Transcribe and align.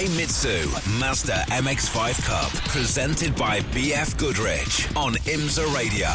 Idemitsu 0.00 0.98
Mazda 0.98 1.44
MX5 1.48 2.24
Cup, 2.24 2.50
presented 2.70 3.36
by 3.36 3.60
BF 3.60 4.16
Goodrich 4.16 4.88
on 4.96 5.12
IMSA 5.26 5.74
Radio. 5.76 6.08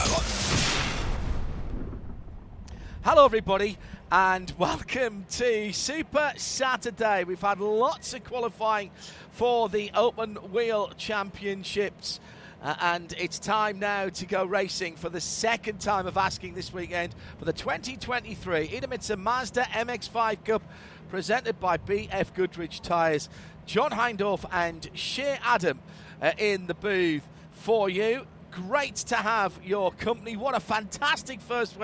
Hello, 3.03 3.25
everybody, 3.25 3.77
and 4.11 4.51
welcome 4.57 5.23
to 5.33 5.71
Super 5.71 6.33
Saturday. 6.35 7.25
We've 7.25 7.39
had 7.39 7.59
lots 7.59 8.15
of 8.15 8.23
qualifying 8.23 8.89
for 9.29 9.69
the 9.69 9.91
Open 9.93 10.33
Wheel 10.51 10.91
Championships. 10.97 12.19
Uh, 12.63 12.73
and 12.81 13.13
it's 13.19 13.37
time 13.37 13.77
now 13.77 14.09
to 14.09 14.25
go 14.25 14.43
racing 14.43 14.95
for 14.95 15.09
the 15.09 15.21
second 15.21 15.79
time 15.79 16.07
of 16.07 16.17
asking 16.17 16.55
this 16.55 16.73
weekend 16.73 17.13
for 17.37 17.45
the 17.45 17.53
2023 17.53 18.67
Idemitsu 18.67 19.19
Mazda 19.19 19.61
MX5 19.65 20.43
Cup 20.43 20.63
presented 21.09 21.59
by 21.59 21.77
BF 21.77 22.33
Goodrich 22.33 22.81
Tyres. 22.81 23.29
John 23.65 23.91
Hindhaugh 23.91 24.45
and 24.51 24.87
Shea 24.93 25.39
Adam 25.43 25.79
uh, 26.21 26.31
in 26.37 26.67
the 26.67 26.75
booth 26.75 27.27
for 27.51 27.89
you. 27.89 28.27
Great 28.51 28.95
to 28.95 29.15
have 29.15 29.59
your 29.65 29.91
company. 29.91 30.37
What 30.37 30.55
a 30.55 30.59
fantastic 30.59 31.41
first 31.41 31.75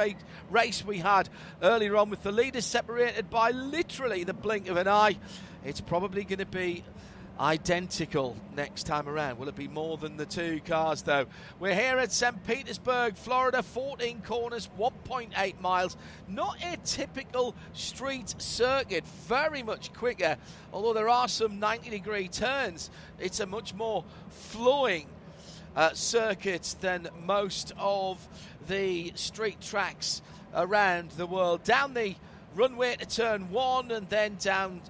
race 0.50 0.86
we 0.86 1.00
had 1.00 1.28
earlier 1.62 1.98
on 1.98 2.10
with 2.10 2.24
the 2.24 2.32
leaders 2.32 2.66
separated 2.66 3.30
by 3.30 3.52
literally 3.52 4.24
the 4.24 4.34
blink 4.34 4.70
of 4.70 4.78
an 4.78 4.88
eye. 4.88 5.18
It's 5.66 5.82
probably 5.82 6.24
going 6.24 6.40
to 6.40 6.46
be 6.46 6.84
identical 7.42 8.38
next 8.56 8.84
time 8.84 9.10
around. 9.10 9.40
Will 9.40 9.50
it 9.50 9.56
be 9.56 9.68
more 9.68 9.98
than 9.98 10.16
the 10.16 10.28
two 10.28 10.62
cars, 10.64 11.02
though? 11.02 11.26
We're 11.60 11.74
here 11.74 11.98
at 11.98 12.12
St. 12.12 12.46
Petersburg, 12.46 13.16
Florida, 13.16 13.64
14 13.64 14.22
corners, 14.22 14.70
1.8 14.80 15.60
miles. 15.60 15.98
Not 16.28 16.64
a 16.64 16.78
typical 16.86 17.56
street 17.74 18.36
circuit, 18.38 19.04
very 19.28 19.64
much 19.64 19.92
quicker, 19.94 20.38
although 20.72 20.94
there 20.94 21.10
are 21.10 21.28
some 21.28 21.60
90 21.60 21.90
degree 21.90 22.28
turns. 22.28 22.92
It's 23.20 23.40
a 23.40 23.48
much 23.48 23.74
more 23.74 24.06
flowing 24.30 25.08
uh, 25.76 25.94
circuit 25.94 26.76
than 26.80 27.10
most 27.26 27.74
of 27.78 28.28
the 28.68 29.14
street 29.16 29.60
tracks 29.60 30.22
around 30.54 31.10
the 31.12 31.26
world. 31.26 31.64
Down 31.64 31.96
the 31.96 32.16
runway 32.56 32.98
to 32.98 33.06
turn 33.06 33.50
one 33.50 33.92
and 33.92 34.08
then 34.10 34.36
down 34.40 34.82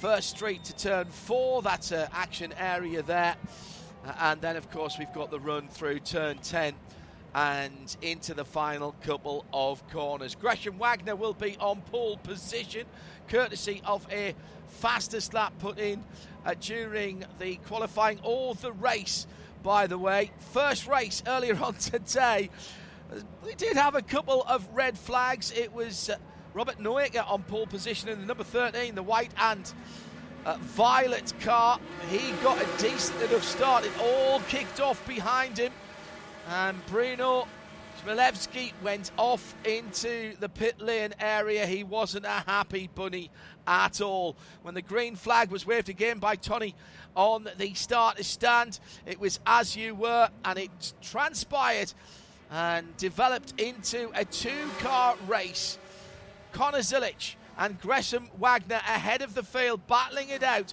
First 0.00 0.30
Street 0.30 0.64
to 0.64 0.74
turn 0.74 1.08
four, 1.08 1.60
that's 1.60 1.92
an 1.92 2.08
action 2.14 2.54
area 2.58 3.02
there. 3.02 3.36
Uh, 4.06 4.12
and 4.20 4.40
then, 4.40 4.56
of 4.56 4.70
course, 4.70 4.98
we've 4.98 5.12
got 5.12 5.30
the 5.30 5.38
run 5.38 5.68
through 5.68 5.98
turn 5.98 6.38
10 6.38 6.72
and 7.34 7.96
into 8.00 8.32
the 8.32 8.46
final 8.46 8.92
couple 9.02 9.44
of 9.52 9.86
corners. 9.90 10.34
Gresham 10.34 10.78
Wagner 10.78 11.14
will 11.14 11.34
be 11.34 11.54
on 11.60 11.82
pole 11.82 12.16
position, 12.16 12.86
courtesy 13.28 13.82
of 13.84 14.06
a 14.10 14.34
fastest 14.68 15.34
lap 15.34 15.52
put 15.58 15.78
in 15.78 16.02
uh, 16.46 16.54
during 16.58 17.22
the 17.38 17.56
qualifying 17.56 18.20
or 18.22 18.54
the 18.54 18.72
race, 18.72 19.26
by 19.62 19.86
the 19.86 19.98
way. 19.98 20.30
First 20.54 20.86
race 20.86 21.22
earlier 21.26 21.58
on 21.62 21.74
today. 21.74 22.48
We 23.44 23.54
did 23.54 23.76
have 23.76 23.94
a 23.94 24.02
couple 24.02 24.44
of 24.44 24.66
red 24.72 24.96
flags. 24.96 25.52
It 25.52 25.74
was. 25.74 26.08
Uh, 26.08 26.16
Robert 26.52 26.78
Noaker 26.78 27.28
on 27.30 27.42
pole 27.44 27.66
position 27.66 28.08
in 28.08 28.20
the 28.20 28.26
number 28.26 28.44
13, 28.44 28.94
the 28.94 29.02
white 29.02 29.30
and 29.38 29.72
uh, 30.44 30.56
violet 30.60 31.32
car. 31.40 31.78
He 32.08 32.32
got 32.42 32.60
a 32.60 32.66
decent 32.82 33.20
enough 33.22 33.44
start. 33.44 33.84
It 33.84 33.92
all 34.00 34.40
kicked 34.48 34.80
off 34.80 35.06
behind 35.06 35.58
him. 35.58 35.72
And 36.48 36.84
Bruno 36.86 37.46
Chmielewski 38.04 38.72
went 38.82 39.10
off 39.16 39.54
into 39.64 40.34
the 40.40 40.48
pit 40.48 40.80
lane 40.80 41.14
area. 41.20 41.66
He 41.66 41.84
wasn't 41.84 42.24
a 42.24 42.42
happy 42.46 42.88
bunny 42.94 43.30
at 43.66 44.00
all. 44.00 44.36
When 44.62 44.74
the 44.74 44.82
green 44.82 45.16
flag 45.16 45.50
was 45.50 45.66
waved 45.66 45.88
again 45.88 46.18
by 46.18 46.36
Tony 46.36 46.74
on 47.14 47.48
the 47.58 47.74
starter 47.74 48.22
stand, 48.24 48.80
it 49.06 49.20
was 49.20 49.38
as 49.46 49.76
you 49.76 49.94
were, 49.94 50.30
and 50.44 50.58
it 50.58 50.94
transpired 51.02 51.92
and 52.50 52.96
developed 52.96 53.60
into 53.60 54.10
a 54.14 54.24
two 54.24 54.68
car 54.80 55.14
race. 55.28 55.78
Connor 56.52 56.78
Zilisch 56.78 57.34
and 57.58 57.80
Gresham 57.80 58.28
Wagner 58.38 58.76
ahead 58.76 59.22
of 59.22 59.34
the 59.34 59.42
field, 59.42 59.86
battling 59.86 60.30
it 60.30 60.42
out 60.42 60.72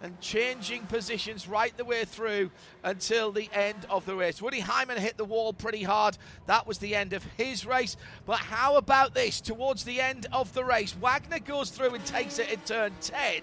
and 0.00 0.20
changing 0.20 0.82
positions 0.86 1.48
right 1.48 1.76
the 1.76 1.84
way 1.84 2.04
through 2.04 2.50
until 2.84 3.32
the 3.32 3.50
end 3.52 3.86
of 3.90 4.04
the 4.06 4.14
race. 4.14 4.40
Woody 4.40 4.60
Heimann 4.60 4.98
hit 4.98 5.16
the 5.16 5.24
wall 5.24 5.52
pretty 5.52 5.82
hard. 5.82 6.16
That 6.46 6.66
was 6.66 6.78
the 6.78 6.94
end 6.94 7.12
of 7.12 7.24
his 7.36 7.66
race. 7.66 7.96
But 8.24 8.38
how 8.38 8.76
about 8.76 9.14
this? 9.14 9.40
Towards 9.40 9.84
the 9.84 10.00
end 10.00 10.26
of 10.32 10.52
the 10.54 10.64
race, 10.64 10.92
Wagner 10.92 11.40
goes 11.40 11.70
through 11.70 11.94
and 11.94 12.06
takes 12.06 12.38
it 12.38 12.50
in 12.50 12.60
turn 12.60 12.92
10 13.00 13.42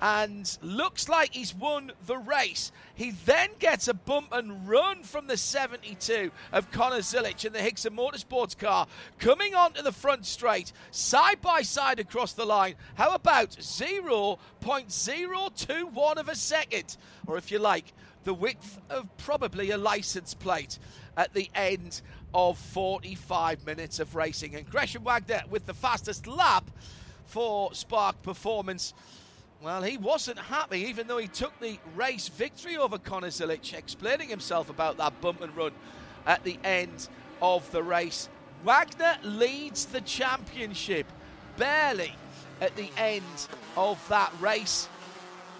and 0.00 0.56
looks 0.62 1.08
like 1.08 1.34
he's 1.34 1.52
won 1.54 1.92
the 2.06 2.16
race. 2.16 2.70
He 2.94 3.10
then 3.10 3.50
gets 3.58 3.88
a 3.88 3.94
bump 3.94 4.28
and 4.32 4.68
run 4.68 5.02
from 5.02 5.26
the 5.26 5.36
72 5.36 6.30
of 6.52 6.70
Connor 6.70 7.00
Zilisch 7.00 7.44
in 7.44 7.52
the 7.52 7.60
Hixon 7.60 7.96
Motorsports 7.96 8.56
car, 8.56 8.86
coming 9.18 9.54
onto 9.54 9.82
the 9.82 9.92
front 9.92 10.24
straight, 10.26 10.72
side 10.90 11.40
by 11.40 11.62
side 11.62 12.00
across 12.00 12.32
the 12.32 12.46
line. 12.46 12.74
How 12.94 13.14
about 13.14 13.50
0.021 13.50 16.16
of 16.16 16.28
a 16.28 16.34
second? 16.34 16.96
Or 17.26 17.36
if 17.36 17.50
you 17.50 17.58
like, 17.58 17.92
the 18.24 18.34
width 18.34 18.78
of 18.90 19.06
probably 19.18 19.70
a 19.70 19.78
license 19.78 20.34
plate 20.34 20.78
at 21.16 21.32
the 21.34 21.50
end 21.54 22.02
of 22.34 22.58
45 22.58 23.66
minutes 23.66 23.98
of 23.98 24.14
racing. 24.14 24.54
And 24.54 24.68
Gresham 24.68 25.04
Wagner 25.04 25.42
with 25.48 25.66
the 25.66 25.74
fastest 25.74 26.26
lap 26.26 26.70
for 27.26 27.74
Spark 27.74 28.22
Performance. 28.22 28.94
Well, 29.62 29.82
he 29.82 29.98
wasn't 29.98 30.38
happy, 30.38 30.86
even 30.86 31.06
though 31.06 31.18
he 31.18 31.28
took 31.28 31.58
the 31.60 31.78
race 31.94 32.28
victory 32.28 32.78
over 32.78 32.96
Connor 32.96 33.28
Zilisch, 33.28 33.74
explaining 33.74 34.30
himself 34.30 34.70
about 34.70 34.96
that 34.96 35.20
bump 35.20 35.42
and 35.42 35.54
run 35.54 35.72
at 36.26 36.42
the 36.44 36.58
end 36.64 37.08
of 37.42 37.70
the 37.70 37.82
race. 37.82 38.30
Wagner 38.64 39.18
leads 39.22 39.84
the 39.84 40.00
championship 40.00 41.06
barely 41.58 42.14
at 42.62 42.74
the 42.76 42.88
end 42.96 43.48
of 43.76 44.02
that 44.08 44.32
race 44.40 44.88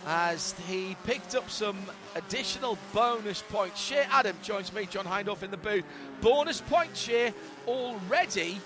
as 0.07 0.55
he 0.67 0.97
picked 1.05 1.35
up 1.35 1.51
some 1.51 1.77
additional 2.15 2.79
bonus 2.95 3.43
points. 3.51 3.79
Shea 3.79 4.07
Adam 4.11 4.37
joins 4.43 4.73
me, 4.73 4.87
John 4.87 5.05
Hindhaugh, 5.05 5.43
in 5.43 5.51
the 5.51 5.59
booth. 5.59 5.85
Bonus 6.23 6.63
point 6.63 6.97
share 6.97 7.35
already 7.67 8.61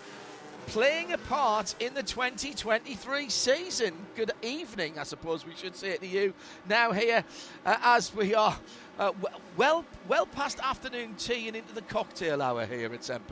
playing 0.67 1.13
a 1.13 1.19
part 1.19 1.75
in 1.81 1.95
the 1.95 2.03
2023 2.03 3.29
season. 3.29 3.95
Good 4.17 4.33
evening, 4.43 4.99
I 4.99 5.03
suppose 5.03 5.47
we 5.47 5.55
should 5.55 5.77
say 5.77 5.91
it 5.91 6.01
to 6.01 6.07
you 6.07 6.33
now 6.69 6.93
here 6.93 7.25
uh, 7.67 7.77
as 7.83 8.15
we 8.15 8.35
are 8.35 8.57
uh, 8.99 9.13
well 9.57 9.85
well 10.09 10.27
past 10.27 10.59
afternoon 10.61 11.15
tea 11.17 11.49
and 11.49 11.57
into 11.57 11.75
the 11.75 11.83
cocktail 11.83 12.41
hour 12.41 12.67
here 12.67 12.93
at 12.93 13.05
St. 13.05 13.23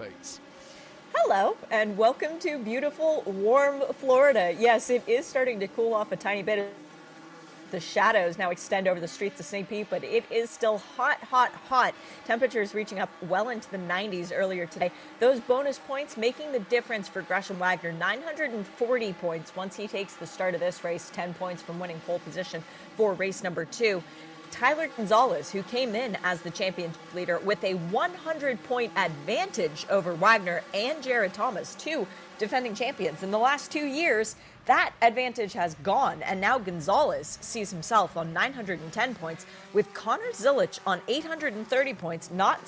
Hello, 1.15 1.57
and 1.71 1.97
welcome 1.97 2.39
to 2.41 2.59
beautiful, 2.59 3.23
warm 3.27 3.83
Florida. 3.95 4.55
Yes, 4.59 4.91
it 4.91 5.03
is 5.07 5.27
starting 5.27 5.61
to 5.61 5.69
cool 5.69 5.95
off 5.95 6.13
a 6.13 6.17
tiny 6.17 6.43
bit 6.43 6.71
the 7.73 7.81
shadows 7.81 8.39
now 8.39 8.51
extend 8.51 8.87
over 8.87 9.01
the 9.01 9.09
streets 9.09 9.41
of 9.41 9.47
St. 9.47 9.69
Pete, 9.69 9.89
but 9.91 10.05
it 10.05 10.25
is 10.31 10.49
still 10.49 10.79
hot, 10.79 11.19
hot, 11.25 11.51
hot. 11.69 11.95
Temperatures 12.25 12.75
reaching 12.75 13.01
up 13.01 13.11
well 13.29 13.49
into 13.49 13.69
the 13.71 13.79
90s 13.79 14.31
earlier 14.33 14.67
today. 14.67 14.93
Those 15.19 15.41
bonus 15.41 15.79
points 15.81 16.17
making 16.17 16.53
the 16.53 16.61
difference 16.61 17.09
for 17.09 17.23
Gresham 17.23 17.59
Wagner. 17.59 17.91
940 17.91 19.13
points 19.15 19.57
once 19.57 19.75
he 19.75 19.89
takes 19.89 20.15
the 20.15 20.27
start 20.27 20.55
of 20.55 20.61
this 20.61 20.85
race, 20.85 21.11
10 21.13 21.35
points 21.35 21.63
from 21.63 21.81
winning 21.81 21.99
pole 22.07 22.21
position 22.21 22.63
for 22.97 23.15
race 23.15 23.43
number 23.43 23.65
two. 23.65 24.03
Tyler 24.53 24.89
Gonzalez, 24.89 25.51
who 25.51 25.63
came 25.63 25.95
in 25.95 26.19
as 26.23 26.43
the 26.43 26.51
championship 26.51 27.01
leader 27.15 27.39
with 27.39 27.65
a 27.65 27.73
100 27.75 28.63
point 28.65 28.93
advantage 28.97 29.87
over 29.89 30.15
Wagner 30.15 30.63
and 30.75 31.03
Jared 31.03 31.33
Thomas, 31.33 31.75
two 31.75 32.07
defending 32.39 32.75
champions. 32.75 33.23
In 33.23 33.31
the 33.31 33.39
last 33.39 33.73
two 33.73 33.87
years, 33.87 34.37
that 34.67 34.93
advantage 35.03 35.53
has 35.55 35.75
gone, 35.83 36.23
and 36.23 36.41
now 36.41 36.59
Gonzalez 36.59 37.39
sees 37.41 37.71
himself 37.71 38.17
on 38.17 38.33
910 38.33 39.15
points, 39.17 39.47
with 39.73 39.93
Connor 39.95 40.31
Zilisch 40.33 40.79
on 40.87 41.01
830 41.09 41.95
points, 41.95 42.31
not 42.31 42.61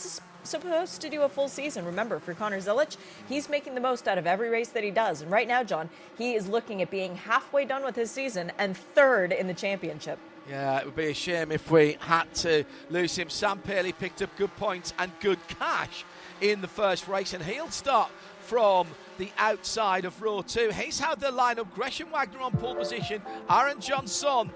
supposed 0.42 1.00
to 1.00 1.08
do 1.08 1.22
a 1.22 1.28
full 1.28 1.48
season. 1.48 1.84
Remember, 1.84 2.18
for 2.18 2.34
Connor 2.34 2.60
Zilisch, 2.60 2.96
he's 3.28 3.48
making 3.48 3.74
the 3.74 3.80
most 3.80 4.08
out 4.08 4.18
of 4.18 4.26
every 4.26 4.50
race 4.50 4.68
that 4.68 4.84
he 4.84 4.90
does. 4.90 5.22
And 5.22 5.30
right 5.30 5.48
now, 5.48 5.62
John, 5.64 5.88
he 6.18 6.34
is 6.34 6.48
looking 6.48 6.82
at 6.82 6.90
being 6.90 7.16
halfway 7.16 7.64
done 7.64 7.84
with 7.84 7.96
his 7.96 8.10
season 8.10 8.52
and 8.58 8.76
third 8.76 9.32
in 9.32 9.46
the 9.46 9.54
championship. 9.54 10.18
Yeah, 10.48 10.78
it 10.78 10.84
would 10.84 10.96
be 10.96 11.06
a 11.06 11.14
shame 11.14 11.50
if 11.52 11.70
we 11.70 11.96
had 12.00 12.32
to 12.34 12.64
lose 12.90 13.16
him. 13.16 13.30
Sam 13.30 13.58
Paley 13.60 13.92
picked 13.92 14.20
up 14.20 14.36
good 14.36 14.54
points 14.56 14.92
and 14.98 15.10
good 15.20 15.38
cash 15.48 16.04
in 16.42 16.60
the 16.60 16.68
first 16.68 17.08
race, 17.08 17.32
and 17.32 17.42
he'll 17.42 17.70
start 17.70 18.10
from 18.44 18.86
the 19.18 19.30
outside 19.38 20.04
of 20.04 20.20
row 20.20 20.42
two. 20.42 20.70
Here's 20.70 20.98
how 20.98 21.14
the 21.14 21.30
line 21.30 21.58
up 21.58 21.72
Gresham 21.74 22.10
Wagner 22.10 22.40
on 22.40 22.52
pole 22.52 22.74
position, 22.74 23.22
Aaron 23.48 23.80
Johnson 23.80 24.50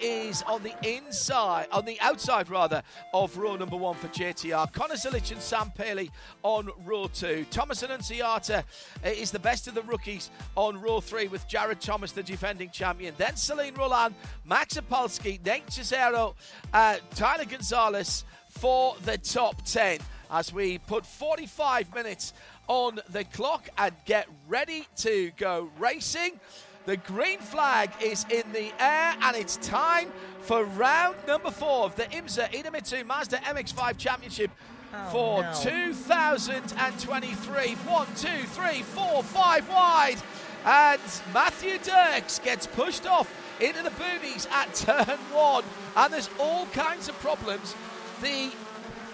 is 0.00 0.42
on 0.42 0.62
the 0.62 0.74
inside, 0.82 1.66
on 1.70 1.84
the 1.84 2.00
outside 2.00 2.48
rather, 2.48 2.82
of 3.12 3.36
row 3.36 3.56
number 3.56 3.76
one 3.76 3.94
for 3.96 4.08
JTR. 4.08 4.72
Connor 4.72 4.94
Zilisch 4.94 5.32
and 5.32 5.40
Sam 5.40 5.70
Paley 5.76 6.10
on 6.42 6.70
row 6.84 7.08
two. 7.08 7.44
Thomas 7.50 7.82
Annunziata 7.82 8.64
is 9.04 9.30
the 9.30 9.38
best 9.38 9.68
of 9.68 9.74
the 9.74 9.82
rookies 9.82 10.30
on 10.54 10.80
row 10.80 11.00
three 11.00 11.28
with 11.28 11.46
Jared 11.46 11.80
Thomas, 11.80 12.12
the 12.12 12.22
defending 12.22 12.70
champion. 12.70 13.14
Then 13.18 13.36
Celine 13.36 13.74
Roland, 13.74 14.14
Max 14.44 14.76
Opalski, 14.76 15.44
Nate 15.44 15.70
Cicero, 15.70 16.34
uh, 16.72 16.96
Tyler 17.14 17.44
Gonzalez 17.44 18.24
for 18.48 18.96
the 19.04 19.18
top 19.18 19.62
10 19.64 19.98
as 20.30 20.52
we 20.52 20.78
put 20.78 21.06
45 21.06 21.94
minutes 21.94 22.32
on 22.68 23.00
the 23.10 23.24
clock 23.24 23.68
and 23.78 23.94
get 24.04 24.26
ready 24.48 24.86
to 24.96 25.30
go 25.36 25.70
racing. 25.78 26.38
The 26.84 26.96
green 26.98 27.38
flag 27.40 27.90
is 28.00 28.24
in 28.30 28.44
the 28.52 28.70
air, 28.78 29.16
and 29.20 29.36
it's 29.36 29.56
time 29.56 30.12
for 30.42 30.64
round 30.64 31.16
number 31.26 31.50
four 31.50 31.84
of 31.84 31.96
the 31.96 32.04
IMSA 32.04 32.52
Idemitsu 32.52 33.04
Mazda 33.04 33.38
MX5 33.38 33.98
Championship 33.98 34.50
Oh, 34.94 35.08
for 35.10 35.42
no. 35.42 35.52
2023. 35.62 37.74
One, 37.90 38.06
two, 38.16 38.44
three, 38.48 38.82
four, 38.82 39.22
five 39.22 39.68
wide. 39.68 40.18
And 40.64 41.00
Matthew 41.34 41.78
Dirks 41.78 42.38
gets 42.38 42.66
pushed 42.66 43.06
off 43.06 43.28
into 43.60 43.82
the 43.82 43.90
boonies 43.90 44.48
at 44.50 44.72
turn 44.74 45.18
one. 45.32 45.64
And 45.96 46.12
there's 46.12 46.30
all 46.38 46.66
kinds 46.66 47.08
of 47.08 47.18
problems. 47.20 47.74
The 48.22 48.50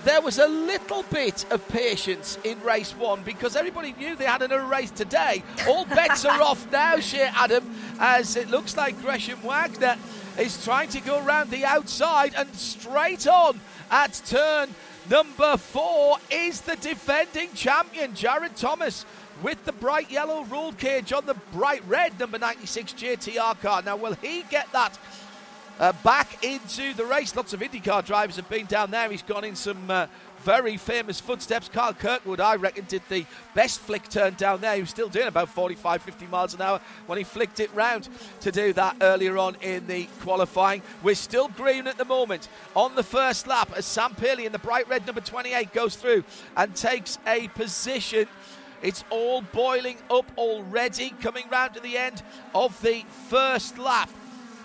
there 0.05 0.21
was 0.21 0.39
a 0.39 0.47
little 0.47 1.05
bit 1.05 1.45
of 1.51 1.67
patience 1.69 2.39
in 2.45 2.61
race 2.63 2.93
one 2.97 3.23
because 3.23 3.57
everybody 3.57 3.93
knew 3.93 4.17
they 4.17 4.25
had 4.25 4.43
another 4.43 4.65
race 4.65 4.91
today. 4.91 5.43
All 5.69 5.85
bets 5.85 6.25
are 6.25 6.41
off 6.43 6.71
now, 6.73 6.99
Shea 6.99 7.31
Adam, 7.35 7.75
as 8.01 8.37
it 8.37 8.51
looks 8.51 8.77
like 8.77 9.01
Gresham 9.01 9.41
Wagner 9.43 9.97
is 10.39 10.65
trying 10.65 10.89
to 10.91 11.01
go 11.01 11.25
around 11.25 11.51
the 11.51 11.65
outside 11.65 12.35
and 12.37 12.53
straight 12.55 13.27
on 13.27 13.61
at 13.91 14.21
turn 14.27 14.71
number 15.09 15.57
four 15.57 16.17
is 16.31 16.63
the 16.63 16.77
defending 16.77 17.53
champion, 17.55 18.15
Jared 18.15 18.57
Thomas. 18.57 19.05
With 19.43 19.65
the 19.65 19.73
bright 19.73 20.09
yellow 20.09 20.45
roll 20.45 20.73
cage 20.73 21.13
on 21.13 21.27
the 21.27 21.35
bright 21.53 21.83
red 21.89 22.17
number 22.21 22.39
96 22.39 22.93
JTR 22.93 23.61
car. 23.61 23.83
Now, 23.83 23.97
will 23.97 24.15
he 24.23 24.45
get 24.51 24.71
that 24.73 24.97
uh, 25.79 25.93
back 26.05 26.45
into 26.45 26.95
the 26.95 27.05
race. 27.05 27.35
Lots 27.35 27.53
of 27.53 27.61
IndyCar 27.61 28.05
drivers 28.05 28.37
have 28.37 28.49
been 28.49 28.67
down 28.67 28.91
there. 28.91 29.11
He's 29.11 29.23
gone 29.23 29.45
in 29.45 29.57
some 29.57 29.91
uh, 29.91 30.07
very 30.43 30.77
famous 30.77 31.21
footsteps. 31.21 31.69
Kyle 31.69 31.95
Kirkwood, 31.95 32.41
I 32.41 32.57
reckon, 32.57 32.85
did 32.89 33.03
the 33.09 33.25
best 33.55 33.81
flick 33.81 34.09
turn 34.09 34.35
down 34.35 34.61
there. 34.61 34.75
He 34.75 34.81
was 34.81 34.91
still 34.91 35.09
doing 35.09 35.29
about 35.29 35.49
45, 35.49 36.03
50 36.03 36.27
miles 36.27 36.55
an 36.55 36.63
hour 36.63 36.81
when 37.07 37.19
he 37.19 37.25
flicked 37.25 37.61
it 37.61 37.73
round 37.75 38.09
to 38.41 38.51
do 38.51 38.73
that 38.73 38.97
earlier 39.01 39.39
on 39.39 39.57
in 39.61 39.87
the 39.87 40.09
qualifying. 40.21 40.83
We're 41.03 41.15
still 41.15 41.49
green 41.49 41.87
at 41.87 41.97
the 41.97 42.05
moment 42.05 42.49
on 42.75 42.95
the 42.95 43.03
first 43.03 43.47
lap 43.47 43.73
as 43.77 43.87
Sam 43.87 44.15
Paley 44.15 44.47
in 44.47 44.53
the 44.53 44.59
bright 44.59 44.89
red 44.89 45.07
number 45.07 45.21
28 45.21 45.73
goes 45.73 45.97
through 45.97 46.25
and 46.57 46.75
takes 46.75 47.19
a 47.27 47.49
position. 47.49 48.27
It's 48.83 49.05
all 49.11 49.43
boiling 49.43 49.99
up 50.11 50.27
already, 50.37 51.11
coming 51.21 51.45
round 51.51 51.75
to 51.75 51.81
the 51.81 51.97
end 51.97 52.23
of 52.53 52.81
the 52.83 53.05
first 53.29 53.79
lap 53.79 54.11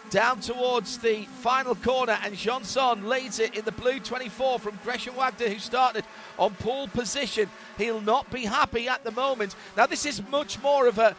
down 0.10 0.40
towards 0.40 0.98
the 0.98 1.24
final 1.42 1.76
corner, 1.76 2.18
and 2.24 2.36
Johnson 2.36 3.08
leads 3.08 3.40
it 3.40 3.56
in 3.56 3.66
the 3.66 3.72
blue 3.72 4.00
24 4.00 4.60
from 4.60 4.80
Gresham 4.84 5.16
Wagner, 5.16 5.50
who 5.50 5.60
started 5.60 6.06
on 6.38 6.54
pole 6.56 6.88
position. 6.88 7.50
He'll 7.78 8.02
not 8.02 8.30
be 8.32 8.46
happy 8.46 8.88
at 8.88 9.04
the 9.04 9.12
moment. 9.12 9.56
Now, 9.76 9.86
this 9.86 10.06
is 10.06 10.22
much 10.30 10.62
more 10.62 10.88
of 10.88 10.98
a 10.98 11.16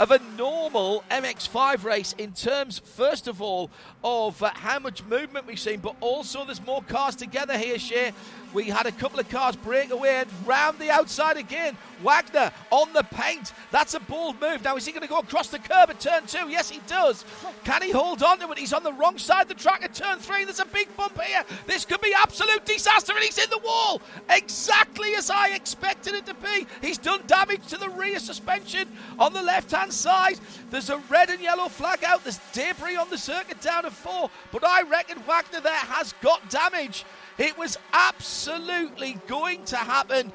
of 0.00 0.10
a 0.12 0.18
normal 0.38 1.04
MX5 1.10 1.84
race 1.84 2.14
in 2.16 2.32
terms, 2.32 2.78
first 2.78 3.28
of 3.28 3.42
all, 3.42 3.70
of 4.02 4.42
uh, 4.42 4.48
how 4.54 4.78
much 4.78 5.04
movement 5.04 5.46
we've 5.46 5.60
seen, 5.60 5.78
but 5.78 5.94
also 6.00 6.42
there's 6.46 6.64
more 6.64 6.82
cars 6.84 7.14
together 7.14 7.58
here, 7.58 7.78
Shea. 7.78 8.12
We 8.52 8.64
had 8.64 8.86
a 8.86 8.92
couple 8.92 9.20
of 9.20 9.28
cars 9.28 9.56
break 9.56 9.90
away 9.90 10.16
and 10.16 10.28
round 10.46 10.78
the 10.78 10.90
outside 10.90 11.36
again. 11.36 11.76
Wagner 12.02 12.50
on 12.70 12.92
the 12.92 13.02
paint. 13.02 13.52
That's 13.70 13.94
a 13.94 14.00
bold 14.00 14.40
move. 14.40 14.64
Now, 14.64 14.76
is 14.76 14.86
he 14.86 14.92
going 14.92 15.02
to 15.02 15.08
go 15.08 15.18
across 15.18 15.48
the 15.48 15.58
curb 15.58 15.90
at 15.90 16.00
turn 16.00 16.26
two? 16.26 16.48
Yes, 16.48 16.70
he 16.70 16.80
does. 16.86 17.24
Can 17.64 17.82
he 17.82 17.90
hold 17.90 18.22
on 18.22 18.38
to 18.40 18.50
it? 18.50 18.58
He's 18.58 18.72
on 18.72 18.82
the 18.82 18.92
wrong 18.92 19.18
side 19.18 19.42
of 19.42 19.48
the 19.48 19.54
track 19.54 19.84
at 19.84 19.94
turn 19.94 20.18
three. 20.18 20.44
There's 20.44 20.60
a 20.60 20.64
big 20.64 20.94
bump 20.96 21.20
here. 21.20 21.44
This 21.66 21.84
could 21.84 22.00
be 22.00 22.12
absolute 22.16 22.64
disaster, 22.64 23.12
and 23.12 23.22
he's 23.22 23.38
in 23.38 23.50
the 23.50 23.58
wall. 23.58 24.00
Exactly 24.30 25.14
as 25.14 25.30
I 25.30 25.50
expected 25.54 26.14
it 26.14 26.26
to 26.26 26.34
be. 26.34 26.66
He's 26.80 26.98
done 26.98 27.20
damage 27.26 27.66
to 27.68 27.76
the 27.76 27.90
rear 27.90 28.18
suspension 28.18 28.88
on 29.18 29.32
the 29.32 29.42
left 29.42 29.70
hand 29.70 29.92
side. 29.92 30.40
There's 30.70 30.90
a 30.90 30.98
red 31.10 31.30
and 31.30 31.40
yellow 31.40 31.68
flag 31.68 32.02
out. 32.04 32.24
There's 32.24 32.40
debris 32.52 32.96
on 32.96 33.10
the 33.10 33.18
circuit 33.18 33.60
down 33.60 33.84
to 33.84 33.90
four. 33.90 34.30
But 34.50 34.64
I 34.64 34.82
reckon 34.82 35.18
Wagner 35.20 35.60
there 35.60 35.72
has 35.72 36.14
got 36.22 36.48
damage. 36.48 37.04
It 37.40 37.56
was 37.56 37.78
absolutely 37.94 39.16
going 39.26 39.64
to 39.64 39.76
happen. 39.76 40.30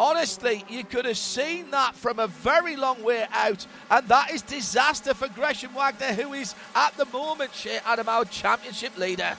Honestly, 0.00 0.64
you 0.68 0.82
could 0.82 1.04
have 1.04 1.16
seen 1.16 1.70
that 1.70 1.94
from 1.94 2.18
a 2.18 2.26
very 2.26 2.74
long 2.74 3.00
way 3.04 3.26
out, 3.30 3.64
and 3.88 4.08
that 4.08 4.32
is 4.32 4.42
disaster 4.42 5.14
for 5.14 5.28
Gresham 5.28 5.72
Wagner, 5.72 6.12
who 6.14 6.32
is 6.32 6.56
at 6.74 6.96
the 6.96 7.04
moment, 7.06 7.52
Adam, 7.86 8.08
our 8.08 8.24
championship 8.24 8.98
leader. 8.98 9.36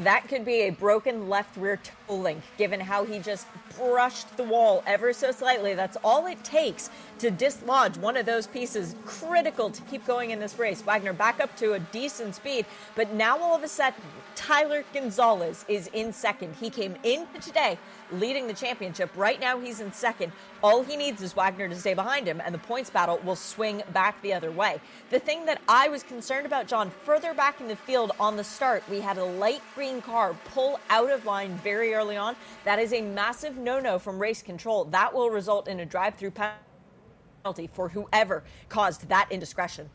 That 0.00 0.28
could 0.28 0.44
be 0.44 0.62
a 0.62 0.70
broken 0.70 1.28
left 1.28 1.56
rear 1.56 1.76
toe 1.76 2.14
link, 2.14 2.42
given 2.56 2.78
how 2.78 3.04
he 3.04 3.18
just 3.18 3.48
brushed 3.76 4.36
the 4.36 4.44
wall 4.44 4.84
ever 4.86 5.12
so 5.12 5.32
slightly. 5.32 5.74
That's 5.74 5.96
all 6.04 6.26
it 6.26 6.42
takes 6.44 6.88
to 7.18 7.32
dislodge 7.32 7.96
one 7.96 8.16
of 8.16 8.24
those 8.24 8.46
pieces. 8.46 8.94
Critical 9.04 9.70
to 9.70 9.82
keep 9.82 10.06
going 10.06 10.30
in 10.30 10.38
this 10.38 10.56
race. 10.56 10.82
Wagner 10.82 11.12
back 11.12 11.40
up 11.40 11.56
to 11.56 11.72
a 11.72 11.80
decent 11.80 12.36
speed, 12.36 12.64
but 12.94 13.12
now 13.12 13.38
all 13.38 13.56
of 13.56 13.64
a 13.64 13.68
sudden, 13.68 14.00
Tyler 14.36 14.84
Gonzalez 14.94 15.64
is 15.66 15.88
in 15.92 16.12
second. 16.12 16.54
He 16.60 16.70
came 16.70 16.94
in 17.02 17.26
today 17.42 17.76
leading 18.12 18.46
the 18.46 18.52
championship. 18.52 19.10
Right 19.16 19.40
now, 19.40 19.58
he's 19.58 19.80
in 19.80 19.92
second. 19.92 20.32
All 20.62 20.82
he 20.82 20.96
needs 20.96 21.22
is 21.22 21.32
Wagner 21.32 21.68
to 21.68 21.76
stay 21.76 21.94
behind 21.94 22.26
him, 22.26 22.40
and 22.44 22.54
the 22.54 22.58
points 22.58 22.90
battle 22.90 23.20
will 23.24 23.36
swing 23.36 23.82
back 23.92 24.20
the 24.22 24.32
other 24.32 24.50
way. 24.50 24.80
The 25.10 25.18
thing 25.18 25.46
that 25.46 25.60
I 25.68 25.88
was 25.88 26.02
concerned 26.02 26.46
about, 26.46 26.66
John, 26.66 26.90
further 27.04 27.34
back 27.34 27.60
in 27.60 27.68
the 27.68 27.76
field 27.76 28.12
on 28.18 28.36
the 28.36 28.44
start, 28.44 28.82
we 28.90 29.00
had 29.00 29.18
a 29.18 29.24
light 29.24 29.62
green 29.74 30.00
car 30.00 30.34
pull 30.52 30.80
out 30.90 31.10
of 31.10 31.24
line 31.24 31.54
very 31.62 31.94
early 31.94 32.16
on. 32.16 32.36
That 32.64 32.78
is 32.78 32.92
a 32.92 33.02
massive 33.02 33.56
no 33.56 33.80
no 33.80 33.98
from 33.98 34.18
race 34.18 34.42
control. 34.42 34.84
That 34.84 35.14
will 35.14 35.30
result 35.30 35.68
in 35.68 35.80
a 35.80 35.86
drive 35.86 36.14
through 36.14 36.32
penalty 36.32 37.68
for 37.72 37.88
whoever 37.88 38.42
caused 38.68 39.08
that 39.08 39.30
indiscretion. 39.30 39.90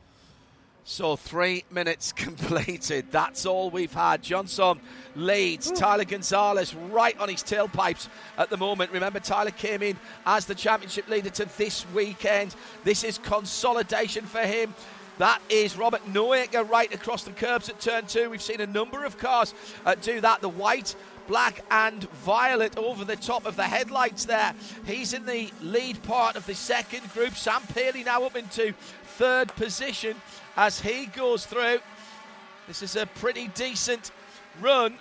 So 0.85 1.15
three 1.15 1.63
minutes 1.71 2.11
completed. 2.11 3.05
That's 3.11 3.45
all 3.45 3.69
we've 3.69 3.93
had. 3.93 4.21
Johnson 4.21 4.79
leads. 5.15 5.71
Tyler 5.71 6.05
Gonzalez 6.05 6.73
right 6.75 7.17
on 7.19 7.29
his 7.29 7.43
tailpipes 7.43 8.09
at 8.37 8.49
the 8.49 8.57
moment. 8.57 8.91
Remember, 8.91 9.19
Tyler 9.19 9.51
came 9.51 9.81
in 9.81 9.97
as 10.25 10.45
the 10.45 10.55
championship 10.55 11.07
leader 11.07 11.29
to 11.31 11.45
this 11.57 11.85
weekend. 11.93 12.55
This 12.83 13.03
is 13.03 13.17
consolidation 13.17 14.25
for 14.25 14.41
him. 14.41 14.73
That 15.19 15.41
is 15.47 15.77
Robert 15.77 16.03
Noaker 16.11 16.67
right 16.67 16.91
across 16.93 17.23
the 17.23 17.31
curbs 17.31 17.69
at 17.69 17.79
turn 17.79 18.07
two. 18.07 18.31
We've 18.31 18.41
seen 18.41 18.61
a 18.61 18.67
number 18.67 19.05
of 19.05 19.17
cars 19.17 19.53
uh, 19.85 19.93
do 19.95 20.19
that. 20.21 20.41
The 20.41 20.49
white 20.49 20.95
black 21.27 21.63
and 21.71 22.03
violet 22.25 22.77
over 22.77 23.05
the 23.05 23.15
top 23.15 23.45
of 23.45 23.55
the 23.55 23.63
headlights 23.63 24.25
there. 24.25 24.53
He's 24.85 25.13
in 25.13 25.25
the 25.25 25.51
lead 25.61 26.01
part 26.03 26.35
of 26.35 26.45
the 26.47 26.55
second 26.55 27.07
group. 27.13 27.35
Sam 27.35 27.61
Paley 27.73 28.03
now 28.03 28.23
up 28.23 28.35
into 28.35 28.73
third 29.17 29.49
position 29.55 30.15
as 30.55 30.79
he 30.79 31.05
goes 31.07 31.45
through. 31.45 31.79
This 32.67 32.81
is 32.81 32.95
a 32.95 33.05
pretty 33.05 33.47
decent 33.49 34.11
run 34.61 34.97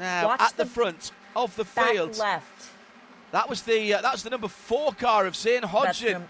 now 0.00 0.28
Watch 0.28 0.40
at 0.40 0.56
the, 0.56 0.64
the 0.64 0.70
front 0.70 1.12
of 1.36 1.54
the 1.56 1.64
field. 1.64 2.16
left. 2.18 2.70
That 3.32 3.48
was 3.48 3.62
the 3.62 3.94
uh, 3.94 4.02
that 4.02 4.12
was 4.12 4.22
the 4.22 4.30
number 4.30 4.48
four 4.48 4.92
car 4.92 5.26
of 5.26 5.36
Zane 5.36 5.62
Hodgson. 5.62 6.28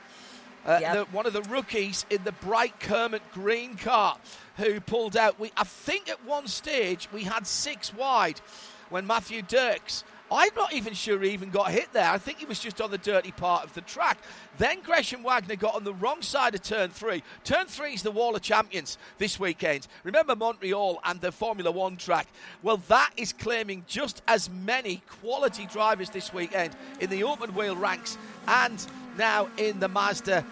Uh, 0.66 0.78
Yep. 0.80 0.94
the, 0.94 1.04
one 1.14 1.26
of 1.26 1.34
the 1.34 1.42
rookies 1.42 2.06
in 2.08 2.24
the 2.24 2.32
bright 2.32 2.80
Kermit 2.80 3.20
green 3.34 3.76
car 3.76 4.16
who 4.56 4.80
pulled 4.80 5.14
out. 5.14 5.38
We, 5.38 5.52
I 5.58 5.64
think 5.64 6.08
at 6.08 6.24
one 6.24 6.46
stage 6.48 7.06
we 7.12 7.24
had 7.24 7.46
six 7.46 7.92
wide 7.92 8.40
when 8.88 9.06
Matthew 9.06 9.42
Dirks. 9.42 10.04
I'm 10.30 10.54
not 10.56 10.72
even 10.72 10.94
sure 10.94 11.20
he 11.20 11.30
even 11.30 11.50
got 11.50 11.70
hit 11.70 11.92
there. 11.92 12.10
I 12.10 12.18
think 12.18 12.38
he 12.38 12.46
was 12.46 12.58
just 12.58 12.80
on 12.80 12.90
the 12.90 12.98
dirty 12.98 13.30
part 13.30 13.64
of 13.64 13.74
the 13.74 13.82
track. 13.82 14.18
Then 14.58 14.80
Gresham 14.80 15.22
Wagner 15.22 15.56
got 15.56 15.74
on 15.74 15.84
the 15.84 15.94
wrong 15.94 16.22
side 16.22 16.54
of 16.54 16.62
turn 16.62 16.90
three. 16.90 17.22
Turn 17.44 17.66
three 17.66 17.92
is 17.92 18.02
the 18.02 18.10
Wall 18.10 18.34
of 18.34 18.42
Champions 18.42 18.98
this 19.18 19.38
weekend. 19.38 19.86
Remember 20.02 20.34
Montreal 20.34 21.00
and 21.04 21.20
the 21.20 21.30
Formula 21.30 21.70
One 21.70 21.96
track? 21.96 22.26
Well, 22.62 22.78
that 22.88 23.10
is 23.16 23.32
claiming 23.32 23.84
just 23.86 24.22
as 24.26 24.48
many 24.48 25.02
quality 25.20 25.66
drivers 25.66 26.10
this 26.10 26.32
weekend 26.32 26.74
in 27.00 27.10
the 27.10 27.24
open 27.24 27.54
wheel 27.54 27.76
ranks 27.76 28.16
and 28.48 28.84
now 29.18 29.48
in 29.58 29.78
the 29.78 29.88
Mazda 29.88 30.44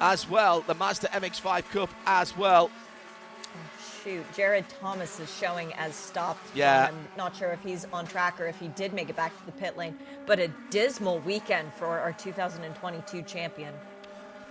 as 0.00 0.28
well, 0.28 0.62
the 0.62 0.74
Mazda 0.74 1.08
MX5 1.08 1.70
Cup 1.70 1.90
as 2.06 2.36
well. 2.36 2.70
Shoot, 4.02 4.24
Jared 4.34 4.64
Thomas 4.80 5.20
is 5.20 5.34
showing 5.36 5.72
as 5.74 5.94
stopped. 5.94 6.44
Yeah. 6.54 6.86
Um, 6.86 6.94
I'm 6.94 7.16
not 7.16 7.36
sure 7.36 7.50
if 7.50 7.62
he's 7.62 7.86
on 7.92 8.06
track 8.06 8.40
or 8.40 8.46
if 8.46 8.58
he 8.58 8.68
did 8.68 8.92
make 8.92 9.08
it 9.08 9.16
back 9.16 9.36
to 9.38 9.46
the 9.46 9.52
pit 9.52 9.76
lane, 9.76 9.96
but 10.26 10.38
a 10.38 10.48
dismal 10.70 11.20
weekend 11.20 11.72
for 11.74 11.86
our 11.86 12.12
2022 12.12 13.22
champion. 13.22 13.72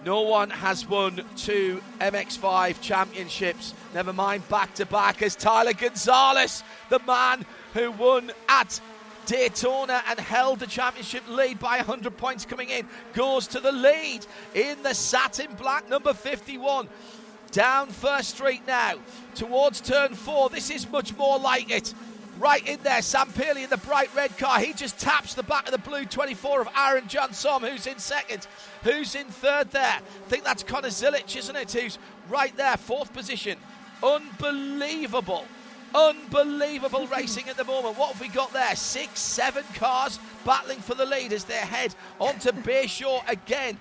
No 0.03 0.21
one 0.21 0.49
has 0.49 0.87
won 0.87 1.23
two 1.35 1.81
MX5 1.99 2.81
championships, 2.81 3.75
never 3.93 4.11
mind 4.11 4.47
back 4.49 4.73
to 4.75 4.85
back, 4.85 5.21
as 5.21 5.35
Tyler 5.35 5.73
Gonzalez, 5.73 6.63
the 6.89 6.99
man 7.05 7.45
who 7.75 7.91
won 7.91 8.31
at 8.49 8.81
Daytona 9.27 10.01
and 10.07 10.19
held 10.19 10.59
the 10.59 10.65
championship 10.65 11.23
lead 11.29 11.59
by 11.59 11.77
100 11.77 12.17
points 12.17 12.45
coming 12.45 12.69
in, 12.69 12.87
goes 13.13 13.45
to 13.47 13.59
the 13.59 13.71
lead 13.71 14.25
in 14.55 14.81
the 14.81 14.95
satin 14.95 15.53
black 15.53 15.87
number 15.87 16.13
51. 16.13 16.89
Down 17.51 17.87
First 17.87 18.29
Street 18.29 18.61
now, 18.65 18.95
towards 19.35 19.81
turn 19.81 20.15
four. 20.15 20.49
This 20.49 20.69
is 20.69 20.89
much 20.89 21.15
more 21.17 21.37
like 21.37 21.69
it. 21.69 21.93
Right 22.39 22.65
in 22.67 22.79
there, 22.81 23.01
Sam 23.01 23.31
Paley 23.33 23.63
in 23.63 23.69
the 23.69 23.77
bright 23.77 24.09
red 24.15 24.35
car. 24.37 24.59
He 24.59 24.73
just 24.73 24.97
taps 24.97 25.35
the 25.35 25.43
back 25.43 25.67
of 25.67 25.71
the 25.71 25.89
blue 25.89 26.05
24 26.05 26.61
of 26.61 26.69
Aaron 26.75 27.07
Johnson, 27.07 27.61
who's 27.61 27.85
in 27.85 27.99
second. 27.99 28.47
Who's 28.83 29.13
in 29.15 29.27
third 29.27 29.69
there? 29.71 29.83
I 29.99 30.29
think 30.29 30.43
that's 30.43 30.63
Connor 30.63 30.87
Zilisch, 30.87 31.35
isn't 31.35 31.55
it? 31.55 31.71
Who's 31.71 31.99
right 32.29 32.55
there, 32.57 32.77
fourth 32.77 33.13
position. 33.13 33.57
Unbelievable. 34.01 35.45
Unbelievable 35.93 37.05
racing 37.15 37.49
at 37.49 37.57
the 37.57 37.63
moment. 37.63 37.97
What 37.97 38.13
have 38.13 38.21
we 38.21 38.29
got 38.29 38.53
there? 38.53 38.75
Six, 38.75 39.19
seven 39.19 39.63
cars 39.75 40.19
battling 40.45 40.79
for 40.79 40.95
the 40.95 41.05
lead 41.05 41.33
as 41.33 41.43
they 41.43 41.53
head 41.55 41.93
onto 42.19 42.51
Bayshore 42.63 43.27
again. 43.29 43.77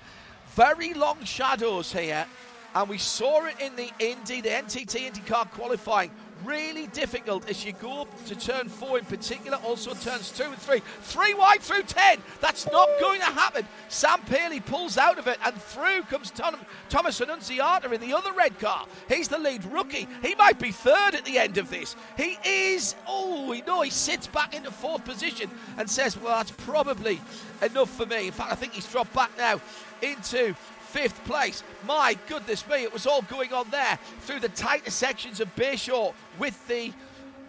Very 0.55 0.93
long 0.93 1.25
shadows 1.25 1.93
here, 1.93 2.27
and 2.75 2.89
we 2.89 2.99
saw 2.99 3.47
it 3.47 3.57
in 3.61 3.75
the 3.77 3.91
Indy, 3.99 4.41
the 4.41 4.49
NTT 4.49 5.11
IndyCar 5.11 5.50
qualifying. 5.53 6.11
Really 6.45 6.87
difficult 6.87 7.50
as 7.50 7.67
you 7.67 7.75
go 7.75 8.00
up 8.00 8.25
to 8.25 8.35
turn 8.35 8.71
four 8.71 8.99
in 8.99 9.05
particular, 9.05 9.59
also 9.59 9.93
turns 9.93 10.31
two 10.31 10.45
and 10.45 10.57
three. 10.57 10.81
Three 11.03 11.35
wide 11.35 11.61
through 11.61 11.83
ten. 11.83 12.17
That's 12.41 12.65
not 12.71 12.89
going 12.99 13.21
to 13.21 13.27
happen. 13.27 13.67
Sam 13.91 14.21
Paley 14.23 14.61
pulls 14.61 14.97
out 14.97 15.19
of 15.19 15.27
it, 15.27 15.39
and 15.45 15.55
through 15.55 16.03
comes 16.05 16.31
Tom, 16.31 16.57
Thomas 16.89 17.21
Annunziata 17.21 17.93
in 17.93 18.00
the 18.00 18.15
other 18.15 18.33
red 18.33 18.59
car. 18.59 18.87
He's 19.07 19.29
the 19.29 19.39
lead 19.39 19.67
rookie. 19.67 20.09
He 20.23 20.35
might 20.35 20.59
be 20.59 20.73
third 20.73 21.15
at 21.15 21.27
the 21.27 21.39
end 21.39 21.59
of 21.59 21.69
this. 21.69 21.95
He 22.17 22.39
is. 22.43 22.95
Oh, 23.07 23.47
we 23.50 23.61
know 23.62 23.83
he 23.83 23.91
sits 23.91 24.27
back 24.27 24.55
into 24.55 24.71
fourth 24.71 25.05
position 25.05 25.50
and 25.77 25.91
says, 25.91 26.17
Well, 26.17 26.39
that's 26.39 26.53
probably 26.53 27.21
enough 27.61 27.91
for 27.91 28.07
me. 28.07 28.29
In 28.29 28.33
fact, 28.33 28.50
I 28.50 28.55
think 28.55 28.73
he's 28.73 28.91
dropped 28.91 29.12
back 29.12 29.31
now 29.37 29.61
into 30.00 30.55
fifth 30.91 31.25
place. 31.25 31.63
My 31.87 32.17
goodness 32.29 32.67
me, 32.69 32.83
it 32.83 32.93
was 32.93 33.07
all 33.07 33.23
going 33.23 33.53
on 33.53 33.71
there 33.71 33.99
through 34.23 34.41
the 34.41 34.49
tighter 34.49 34.91
sections 34.91 35.41
of 35.41 35.55
Bayshore 35.55 36.13
with 36.39 36.67
the 36.67 36.93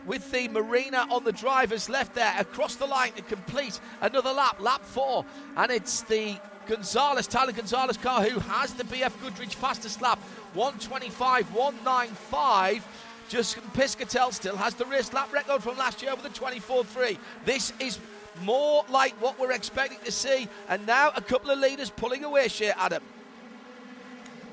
with 0.06 0.32
the 0.32 0.48
marina 0.48 1.06
on 1.12 1.24
the 1.24 1.32
driver's 1.32 1.88
left 1.88 2.16
there 2.16 2.34
across 2.40 2.76
the 2.76 2.86
line 2.86 3.12
to 3.14 3.22
complete 3.22 3.80
another 4.02 4.34
lap, 4.34 4.60
lap 4.60 4.84
four, 4.84 5.24
and 5.58 5.72
it's 5.72 6.02
the 6.04 6.36
Gonzalez, 6.66 7.28
Tyler 7.28 7.52
Gonzalez 7.52 7.98
car 7.98 8.24
who 8.24 8.40
has 8.40 8.74
the 8.74 8.84
BF 8.84 9.12
Goodrich 9.22 9.56
fastest 9.56 10.02
lap, 10.02 10.20
125, 10.54 11.54
195. 11.54 12.88
Justin 13.30 13.64
Piscitell 13.74 14.34
still 14.34 14.58
has 14.58 14.74
the 14.74 14.86
race 14.86 15.14
lap 15.14 15.32
record 15.32 15.62
from 15.64 15.78
last 15.78 16.02
year 16.02 16.14
with 16.16 16.26
a 16.26 16.30
24-3. 16.30 17.18
This 17.46 17.72
is 17.80 18.00
more 18.44 18.84
like 18.90 19.14
what 19.22 19.40
we're 19.40 19.52
expecting 19.52 20.00
to 20.04 20.12
see, 20.12 20.48
and 20.68 20.86
now 20.86 21.12
a 21.16 21.22
couple 21.22 21.52
of 21.52 21.60
leaders 21.60 21.90
pulling 21.90 22.24
away, 22.24 22.48
Shea 22.48 22.72
Adam 22.72 23.04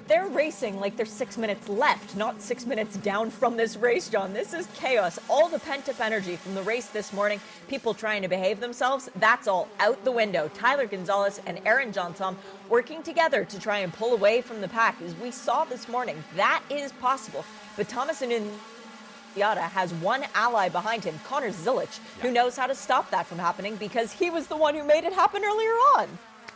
they're 0.09 0.27
racing 0.27 0.81
like 0.81 0.97
there's 0.97 1.13
six 1.13 1.37
minutes 1.37 1.69
left, 1.69 2.17
not 2.17 2.41
six 2.41 2.65
minutes 2.65 2.97
down 2.97 3.31
from 3.31 3.57
this 3.57 3.77
race, 3.77 4.09
John. 4.09 4.33
This 4.33 4.55
is 4.55 4.67
chaos. 4.75 5.19
All 5.29 5.49
the 5.49 5.59
pent 5.59 5.89
up 5.89 6.01
energy 6.01 6.37
from 6.37 6.55
the 6.55 6.63
race 6.63 6.87
this 6.87 7.13
morning, 7.13 7.41
people 7.69 7.93
trying 7.93 8.23
to 8.23 8.29
behave 8.29 8.59
themselves, 8.59 9.11
that's 9.17 9.47
all 9.47 9.69
out 9.79 10.03
the 10.05 10.11
window. 10.11 10.51
Tyler 10.55 10.87
Gonzalez 10.87 11.41
and 11.47 11.61
Aaron 11.67 11.93
Johnson 11.93 12.37
working 12.71 13.03
together 13.03 13.45
to 13.45 13.61
try 13.61 13.81
and 13.81 13.93
pull 13.93 14.15
away 14.15 14.41
from 14.41 14.63
the 14.63 14.69
pack. 14.69 15.01
As 15.03 15.15
we 15.17 15.31
saw 15.31 15.65
this 15.65 15.89
morning, 15.89 16.25
that 16.37 16.63
is 16.71 16.91
possible. 16.93 17.45
But 17.77 17.89
Thomas 17.89 18.23
and 18.23 18.51
Yada 19.37 19.61
has 19.61 19.93
one 19.95 20.25
ally 20.35 20.71
behind 20.71 21.05
him, 21.05 21.21
Connor 21.25 21.51
Zilisch, 21.51 21.99
who 22.23 22.31
knows 22.31 22.57
how 22.57 22.67
to 22.67 22.75
stop 22.75 23.11
that 23.11 23.27
from 23.27 23.39
happening 23.39 23.77
because 23.77 24.11
he 24.11 24.31
was 24.31 24.47
the 24.47 24.57
one 24.57 24.75
who 24.75 24.85
made 24.85 25.05
it 25.05 25.13
happen 25.13 25.45
earlier 25.45 25.73
on. 25.99 26.09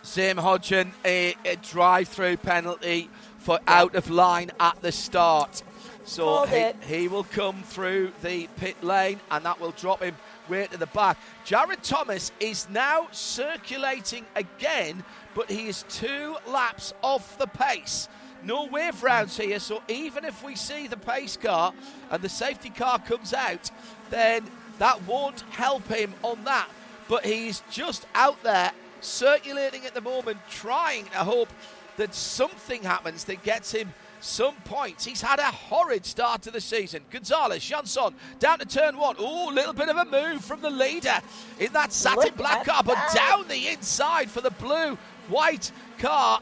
Sam 0.02 0.36
Hodgson, 0.36 0.92
a, 1.04 1.34
a 1.44 1.56
drive 1.56 2.08
through 2.08 2.36
penalty 2.38 3.08
for 3.38 3.60
out 3.66 3.94
of 3.94 4.10
line 4.10 4.50
at 4.58 4.80
the 4.82 4.92
start. 4.92 5.62
So 6.04 6.44
he, 6.44 6.72
he, 6.86 7.08
will 7.08 7.24
come 7.24 7.62
through 7.62 8.12
the 8.22 8.48
pit 8.56 8.82
lane 8.82 9.20
and 9.30 9.44
that 9.44 9.60
will 9.60 9.70
drop 9.70 10.02
him 10.02 10.16
way 10.48 10.66
to 10.66 10.76
the 10.76 10.86
back. 10.86 11.18
Jared 11.44 11.82
Thomas 11.84 12.32
is 12.40 12.68
now 12.68 13.06
circulating 13.12 14.26
again, 14.34 15.04
but 15.34 15.48
he 15.48 15.68
is 15.68 15.84
two 15.88 16.36
laps 16.48 16.92
off 17.02 17.38
the 17.38 17.46
pace. 17.46 18.08
No 18.44 18.66
wave 18.66 19.04
rounds 19.04 19.36
here, 19.36 19.60
so 19.60 19.80
even 19.86 20.24
if 20.24 20.42
we 20.42 20.56
see 20.56 20.88
the 20.88 20.96
pace 20.96 21.36
car 21.36 21.72
and 22.10 22.20
the 22.20 22.28
safety 22.28 22.70
car 22.70 22.98
comes 22.98 23.32
out, 23.32 23.70
then 24.10 24.44
that 24.78 25.06
won't 25.06 25.42
help 25.50 25.86
him 25.86 26.12
on 26.24 26.42
that. 26.44 26.68
But 27.08 27.24
he's 27.24 27.62
just 27.70 28.06
out 28.14 28.42
there 28.42 28.72
circulating 29.02 29.84
at 29.84 29.94
the 29.94 30.00
moment, 30.00 30.38
trying 30.50 31.04
to 31.06 31.18
hope 31.18 31.48
that 31.96 32.14
something 32.14 32.82
happens 32.82 33.24
that 33.24 33.42
gets 33.42 33.72
him 33.72 33.92
some 34.20 34.54
points. 34.64 35.04
He's 35.04 35.20
had 35.20 35.40
a 35.40 35.50
horrid 35.50 36.06
start 36.06 36.42
to 36.42 36.50
the 36.50 36.60
season. 36.60 37.02
Gonzalez, 37.10 37.64
Janson, 37.64 38.14
down 38.38 38.60
to 38.60 38.64
turn 38.64 38.96
one. 38.96 39.16
Oh, 39.18 39.50
a 39.50 39.52
little 39.52 39.72
bit 39.72 39.88
of 39.88 39.96
a 39.96 40.04
move 40.04 40.44
from 40.44 40.60
the 40.60 40.70
leader 40.70 41.20
in 41.58 41.72
that 41.72 41.92
satin 41.92 42.24
Look 42.24 42.36
black 42.36 42.64
car, 42.64 42.82
but 42.84 42.96
down 43.14 43.48
the 43.48 43.68
inside 43.68 44.30
for 44.30 44.40
the 44.40 44.52
blue 44.52 44.96
white 45.28 45.72
car. 45.98 46.40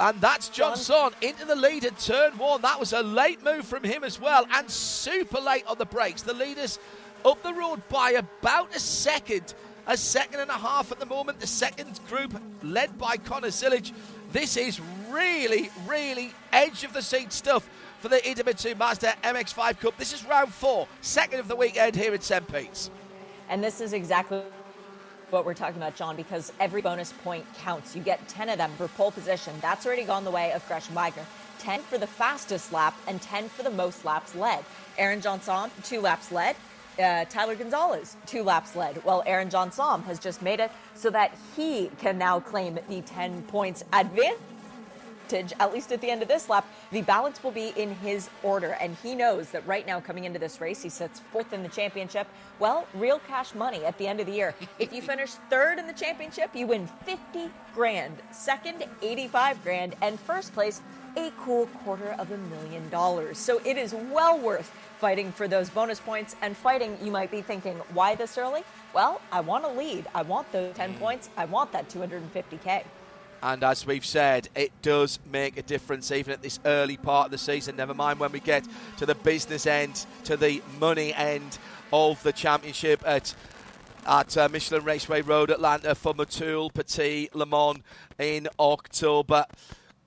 And 0.00 0.20
that's 0.20 0.48
Johnson 0.48 1.10
into 1.22 1.44
the 1.44 1.56
lead 1.56 1.84
at 1.84 1.98
turn 1.98 2.38
one. 2.38 2.62
That 2.62 2.78
was 2.78 2.92
a 2.92 3.02
late 3.02 3.42
move 3.42 3.66
from 3.66 3.82
him 3.82 4.04
as 4.04 4.20
well, 4.20 4.46
and 4.52 4.70
super 4.70 5.40
late 5.40 5.66
on 5.66 5.78
the 5.78 5.86
brakes. 5.86 6.22
The 6.22 6.34
leaders 6.34 6.78
up 7.24 7.42
the 7.42 7.52
road 7.52 7.82
by 7.88 8.10
about 8.12 8.76
a 8.76 8.78
second, 8.78 9.54
a 9.88 9.96
second 9.96 10.40
and 10.40 10.50
a 10.50 10.54
half 10.54 10.92
at 10.92 11.00
the 11.00 11.06
moment. 11.06 11.40
The 11.40 11.46
second 11.46 11.98
group 12.08 12.40
led 12.62 12.96
by 12.98 13.16
Connor 13.16 13.48
Zilisch 13.48 13.92
this 14.30 14.58
is 14.58 14.78
really, 15.10 15.70
really 15.86 16.32
edge 16.52 16.84
of 16.84 16.92
the 16.92 17.00
seat 17.00 17.32
stuff 17.32 17.68
for 17.98 18.10
the 18.10 18.18
Idemitsu 18.18 18.76
Mazda 18.76 19.14
MX5 19.24 19.80
Cup. 19.80 19.96
This 19.96 20.12
is 20.12 20.22
round 20.26 20.52
four, 20.52 20.86
second 21.00 21.40
of 21.40 21.48
the 21.48 21.56
weekend 21.56 21.96
here 21.96 22.12
at 22.12 22.22
St. 22.22 22.46
Pete's. 22.46 22.90
And 23.48 23.64
this 23.64 23.80
is 23.80 23.94
exactly 23.94 24.42
what 25.30 25.46
we're 25.46 25.54
talking 25.54 25.78
about, 25.78 25.96
John, 25.96 26.14
because 26.14 26.52
every 26.60 26.82
bonus 26.82 27.14
point 27.24 27.46
counts. 27.54 27.96
You 27.96 28.02
get 28.02 28.28
10 28.28 28.50
of 28.50 28.58
them 28.58 28.70
for 28.76 28.86
pole 28.88 29.10
position. 29.10 29.54
That's 29.62 29.86
already 29.86 30.04
gone 30.04 30.24
the 30.24 30.30
way 30.30 30.52
of 30.52 30.66
Gresham 30.68 30.94
Wagner. 30.94 31.24
10 31.60 31.80
for 31.80 31.96
the 31.96 32.06
fastest 32.06 32.70
lap 32.70 32.94
and 33.06 33.22
10 33.22 33.48
for 33.48 33.62
the 33.62 33.70
most 33.70 34.04
laps 34.04 34.34
led. 34.34 34.62
Aaron 34.98 35.22
Johnson, 35.22 35.70
two 35.82 36.02
laps 36.02 36.30
led 36.30 36.54
uh, 36.98 37.24
Tyler 37.26 37.54
Gonzalez 37.54 38.16
two 38.26 38.42
laps 38.42 38.76
led. 38.76 39.02
Well, 39.04 39.22
Aaron 39.26 39.50
Johnson 39.50 40.02
has 40.02 40.18
just 40.18 40.42
made 40.42 40.60
it 40.60 40.70
so 40.94 41.10
that 41.10 41.36
he 41.56 41.90
can 41.98 42.18
now 42.18 42.40
claim 42.40 42.78
the 42.88 43.02
10 43.02 43.42
points 43.42 43.84
advantage. 43.92 44.38
At 45.60 45.74
least 45.74 45.92
at 45.92 46.00
the 46.00 46.10
end 46.10 46.22
of 46.22 46.28
this 46.28 46.48
lap, 46.48 46.66
the 46.90 47.02
balance 47.02 47.44
will 47.44 47.50
be 47.50 47.74
in 47.76 47.94
his 47.96 48.30
order. 48.42 48.78
And 48.80 48.96
he 49.02 49.14
knows 49.14 49.50
that 49.50 49.66
right 49.66 49.86
now, 49.86 50.00
coming 50.00 50.24
into 50.24 50.38
this 50.38 50.58
race, 50.58 50.82
he 50.82 50.88
sits 50.88 51.20
fourth 51.30 51.52
in 51.52 51.62
the 51.62 51.68
championship. 51.68 52.26
Well, 52.58 52.86
real 52.94 53.18
cash 53.28 53.54
money 53.54 53.84
at 53.84 53.98
the 53.98 54.06
end 54.06 54.20
of 54.20 54.26
the 54.26 54.32
year. 54.32 54.54
if 54.78 54.90
you 54.90 55.02
finish 55.02 55.32
third 55.50 55.78
in 55.78 55.86
the 55.86 55.92
championship, 55.92 56.50
you 56.54 56.66
win 56.66 56.88
50 57.04 57.50
grand. 57.74 58.16
Second, 58.32 58.84
85 59.02 59.62
grand. 59.62 59.96
And 60.00 60.18
first 60.18 60.54
place, 60.54 60.80
a 61.16 61.32
cool 61.38 61.66
quarter 61.66 62.12
of 62.18 62.30
a 62.30 62.36
million 62.36 62.88
dollars. 62.90 63.38
So 63.38 63.60
it 63.64 63.76
is 63.76 63.94
well 63.94 64.38
worth 64.38 64.72
fighting 64.98 65.30
for 65.32 65.48
those 65.48 65.70
bonus 65.70 66.00
points 66.00 66.36
and 66.42 66.56
fighting, 66.56 66.98
you 67.02 67.10
might 67.10 67.30
be 67.30 67.40
thinking, 67.40 67.76
why 67.94 68.14
this 68.14 68.36
early? 68.36 68.62
Well, 68.92 69.20
I 69.30 69.40
want 69.40 69.64
to 69.64 69.70
lead. 69.70 70.06
I 70.14 70.22
want 70.22 70.50
the 70.52 70.72
10 70.74 70.94
mm. 70.94 70.98
points. 70.98 71.30
I 71.36 71.44
want 71.44 71.72
that 71.72 71.88
250K. 71.88 72.84
And 73.40 73.62
as 73.62 73.86
we've 73.86 74.04
said, 74.04 74.48
it 74.56 74.72
does 74.82 75.20
make 75.30 75.56
a 75.56 75.62
difference 75.62 76.10
even 76.10 76.32
at 76.32 76.42
this 76.42 76.58
early 76.64 76.96
part 76.96 77.26
of 77.26 77.30
the 77.30 77.38
season. 77.38 77.76
Never 77.76 77.94
mind 77.94 78.18
when 78.18 78.32
we 78.32 78.40
get 78.40 78.66
to 78.96 79.06
the 79.06 79.14
business 79.14 79.66
end, 79.66 80.04
to 80.24 80.36
the 80.36 80.60
money 80.80 81.14
end 81.14 81.58
of 81.92 82.20
the 82.24 82.32
championship 82.32 83.02
at 83.06 83.34
at 84.06 84.38
uh, 84.38 84.48
Michelin 84.50 84.84
Raceway 84.84 85.20
Road, 85.20 85.50
Atlanta 85.50 85.94
for 85.94 86.14
Motul 86.14 86.72
Petit 86.72 87.28
Le 87.34 87.44
Mans 87.44 87.78
in 88.18 88.48
October. 88.58 89.44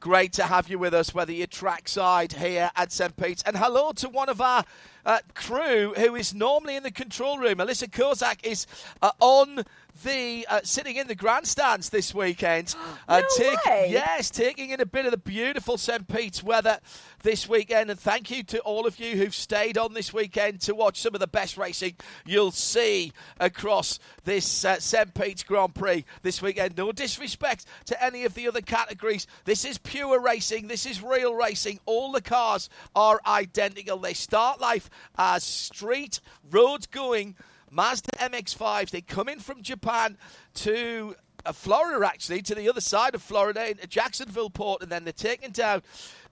Great 0.02 0.34
to 0.34 0.42
have 0.42 0.68
you 0.68 0.80
with 0.80 0.96
us, 0.96 1.14
whether 1.14 1.32
you're 1.32 1.46
trackside 1.46 2.34
here 2.34 2.72
at 2.76 2.92
St. 2.92 3.16
Pete's. 3.16 3.44
And 3.44 3.56
hello 3.56 3.92
to 3.92 4.10
one 4.10 4.30
of 4.30 4.42
our 4.42 4.66
uh, 5.06 5.20
crew 5.34 5.94
who 5.96 6.16
is 6.16 6.34
normally 6.34 6.76
in 6.76 6.84
the 6.84 6.92
control 6.92 7.38
room. 7.38 7.56
Alyssa 7.56 7.90
Kozak 7.90 8.40
is 8.44 8.68
uh, 9.02 9.12
on 9.20 9.66
the 10.04 10.46
uh, 10.50 10.62
sitting 10.64 10.96
in 10.96 11.08
the 11.08 11.16
grandstands 11.16 11.90
this 11.90 12.14
weekend. 12.14 12.76
Uh, 13.08 13.20
no 13.20 13.28
take, 13.36 13.66
way. 13.66 13.88
Yes, 13.90 14.30
taking 14.30 14.70
in 14.70 14.80
a 14.80 14.86
bit 14.86 15.06
of 15.06 15.12
the 15.12 15.18
beautiful 15.18 15.78
St. 15.78 16.08
Pete's 16.08 16.42
weather 16.42 16.80
this 17.24 17.50
weekend. 17.50 17.90
And 17.90 18.00
thank 18.00 18.32
you 18.32 18.42
to 18.44 18.60
all 18.60 18.88
of 18.88 19.00
you 19.00 19.18
who've 19.18 19.36
stayed 19.36 19.78
on 19.78 19.94
this 19.94 20.14
weekend 20.14 20.62
to 20.62 20.76
watch 20.76 21.02
some 21.02 21.14
of 21.14 21.20
the 21.20 21.28
best 21.28 21.58
racing 21.58 21.96
you'll 22.26 22.52
see 22.52 23.12
across 23.40 24.00
this 24.24 24.64
uh, 24.64 24.80
St. 24.80 25.14
Pete's 25.14 25.44
Grand 25.44 25.76
Prix 25.76 26.06
this 26.22 26.42
weekend. 26.42 26.78
No 26.78 26.94
disrespect 26.94 27.66
to 27.86 28.02
any 28.02 28.24
of 28.24 28.34
the 28.34 28.48
other 28.48 28.62
categories. 28.62 29.28
This 29.44 29.66
is 29.66 29.78
pure 29.78 30.22
racing. 30.22 30.68
This 30.68 30.86
is 30.86 31.04
real 31.04 31.34
racing. 31.34 31.80
All 31.86 32.14
the 32.14 32.22
cars 32.22 32.70
are 32.96 33.20
identical. 33.26 33.98
They 33.98 34.14
start 34.14 34.62
life 34.62 34.90
as 35.18 35.44
street, 35.44 36.20
road 36.50 36.90
going 36.92 37.36
Mazda 37.70 38.12
MX-5s. 38.18 38.90
They 38.90 39.02
come 39.02 39.30
in 39.30 39.40
from 39.40 39.62
Japan 39.62 40.18
to 40.56 41.16
uh, 41.46 41.52
Florida, 41.54 42.06
actually, 42.06 42.42
to 42.44 42.56
the 42.56 42.70
other 42.70 42.82
side 42.82 43.16
of 43.16 43.22
Florida, 43.22 43.70
in 43.70 43.78
Jacksonville 43.90 44.50
port, 44.50 44.82
and 44.82 44.92
then 44.92 45.04
they're 45.04 45.14
taken 45.14 45.52
down 45.52 45.82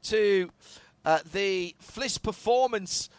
to 0.03 0.49
uh, 1.05 1.19
the 1.31 1.75
Flis 1.79 2.17
Performance 2.17 3.09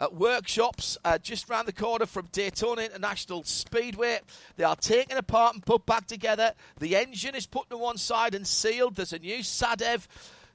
uh, 0.00 0.08
workshops 0.12 0.98
uh, 1.04 1.18
just 1.18 1.48
around 1.48 1.66
the 1.66 1.72
corner 1.72 2.06
from 2.06 2.28
Daytona 2.32 2.82
International 2.82 3.44
Speedway. 3.44 4.20
They 4.56 4.64
are 4.64 4.76
taken 4.76 5.16
apart 5.16 5.54
and 5.54 5.64
put 5.64 5.86
back 5.86 6.06
together. 6.06 6.52
The 6.80 6.96
engine 6.96 7.34
is 7.34 7.46
put 7.46 7.70
to 7.70 7.78
one 7.78 7.98
side 7.98 8.34
and 8.34 8.46
sealed. 8.46 8.96
There's 8.96 9.12
a 9.12 9.18
new 9.18 9.38
SADEV 9.38 10.06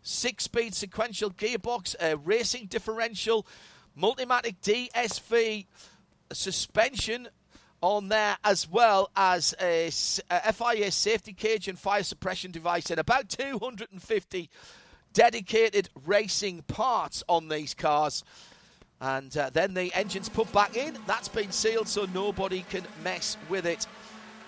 six 0.04 0.46
speed 0.46 0.74
sequential 0.74 1.32
gearbox, 1.32 1.96
a 2.00 2.18
racing 2.18 2.66
differential, 2.68 3.46
Multimatic 3.98 4.56
DSV 4.62 5.66
suspension 6.32 7.28
on 7.82 8.10
there 8.10 8.38
as 8.44 8.70
well 8.70 9.10
as 9.16 9.56
a, 9.60 9.90
FIA 9.90 10.92
safety 10.92 11.34
cage 11.34 11.68
and 11.68 11.78
fire 11.78 12.04
suppression 12.04 12.52
device 12.52 12.90
and 12.92 13.00
about 13.00 13.28
250 13.30 14.50
dedicated 15.14 15.90
racing 16.06 16.62
parts 16.64 17.24
on 17.28 17.50
these 17.50 17.74
cars. 17.74 18.24
And 19.02 19.36
uh, 19.36 19.50
then 19.50 19.74
the 19.74 19.92
engine's 19.94 20.30
put 20.30 20.52
back 20.54 20.78
in. 20.78 20.96
That's 21.08 21.28
been 21.28 21.52
sealed 21.52 21.88
so 21.88 22.06
nobody 22.14 22.64
can 22.70 22.84
mess 23.04 23.36
with 23.50 23.66
it. 23.66 23.88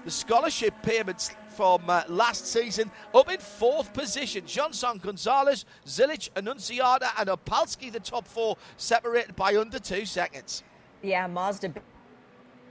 the 0.05 0.11
scholarship 0.11 0.75
payments 0.83 1.31
from 1.49 1.89
uh, 1.89 2.03
last 2.09 2.47
season, 2.47 2.91
up 3.15 3.31
in 3.31 3.39
fourth 3.39 3.93
position. 3.93 4.45
Johnson, 4.47 4.99
Gonzalez, 4.99 5.65
Zilisch, 5.87 6.31
Annunziata, 6.37 7.09
and 7.19 7.29
Opalski, 7.29 7.91
the 7.93 8.01
top 8.01 8.27
four, 8.27 8.57
separated 8.77 9.37
by 9.37 9.57
under 9.57 9.79
two 9.79 10.05
seconds. 10.05 10.63
Yeah, 11.03 11.27
Mazda 11.27 11.73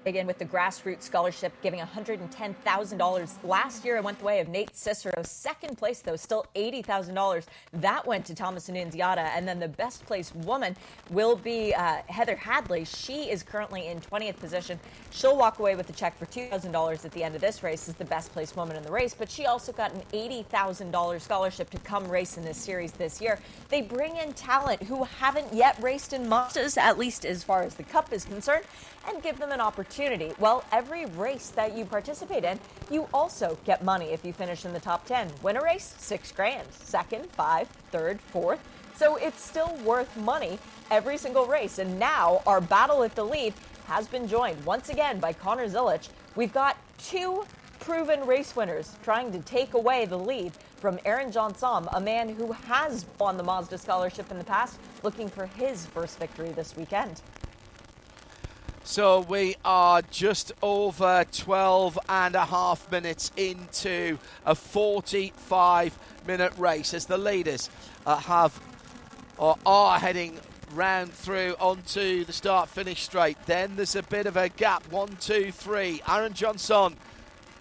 again 0.05 0.27
with 0.27 0.37
the 0.37 0.45
grassroots 0.45 1.03
scholarship, 1.03 1.53
giving 1.61 1.79
$110,000. 1.79 3.37
Last 3.43 3.85
year, 3.85 3.97
it 3.97 4.03
went 4.03 4.19
the 4.19 4.25
way 4.25 4.39
of 4.39 4.47
Nate 4.47 4.75
Cicero. 4.75 5.13
Second 5.23 5.77
place, 5.77 6.01
though, 6.01 6.15
still 6.15 6.45
$80,000. 6.55 7.45
That 7.73 8.05
went 8.05 8.25
to 8.25 8.35
Thomas 8.35 8.69
Annunziata. 8.69 9.21
And 9.21 9.47
then 9.47 9.59
the 9.59 9.67
best 9.67 10.05
placed 10.05 10.35
woman 10.35 10.75
will 11.09 11.35
be 11.35 11.73
uh, 11.73 11.97
Heather 12.07 12.35
Hadley. 12.35 12.85
She 12.85 13.29
is 13.29 13.43
currently 13.43 13.87
in 13.87 14.01
20th 14.01 14.37
position. 14.37 14.79
She'll 15.11 15.37
walk 15.37 15.59
away 15.59 15.75
with 15.75 15.89
a 15.89 15.93
check 15.93 16.17
for 16.17 16.25
$2,000 16.25 17.05
at 17.05 17.11
the 17.11 17.23
end 17.23 17.35
of 17.35 17.41
this 17.41 17.63
race 17.63 17.87
as 17.87 17.95
the 17.95 18.05
best 18.05 18.31
placed 18.31 18.55
woman 18.55 18.75
in 18.75 18.83
the 18.83 18.91
race. 18.91 19.15
But 19.17 19.29
she 19.29 19.45
also 19.45 19.71
got 19.71 19.93
an 19.93 20.01
$80,000 20.13 21.21
scholarship 21.21 21.69
to 21.71 21.77
come 21.79 22.07
race 22.09 22.37
in 22.37 22.43
this 22.43 22.57
series 22.57 22.91
this 22.93 23.21
year. 23.21 23.39
They 23.69 23.81
bring 23.81 24.17
in 24.17 24.33
talent 24.33 24.83
who 24.83 25.03
haven't 25.03 25.53
yet 25.53 25.81
raced 25.81 26.13
in 26.13 26.25
Mazdas, 26.25 26.77
at 26.77 26.97
least 26.97 27.25
as 27.25 27.43
far 27.43 27.63
as 27.63 27.75
the 27.75 27.83
Cup 27.83 28.11
is 28.11 28.25
concerned 28.25 28.65
and 29.07 29.21
give 29.21 29.37
them 29.39 29.51
an 29.51 29.61
opportunity. 29.61 30.31
Well, 30.39 30.63
every 30.71 31.05
race 31.05 31.49
that 31.49 31.77
you 31.77 31.85
participate 31.85 32.43
in, 32.43 32.59
you 32.89 33.07
also 33.13 33.57
get 33.65 33.83
money 33.83 34.07
if 34.07 34.23
you 34.23 34.33
finish 34.33 34.65
in 34.65 34.73
the 34.73 34.79
top 34.79 35.05
10. 35.05 35.29
Win 35.41 35.57
a 35.57 35.61
race, 35.61 35.95
six 35.97 36.31
grand. 36.31 36.67
Second, 36.71 37.29
five, 37.31 37.67
third, 37.91 38.21
fourth. 38.21 38.59
So 38.95 39.15
it's 39.15 39.43
still 39.43 39.75
worth 39.83 40.15
money 40.17 40.59
every 40.91 41.17
single 41.17 41.45
race. 41.45 41.79
And 41.79 41.99
now 41.99 42.41
our 42.45 42.61
battle 42.61 43.03
at 43.03 43.15
the 43.15 43.25
lead 43.25 43.53
has 43.85 44.07
been 44.07 44.27
joined 44.27 44.63
once 44.65 44.89
again 44.89 45.19
by 45.19 45.33
Connor 45.33 45.67
Zilisch. 45.67 46.09
We've 46.35 46.53
got 46.53 46.77
two 46.97 47.43
proven 47.79 48.25
race 48.25 48.55
winners 48.55 48.95
trying 49.03 49.31
to 49.33 49.39
take 49.39 49.73
away 49.73 50.05
the 50.05 50.17
lead 50.17 50.53
from 50.77 50.99
Aaron 51.05 51.31
Johnson, 51.31 51.87
a 51.93 51.99
man 51.99 52.29
who 52.29 52.51
has 52.51 53.05
won 53.19 53.35
the 53.35 53.43
Mazda 53.43 53.77
scholarship 53.77 54.31
in 54.31 54.37
the 54.37 54.43
past, 54.43 54.77
looking 55.01 55.29
for 55.29 55.47
his 55.47 55.85
first 55.87 56.17
victory 56.19 56.49
this 56.51 56.77
weekend. 56.77 57.21
So 58.85 59.21
we 59.21 59.55
are 59.63 60.01
just 60.01 60.51
over 60.61 61.25
12 61.31 61.97
and 62.09 62.35
a 62.35 62.43
half 62.43 62.91
minutes 62.91 63.31
into 63.37 64.19
a 64.45 64.55
45 64.55 65.97
minute 66.27 66.53
race 66.57 66.93
as 66.93 67.05
the 67.05 67.17
leaders 67.17 67.69
uh, 68.05 68.17
have 68.17 68.59
or 69.37 69.55
are 69.65 69.99
heading 69.99 70.37
round 70.73 71.13
through 71.13 71.55
onto 71.61 72.25
the 72.25 72.33
start 72.33 72.67
finish 72.67 73.03
straight. 73.03 73.37
Then 73.45 73.77
there's 73.77 73.95
a 73.95 74.03
bit 74.03 74.25
of 74.25 74.35
a 74.35 74.49
gap. 74.49 74.85
One, 74.91 75.15
two, 75.15 75.53
three. 75.53 76.01
Aaron 76.07 76.33
Johnson, 76.33 76.97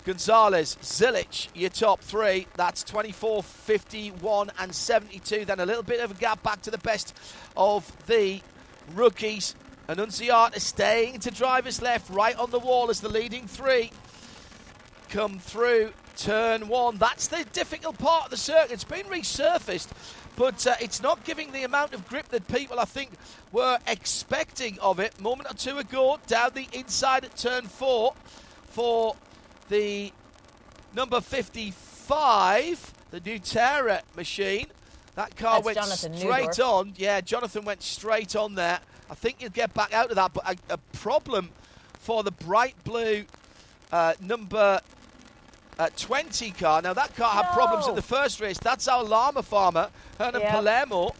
Gonzalez, 0.05 0.77
Zilisch, 0.83 1.49
your 1.55 1.71
top 1.71 2.01
three. 2.01 2.49
That's 2.57 2.83
24, 2.83 3.45
51, 3.45 4.51
and 4.59 4.75
72. 4.75 5.45
Then 5.45 5.61
a 5.61 5.67
little 5.67 5.85
bit 5.85 6.01
of 6.01 6.11
a 6.11 6.15
gap 6.15 6.43
back 6.43 6.63
to 6.63 6.73
the 6.73 6.79
best 6.79 7.17
of 7.57 7.91
the 8.07 8.41
rookies. 8.95 9.55
Annunziata 9.93 10.59
staying 10.59 11.21
to 11.21 11.31
driver's 11.31 11.83
left, 11.83 12.09
right 12.09 12.37
on 12.39 12.51
the 12.51 12.59
wall 12.59 12.89
as 12.89 13.01
the 13.01 13.11
leading 13.11 13.47
three 13.47 13.91
come 15.11 15.39
through 15.39 15.93
turn 16.17 16.69
one. 16.69 16.97
That's 16.97 17.29
the 17.29 17.45
difficult 17.53 17.99
part 17.99 18.25
of 18.25 18.31
the 18.31 18.39
circuit. 18.39 18.73
It's 18.73 18.85
been 18.85 19.05
resurfaced, 19.05 19.89
but 20.35 20.67
uh, 20.67 20.77
it's 20.81 21.03
not 21.03 21.25
giving 21.25 21.53
the 21.53 21.65
amount 21.65 21.93
of 21.93 22.09
grip 22.09 22.29
that 22.29 22.49
people, 22.49 22.81
I 22.81 22.87
think, 22.87 23.11
were 23.53 23.79
expecting 23.87 24.79
of 24.79 24.99
it. 24.99 25.21
Moment 25.21 25.51
or 25.51 25.55
two 25.55 25.77
ago, 25.77 26.19
down 26.27 26.53
the 26.55 26.69
inside 26.73 27.27
at 27.27 27.37
turn 27.37 27.65
four 27.65 28.15
for 28.71 29.15
the 29.69 30.11
number 30.95 31.21
55, 31.21 32.95
the 33.11 33.21
Nutera 33.21 34.01
machine. 34.17 34.69
That 35.17 35.37
car 35.37 35.57
That's 35.57 35.67
went 35.67 35.77
Jonathan 35.77 36.17
straight 36.17 36.61
on. 36.61 36.95
Yeah, 36.97 37.21
Jonathan 37.21 37.67
went 37.67 37.83
straight 37.83 38.35
on 38.35 38.55
there. 38.55 38.81
I 39.13 39.15
think 39.15 39.41
he'll 39.41 39.51
get 39.51 39.75
back 39.75 39.93
out 39.93 40.09
of 40.09 40.17
that, 40.17 40.33
but 40.33 40.43
a, 40.71 40.73
a 40.73 40.79
problem 40.95 41.51
for 41.99 42.23
the 42.23 42.31
bright 42.31 42.83
blue 42.83 43.27
uh, 43.93 44.15
number 44.23 44.81
uh, 45.79 45.91
20 45.99 46.51
car. 46.53 46.81
Now, 46.81 46.95
that 46.95 47.15
car 47.15 47.31
had 47.31 47.53
problems 47.53 47.87
in 47.87 47.95
the 47.95 48.01
first 48.01 48.41
race. 48.41 48.57
That's 48.57 48.89
our 48.89 49.05
llama 49.05 49.43
farmer, 49.43 49.91
Hernan 50.19 50.41
Yep. 50.41 50.51
Palermo. 50.51 51.11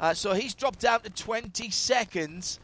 Uh, 0.00 0.14
so 0.14 0.32
he's 0.32 0.54
dropped 0.54 0.80
down 0.80 1.02
to 1.02 1.10
20 1.10 1.68
seconds 1.70 2.58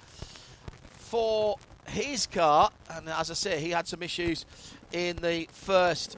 for 0.96 1.58
his 1.87 2.26
car. 2.26 2.70
And 2.88 3.11
as 3.11 3.30
I 3.30 3.35
say, 3.35 3.61
he 3.61 3.70
had 3.72 3.87
some 3.87 4.02
issues 4.02 4.46
in 4.90 5.16
the 5.16 5.48
first 5.52 6.16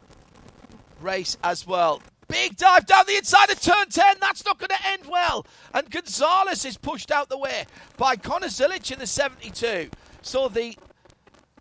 race 1.00 1.36
as 1.42 1.66
well. 1.66 2.00
Big 2.28 2.56
dive 2.56 2.86
down 2.86 3.04
the 3.06 3.16
inside 3.16 3.50
of 3.50 3.60
turn 3.60 3.88
10. 3.88 4.16
That's 4.20 4.44
not 4.44 4.58
going 4.58 4.70
to 4.70 4.88
end 4.88 5.02
well. 5.08 5.46
And 5.72 5.90
Gonzalez 5.90 6.64
is 6.64 6.76
pushed 6.76 7.10
out 7.10 7.28
the 7.28 7.38
way 7.38 7.66
by 7.96 8.16
Connor 8.16 8.48
Zilisch 8.48 8.90
in 8.92 8.98
the 8.98 9.06
72. 9.06 9.90
So 10.22 10.48
the 10.48 10.76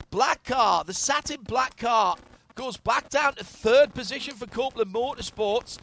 black 0.09 0.43
car, 0.43 0.83
the 0.83 0.93
satin 0.93 1.41
black 1.41 1.77
car, 1.77 2.15
goes 2.55 2.77
back 2.77 3.09
down 3.09 3.35
to 3.35 3.43
third 3.43 3.93
position 3.93 4.35
for 4.35 4.45
Copeland 4.45 4.93
Motorsports. 4.93 5.77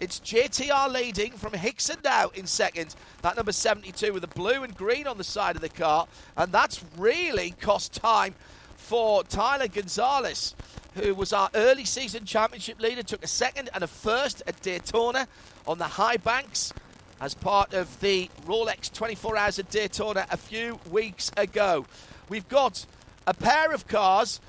It's 0.00 0.20
JTR 0.20 0.90
leading 0.92 1.32
from 1.32 1.52
Hixon 1.52 1.98
now 2.02 2.30
in 2.30 2.46
second. 2.46 2.94
That 3.22 3.36
number 3.36 3.52
72 3.52 4.12
with 4.12 4.22
the 4.22 4.28
blue 4.28 4.62
and 4.62 4.74
green 4.76 5.06
on 5.06 5.18
the 5.18 5.24
side 5.24 5.54
of 5.54 5.62
the 5.62 5.68
car. 5.68 6.08
And 6.36 6.50
that's 6.50 6.84
really 6.96 7.52
cost 7.60 7.92
time 7.92 8.34
for 8.76 9.22
Tyler 9.24 9.68
Gonzalez, 9.68 10.54
who 10.98 11.14
was 11.14 11.32
our 11.32 11.48
early 11.54 11.84
season 11.84 12.24
championship 12.24 12.80
leader, 12.80 13.02
took 13.02 13.24
a 13.24 13.28
second 13.28 13.70
and 13.72 13.82
a 13.84 13.86
first 13.86 14.42
at 14.46 14.60
Daytona 14.62 15.28
on 15.66 15.78
the 15.78 15.84
high 15.84 16.16
banks 16.16 16.72
as 17.20 17.34
part 17.34 17.74
of 17.74 18.00
the 18.00 18.30
Rolex 18.46 18.92
24 18.92 19.36
Hours 19.36 19.58
at 19.58 19.70
Daytona 19.70 20.26
a 20.30 20.36
few 20.36 20.78
weeks 20.90 21.30
ago. 21.36 21.86
We've 22.28 22.48
got 22.48 22.84
a 23.26 23.34
pair 23.34 23.72
of 23.72 23.86
cars 23.86 24.40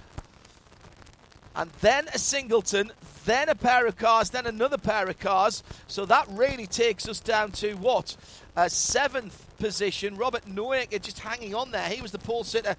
and 1.56 1.72
then 1.82 2.08
a 2.14 2.20
singleton, 2.20 2.92
then 3.26 3.50
a 3.50 3.56
pair 3.56 3.86
of 3.86 3.98
cars, 3.98 4.30
then 4.30 4.46
another 4.46 4.78
pair 4.78 5.08
of 5.08 5.20
cars. 5.20 5.64
So 5.88 6.06
that 6.06 6.28
really 6.30 6.68
takes 6.68 7.08
us 7.08 7.20
down 7.20 7.52
to 7.54 7.74
what? 7.76 8.16
A 8.56 8.70
seventh 8.70 9.46
position. 9.58 10.16
Robert 10.16 10.46
Noaker 10.46 11.02
just 11.02 11.20
hanging 11.20 11.56
on 11.56 11.72
there. 11.72 11.88
He 11.90 12.02
was 12.02 12.12
the 12.12 12.20
pole 12.20 12.44
sitter 12.44 12.76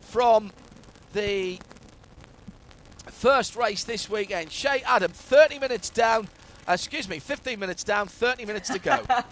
from 0.00 0.52
the 1.12 1.58
first 3.24 3.56
race 3.56 3.84
this 3.84 4.10
weekend. 4.10 4.52
Shea 4.52 4.82
Adam, 4.84 5.10
30 5.10 5.58
minutes 5.58 5.88
down. 5.88 6.28
Uh, 6.68 6.72
excuse 6.72 7.08
me, 7.08 7.18
15 7.18 7.58
minutes 7.58 7.82
down, 7.82 8.06
30 8.06 8.44
minutes 8.44 8.68
to 8.68 8.78
go. 8.78 9.00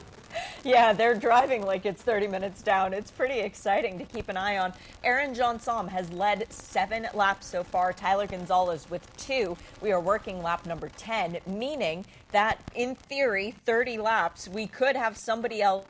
Yeah, 0.64 0.94
they're 0.94 1.14
driving 1.14 1.66
like 1.66 1.84
it's 1.84 2.00
30 2.00 2.26
minutes 2.26 2.62
down. 2.62 2.94
It's 2.94 3.10
pretty 3.10 3.40
exciting 3.40 3.98
to 3.98 4.06
keep 4.06 4.30
an 4.30 4.38
eye 4.38 4.56
on. 4.56 4.72
Aaron 5.04 5.34
Johnson 5.34 5.88
has 5.88 6.10
led 6.10 6.50
seven 6.50 7.06
laps 7.12 7.46
so 7.46 7.62
far. 7.62 7.92
Tyler 7.92 8.26
Gonzalez 8.26 8.88
with 8.88 9.14
two. 9.18 9.58
We 9.82 9.92
are 9.92 10.00
working 10.00 10.42
lap 10.42 10.64
number 10.64 10.88
10, 10.96 11.40
meaning 11.46 12.06
that 12.30 12.58
in 12.74 12.94
theory, 12.94 13.54
30 13.66 13.98
laps, 13.98 14.48
we 14.48 14.66
could 14.66 14.96
have 14.96 15.18
somebody 15.18 15.60
else 15.60 15.84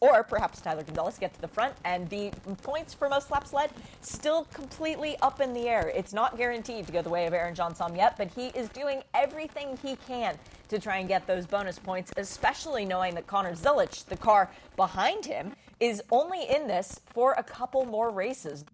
or 0.00 0.22
perhaps 0.22 0.60
Tyler 0.60 0.82
Gonzalez 0.82 1.18
get 1.18 1.34
to 1.34 1.40
the 1.40 1.48
front. 1.48 1.74
And 1.84 2.08
the 2.08 2.30
points 2.62 2.94
for 2.94 3.08
most 3.08 3.30
laps 3.30 3.52
led 3.52 3.70
still 4.00 4.44
completely 4.52 5.16
up 5.22 5.40
in 5.40 5.52
the 5.52 5.68
air. 5.68 5.92
It's 5.94 6.12
not 6.12 6.36
guaranteed 6.36 6.86
to 6.86 6.92
go 6.92 7.02
the 7.02 7.10
way 7.10 7.26
of 7.26 7.32
Aaron 7.32 7.54
Johnson 7.54 7.94
yet, 7.94 8.16
but 8.16 8.30
he 8.30 8.48
is 8.48 8.68
doing 8.70 9.02
everything 9.14 9.78
he 9.82 9.96
can 10.06 10.38
to 10.68 10.78
try 10.78 10.98
and 10.98 11.08
get 11.08 11.26
those 11.26 11.46
bonus 11.46 11.78
points, 11.78 12.12
especially 12.16 12.84
knowing 12.84 13.14
that 13.14 13.26
Connor 13.26 13.54
Zilisch, 13.54 14.04
the 14.06 14.16
car 14.16 14.50
behind 14.76 15.24
him, 15.24 15.52
is 15.80 16.02
only 16.12 16.48
in 16.48 16.68
this 16.68 17.00
for 17.12 17.32
a 17.32 17.42
couple 17.42 17.84
more 17.84 18.10
races 18.10 18.64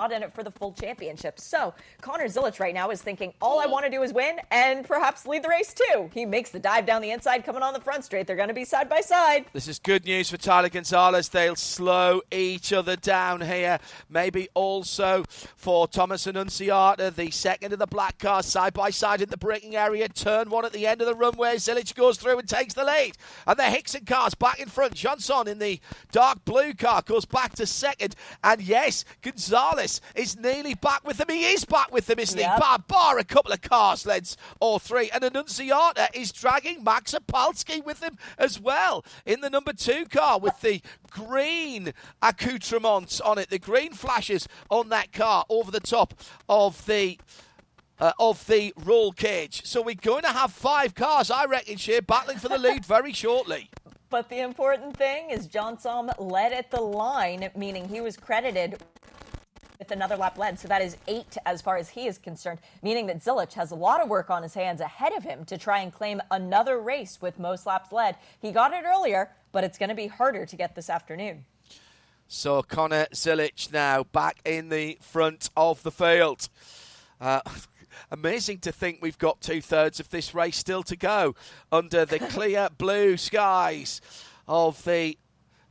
not 0.00 0.12
in 0.12 0.22
it 0.22 0.32
for 0.32 0.42
the 0.42 0.50
full 0.50 0.72
championship. 0.72 1.38
So 1.38 1.74
Connor 2.00 2.24
Zilisch 2.24 2.58
right 2.58 2.72
now 2.72 2.88
is 2.90 3.02
thinking, 3.02 3.34
all 3.42 3.60
I 3.60 3.66
hmm. 3.66 3.72
want 3.72 3.84
to 3.84 3.90
do 3.90 4.02
is 4.02 4.14
win 4.14 4.40
and 4.50 4.86
perhaps 4.86 5.26
lead 5.26 5.44
the 5.44 5.48
race 5.48 5.74
too. 5.74 6.10
He 6.14 6.24
makes 6.24 6.50
the 6.50 6.58
dive 6.58 6.86
down 6.86 7.02
the 7.02 7.10
inside, 7.10 7.44
coming 7.44 7.62
on 7.62 7.74
the 7.74 7.80
front 7.80 8.04
straight. 8.04 8.26
They're 8.26 8.36
going 8.36 8.48
to 8.48 8.54
be 8.54 8.64
side 8.64 8.88
by 8.88 9.02
side. 9.02 9.44
This 9.52 9.68
is 9.68 9.78
good 9.78 10.06
news 10.06 10.30
for 10.30 10.38
Tyler 10.38 10.70
Gonzalez. 10.70 11.28
They'll 11.28 11.54
slow 11.54 12.22
each 12.30 12.72
other 12.72 12.96
down 12.96 13.42
here. 13.42 13.78
Maybe 14.08 14.48
also 14.54 15.24
for 15.56 15.86
Thomas 15.86 16.26
Annunziata, 16.26 17.12
the 17.14 17.30
second 17.30 17.74
of 17.74 17.78
the 17.78 17.86
black 17.86 18.18
car, 18.18 18.42
side 18.42 18.72
by 18.72 18.90
side 18.90 19.20
in 19.20 19.28
the 19.28 19.36
braking 19.36 19.76
area. 19.76 20.08
Turn 20.08 20.48
one 20.48 20.64
at 20.64 20.72
the 20.72 20.86
end 20.86 21.02
of 21.02 21.06
the 21.06 21.14
runway. 21.14 21.56
Zilisch 21.56 21.94
goes 21.94 22.16
through 22.16 22.38
and 22.38 22.48
takes 22.48 22.72
the 22.72 22.84
lead. 22.84 23.18
And 23.46 23.58
the 23.58 23.64
Hixon 23.64 24.06
car's 24.06 24.34
back 24.34 24.60
in 24.60 24.68
front. 24.68 24.94
Johnson 24.94 25.46
in 25.46 25.58
the 25.58 25.78
dark 26.10 26.42
blue 26.46 26.72
car 26.72 27.02
goes 27.02 27.26
back 27.26 27.54
to 27.56 27.66
second. 27.66 28.14
And 28.42 28.62
yes, 28.62 29.04
Gonzalez 29.20 29.89
is 30.14 30.36
nearly 30.36 30.74
back 30.74 31.04
with 31.04 31.16
them. 31.16 31.28
He 31.28 31.46
is 31.46 31.64
back 31.64 31.90
with 31.92 32.06
them, 32.06 32.18
isn't 32.18 32.38
yep. 32.38 32.54
he? 32.54 32.60
Bar, 32.60 32.78
bar 32.86 33.18
a 33.18 33.24
couple 33.24 33.52
of 33.52 33.62
car 33.62 33.96
sleds 33.96 34.36
or 34.60 34.78
three. 34.78 35.10
And 35.10 35.24
Annunziata 35.24 36.08
is 36.14 36.30
dragging 36.32 36.84
Max 36.84 37.14
Opalski 37.14 37.84
with 37.84 38.02
him 38.02 38.16
as 38.38 38.60
well 38.60 39.04
in 39.26 39.40
the 39.40 39.50
number 39.50 39.72
two 39.72 40.04
car 40.06 40.38
with 40.38 40.60
the 40.60 40.80
green 41.10 41.92
accoutrements 42.22 43.20
on 43.20 43.38
it, 43.38 43.50
the 43.50 43.58
green 43.58 43.92
flashes 43.92 44.46
on 44.70 44.90
that 44.90 45.12
car 45.12 45.44
over 45.48 45.70
the 45.70 45.80
top 45.80 46.14
of 46.48 46.84
the. 46.86 47.18
Uh, 47.98 48.12
of 48.18 48.46
the 48.46 48.72
roll 48.82 49.12
cage. 49.12 49.60
So 49.66 49.82
we're 49.82 49.94
going 49.94 50.22
to 50.22 50.30
have 50.30 50.54
five 50.54 50.94
cars, 50.94 51.30
I 51.30 51.44
reckon, 51.44 51.76
here 51.76 52.00
battling 52.00 52.38
for 52.38 52.48
the 52.48 52.56
lead 52.66 52.86
very 52.86 53.12
shortly. 53.12 53.68
But 54.10 54.28
the 54.28 54.40
important 54.40 54.96
thing 54.96 55.30
is 55.30 55.46
John 55.46 55.78
Johnson 55.80 56.10
led 56.18 56.52
at 56.52 56.70
the 56.70 56.80
line, 56.80 57.48
meaning 57.54 57.88
he 57.88 58.00
was 58.00 58.16
credited 58.16 58.82
with 59.80 59.90
another 59.90 60.16
lap 60.16 60.38
led. 60.38 60.60
So 60.60 60.68
that 60.68 60.82
is 60.82 60.96
eight 61.08 61.36
as 61.44 61.60
far 61.60 61.76
as 61.76 61.88
he 61.88 62.06
is 62.06 62.18
concerned, 62.18 62.60
meaning 62.82 63.06
that 63.06 63.18
Zilisch 63.18 63.54
has 63.54 63.72
a 63.72 63.74
lot 63.74 64.00
of 64.00 64.08
work 64.08 64.30
on 64.30 64.44
his 64.44 64.54
hands 64.54 64.80
ahead 64.80 65.12
of 65.14 65.24
him 65.24 65.44
to 65.46 65.58
try 65.58 65.80
and 65.80 65.92
claim 65.92 66.20
another 66.30 66.78
race 66.78 67.18
with 67.20 67.38
most 67.40 67.66
laps 67.66 67.90
led. 67.90 68.16
He 68.40 68.52
got 68.52 68.72
it 68.72 68.84
earlier, 68.86 69.30
but 69.50 69.64
it's 69.64 69.78
going 69.78 69.88
to 69.88 69.96
be 69.96 70.06
harder 70.06 70.46
to 70.46 70.56
get 70.56 70.76
this 70.76 70.88
afternoon. 70.88 71.46
So 72.28 72.62
Connor 72.62 73.06
Zilisch 73.12 73.72
now 73.72 74.04
back 74.04 74.38
in 74.44 74.68
the 74.68 74.98
front 75.00 75.50
of 75.56 75.82
the 75.82 75.90
field. 75.90 76.48
Uh, 77.20 77.40
amazing 78.10 78.58
to 78.58 78.72
think 78.72 78.98
we've 79.00 79.18
got 79.18 79.40
two 79.40 79.62
thirds 79.62 79.98
of 79.98 80.10
this 80.10 80.34
race 80.34 80.58
still 80.58 80.82
to 80.84 80.96
go 80.96 81.34
under 81.72 82.04
the 82.04 82.18
clear 82.34 82.68
blue 82.76 83.16
skies 83.16 84.00
of 84.46 84.84
the 84.84 85.16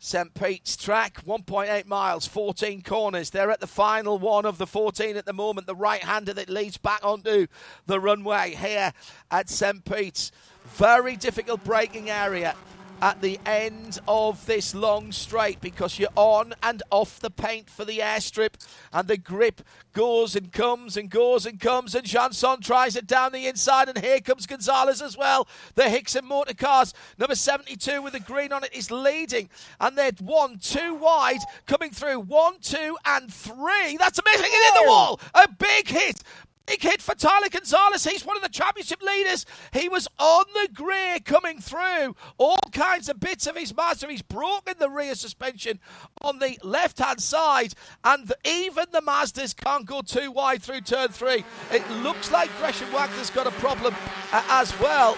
St. 0.01 0.33
Pete's 0.33 0.77
track, 0.77 1.25
1.8 1.25 1.85
miles, 1.85 2.25
14 2.25 2.81
corners. 2.83 3.29
They're 3.29 3.51
at 3.51 3.59
the 3.59 3.67
final 3.67 4.17
one 4.17 4.45
of 4.45 4.57
the 4.57 4.65
14 4.65 5.17
at 5.17 5.25
the 5.25 5.33
moment. 5.33 5.67
The 5.67 5.75
right 5.75 6.01
hander 6.01 6.33
that 6.33 6.49
leads 6.49 6.77
back 6.77 7.03
onto 7.03 7.47
the 7.85 7.99
runway 7.99 8.55
here 8.55 8.93
at 9.29 9.49
St. 9.49 9.83
Pete's. 9.83 10.31
Very 10.63 11.17
difficult 11.17 11.63
braking 11.65 12.09
area 12.09 12.55
at 13.01 13.21
the 13.21 13.39
end 13.45 13.99
of 14.07 14.45
this 14.45 14.75
long 14.75 15.11
straight 15.11 15.61
because 15.61 15.97
you're 15.97 16.09
on 16.15 16.53
and 16.61 16.83
off 16.91 17.19
the 17.19 17.29
paint 17.29 17.69
for 17.69 17.85
the 17.85 17.99
airstrip 17.99 18.55
and 18.91 19.07
the 19.07 19.17
grip 19.17 19.61
goes 19.93 20.35
and 20.35 20.51
comes 20.51 20.97
and 20.97 21.09
goes 21.09 21.45
and 21.45 21.59
comes 21.59 21.95
and 21.95 22.05
Johnson 22.05 22.59
tries 22.61 22.95
it 22.95 23.07
down 23.07 23.31
the 23.31 23.47
inside 23.47 23.89
and 23.89 23.97
here 23.97 24.19
comes 24.19 24.45
Gonzalez 24.45 25.01
as 25.01 25.17
well. 25.17 25.47
The 25.75 25.89
Hixon 25.89 26.25
motor 26.25 26.53
cars, 26.53 26.93
number 27.17 27.35
72 27.35 28.01
with 28.01 28.13
the 28.13 28.19
green 28.19 28.51
on 28.51 28.63
it 28.63 28.73
is 28.73 28.91
leading 28.91 29.49
and 29.79 29.97
they're 29.97 30.11
one, 30.19 30.57
two 30.59 30.95
wide 30.95 31.39
coming 31.67 31.91
through. 31.91 32.19
One, 32.19 32.59
two 32.59 32.97
and 33.05 33.33
three. 33.33 33.97
That's 33.97 34.19
amazing. 34.19 34.49
It 34.51 34.77
in 34.77 34.83
the 34.83 34.89
wall. 34.89 35.19
A 35.33 35.47
big 35.47 35.87
hit 35.87 36.21
Big 36.69 36.83
hit 36.83 37.01
for 37.01 37.15
Tyler 37.15 37.49
Gonzalez. 37.49 38.05
He's 38.05 38.23
one 38.23 38.37
of 38.37 38.43
the 38.43 38.49
championship 38.49 39.01
leaders. 39.01 39.43
He 39.73 39.89
was 39.89 40.07
on 40.19 40.45
the 40.53 40.69
grey 40.71 41.19
coming 41.25 41.59
through 41.59 42.15
all 42.37 42.59
kinds 42.71 43.09
of 43.09 43.19
bits 43.19 43.47
of 43.47 43.57
his 43.57 43.75
Mazda. 43.75 44.05
He's 44.05 44.21
broken 44.21 44.75
the 44.77 44.87
rear 44.87 45.15
suspension 45.15 45.79
on 46.21 46.37
the 46.37 46.59
left 46.61 46.99
hand 46.99 47.21
side, 47.21 47.73
and 48.03 48.31
even 48.45 48.85
the 48.91 49.01
Mazdas 49.01 49.55
can't 49.55 49.87
go 49.87 50.01
too 50.01 50.31
wide 50.31 50.61
through 50.61 50.81
turn 50.81 51.07
three. 51.07 51.43
It 51.71 51.89
looks 52.03 52.31
like 52.31 52.55
Gresham 52.59 52.93
Wagner's 52.93 53.31
got 53.31 53.47
a 53.47 53.51
problem 53.51 53.95
uh, 54.31 54.43
as 54.49 54.79
well 54.79 55.17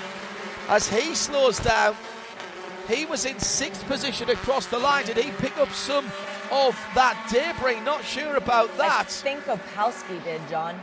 as 0.70 0.88
he 0.88 1.14
slows 1.14 1.60
down. 1.60 1.98
He 2.88 3.04
was 3.04 3.26
in 3.26 3.38
sixth 3.40 3.86
position 3.88 4.30
across 4.30 4.68
the 4.68 4.80
line. 4.80 5.06
Did 5.06 5.18
he 5.18 5.32
pick 5.32 5.58
up 5.58 5.72
some 5.74 6.06
of 6.50 6.80
that 6.96 7.28
debris? 7.30 7.82
Not 7.82 8.06
sure 8.06 8.38
about 8.38 8.78
that. 8.78 9.02
I 9.02 9.04
think 9.04 9.44
Opalski 9.44 10.24
did, 10.24 10.40
John. 10.48 10.80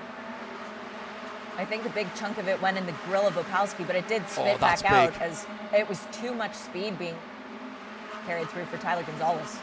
I 1.58 1.64
think 1.64 1.84
a 1.84 1.90
big 1.90 2.06
chunk 2.14 2.38
of 2.38 2.46
it 2.46 2.62
went 2.62 2.78
in 2.78 2.86
the 2.86 2.94
grill 3.04 3.26
of 3.26 3.34
Opalski, 3.34 3.84
but 3.84 3.96
it 3.96 4.06
did 4.06 4.22
oh, 4.22 4.30
spit 4.30 4.54
oh, 4.54 4.58
back 4.58 4.80
big. 4.80 4.90
out 4.90 5.20
as 5.20 5.44
it 5.76 5.88
was 5.88 6.00
too 6.12 6.32
much 6.32 6.54
speed 6.54 6.96
being 7.00 7.16
carried 8.26 8.48
through 8.48 8.64
for 8.66 8.78
Tyler 8.78 9.02
Gonzalez. 9.02 9.58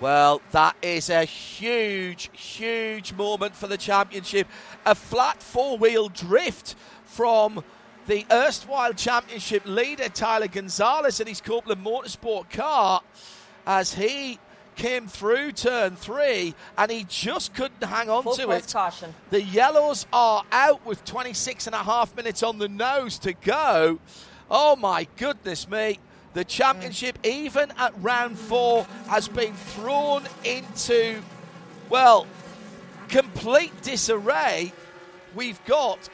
Well, 0.00 0.42
that 0.50 0.76
is 0.82 1.08
a 1.08 1.24
huge, 1.24 2.28
huge 2.32 3.14
moment 3.14 3.56
for 3.56 3.68
the 3.68 3.78
championship. 3.78 4.46
A 4.84 4.94
flat 4.94 5.42
four 5.42 5.78
wheel 5.78 6.10
drift 6.10 6.74
from 7.06 7.64
the 8.06 8.26
erstwhile 8.30 8.92
championship 8.92 9.64
leader, 9.64 10.10
Tyler 10.10 10.48
Gonzalez, 10.48 11.20
in 11.20 11.26
his 11.26 11.40
Copeland 11.40 11.82
Motorsport 11.82 12.50
car 12.50 13.00
as 13.66 13.94
he 13.94 14.38
came 14.76 15.06
through 15.06 15.52
turn 15.52 15.96
three 15.96 16.54
and 16.76 16.90
he 16.90 17.04
just 17.08 17.54
couldn't 17.54 17.82
hang 17.82 18.10
on 18.10 18.22
Full 18.22 18.34
to 18.34 18.50
it. 18.50 18.68
Caution. 18.70 19.14
The 19.30 19.42
yellows 19.42 20.06
are 20.12 20.44
out 20.52 20.84
with 20.84 21.04
26 21.04 21.66
and 21.66 21.74
a 21.74 21.82
half 21.82 22.16
minutes 22.16 22.42
on 22.42 22.58
the 22.58 22.68
nose 22.68 23.18
to 23.20 23.32
go. 23.32 23.98
Oh 24.50 24.76
my 24.76 25.06
goodness 25.16 25.68
me. 25.68 25.98
The 26.34 26.44
championship, 26.44 27.22
mm. 27.22 27.30
even 27.30 27.72
at 27.78 27.92
round 28.02 28.38
four, 28.38 28.86
has 29.08 29.28
been 29.28 29.54
thrown 29.54 30.24
into, 30.42 31.22
well, 31.88 32.26
complete 33.08 33.72
disarray. 33.82 34.72
We've 35.36 35.64
got 35.64 36.08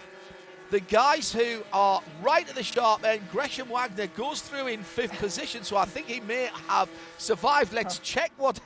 the 0.70 0.80
guys 0.80 1.32
who 1.32 1.62
are 1.72 2.02
right 2.22 2.48
at 2.48 2.54
the 2.54 2.62
sharp 2.62 3.04
end, 3.04 3.22
Gresham 3.32 3.68
Wagner 3.68 4.06
goes 4.08 4.40
through 4.40 4.68
in 4.68 4.82
fifth 4.82 5.18
position, 5.18 5.64
so 5.64 5.76
I 5.76 5.84
think 5.84 6.06
he 6.06 6.20
may 6.20 6.48
have 6.68 6.88
survived. 7.18 7.72
Let's 7.72 7.98
check 7.98 8.32
what 8.36 8.60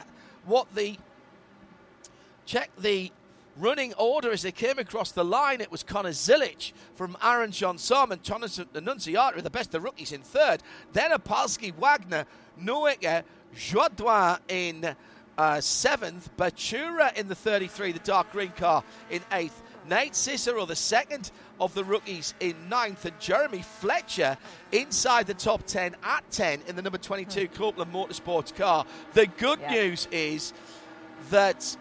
what 0.45 0.73
the 0.75 0.97
check 2.45 2.71
the 2.79 3.11
running 3.57 3.95
order 3.95 4.33
as 4.33 4.43
they 4.43 4.53
came 4.53 4.79
across 4.79 5.12
the 5.12 5.25
line. 5.25 5.61
It 5.61 5.71
was 5.71 5.83
Connor 5.83 6.11
Zilisch 6.11 6.73
from 6.95 7.17
Aaron 7.23 7.53
Johnson 7.53 8.12
and 8.12 8.23
Jonathan 8.23 8.69
Annunziata, 8.75 9.40
the 9.43 9.51
best 9.51 9.69
of 9.69 9.73
the 9.73 9.81
rookies, 9.81 10.12
in 10.12 10.23
third. 10.23 10.62
Then 10.93 11.12
Opalski 11.12 11.75
Wagner, 11.77 12.27
Noaker, 12.61 13.23
Jodoin 13.55 14.38
in 14.49 14.95
uh, 15.38 15.61
seventh, 15.61 16.37
Bachura 16.37 17.17
in 17.17 17.29
the 17.29 17.35
33, 17.35 17.93
the 17.93 17.99
dark 18.01 18.31
green 18.33 18.53
car 18.53 18.83
in 19.11 19.23
eighth. 19.33 19.62
Nate 19.87 20.14
Cicero, 20.14 20.64
the 20.64 20.77
second 20.77 21.31
of 21.61 21.75
the 21.75 21.85
rookies, 21.85 22.35
in 22.40 22.69
ninth, 22.69 23.05
and 23.05 23.19
Jeremy 23.21 23.62
Fletcher 23.62 24.37
inside 24.73 25.27
the 25.27 25.35
top 25.35 25.64
10 25.67 25.97
at 26.03 26.31
10 26.31 26.62
in 26.67 26.77
the 26.77 26.83
number 26.83 26.99
22 26.99 27.47
hmm. 27.47 27.55
Copeland 27.55 27.93
Motorsports 27.93 28.55
car. 28.55 28.85
The 29.12 29.27
good 29.27 29.61
yeah. 29.61 29.71
news 29.71 30.09
is 30.11 30.53
that 31.31 31.77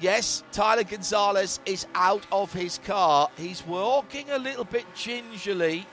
Yes, 0.00 0.42
Tyler 0.50 0.82
Gonzalez 0.82 1.60
is 1.66 1.86
out 1.94 2.26
of 2.32 2.52
his 2.52 2.78
car. 2.78 3.30
He's 3.36 3.64
walking 3.64 4.28
a 4.30 4.38
little 4.38 4.64
bit 4.64 4.84
gingerly. 4.94 5.86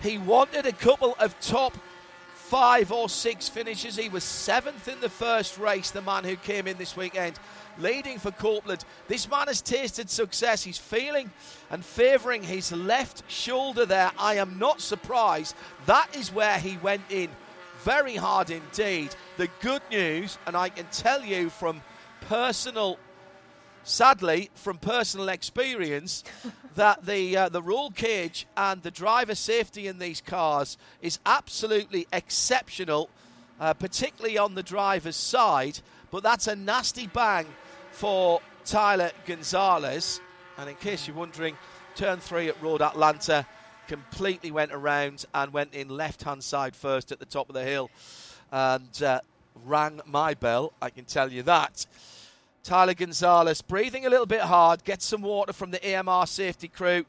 He 0.00 0.16
wanted 0.18 0.64
a 0.66 0.72
couple 0.72 1.14
of 1.18 1.38
top 1.40 1.76
five 2.34 2.90
or 2.90 3.08
six 3.08 3.48
finishes. 3.48 3.96
He 3.96 4.08
was 4.08 4.24
seventh 4.24 4.88
in 4.88 5.00
the 5.00 5.08
first 5.08 5.58
race, 5.58 5.90
the 5.90 6.02
man 6.02 6.24
who 6.24 6.36
came 6.36 6.66
in 6.66 6.78
this 6.78 6.96
weekend, 6.96 7.38
leading 7.78 8.18
for 8.18 8.30
Copeland. 8.30 8.84
This 9.08 9.28
man 9.28 9.46
has 9.48 9.60
tasted 9.60 10.10
success. 10.10 10.62
He's 10.62 10.78
feeling 10.78 11.30
and 11.70 11.84
favouring 11.84 12.42
his 12.42 12.72
left 12.72 13.30
shoulder 13.30 13.86
there. 13.86 14.10
I 14.18 14.36
am 14.36 14.58
not 14.58 14.80
surprised. 14.80 15.54
That 15.86 16.08
is 16.16 16.32
where 16.32 16.58
he 16.58 16.76
went 16.78 17.02
in 17.10 17.30
very 17.84 18.16
hard 18.16 18.50
indeed. 18.50 19.14
The 19.36 19.48
good 19.60 19.82
news, 19.90 20.38
and 20.46 20.56
I 20.56 20.70
can 20.70 20.86
tell 20.90 21.22
you 21.22 21.50
from 21.50 21.82
personal 22.22 22.98
sadly, 23.86 24.48
from 24.54 24.78
personal 24.78 25.28
experience, 25.28 26.24
that 26.76 27.04
the 27.04 27.36
uh, 27.36 27.48
the 27.50 27.62
roll 27.62 27.90
cage 27.90 28.46
and 28.56 28.82
the 28.82 28.90
driver 28.90 29.34
safety 29.34 29.86
in 29.86 29.98
these 29.98 30.22
cars 30.22 30.78
is 31.02 31.18
absolutely 31.26 32.06
exceptional, 32.12 33.10
uh, 33.60 33.74
particularly 33.74 34.38
on 34.38 34.54
the 34.54 34.62
driver's 34.62 35.16
side. 35.16 35.80
But 36.10 36.22
that's 36.22 36.46
a 36.46 36.56
nasty 36.56 37.06
bang 37.06 37.46
for 37.94 38.40
Tyler 38.64 39.12
Gonzalez. 39.24 40.20
And 40.58 40.68
in 40.68 40.76
case 40.76 41.06
you're 41.06 41.16
wondering, 41.16 41.56
turn 41.94 42.18
three 42.18 42.48
at 42.48 42.60
Road 42.60 42.82
Atlanta 42.82 43.46
completely 43.86 44.50
went 44.50 44.72
around 44.72 45.24
and 45.34 45.52
went 45.52 45.74
in 45.74 45.88
left 45.88 46.22
hand 46.24 46.42
side 46.42 46.74
first 46.74 47.12
at 47.12 47.18
the 47.18 47.24
top 47.24 47.48
of 47.48 47.54
the 47.54 47.62
hill 47.62 47.90
and 48.50 49.02
uh, 49.02 49.20
rang 49.64 50.00
my 50.06 50.34
bell, 50.34 50.72
I 50.80 50.90
can 50.90 51.04
tell 51.04 51.30
you 51.30 51.42
that. 51.42 51.86
Tyler 52.62 52.94
Gonzalez 52.94 53.62
breathing 53.62 54.06
a 54.06 54.08
little 54.08 54.26
bit 54.26 54.40
hard, 54.40 54.84
gets 54.84 55.04
some 55.04 55.22
water 55.22 55.52
from 55.52 55.70
the 55.70 55.96
AMR 55.96 56.26
safety 56.26 56.68
crew, 56.68 57.04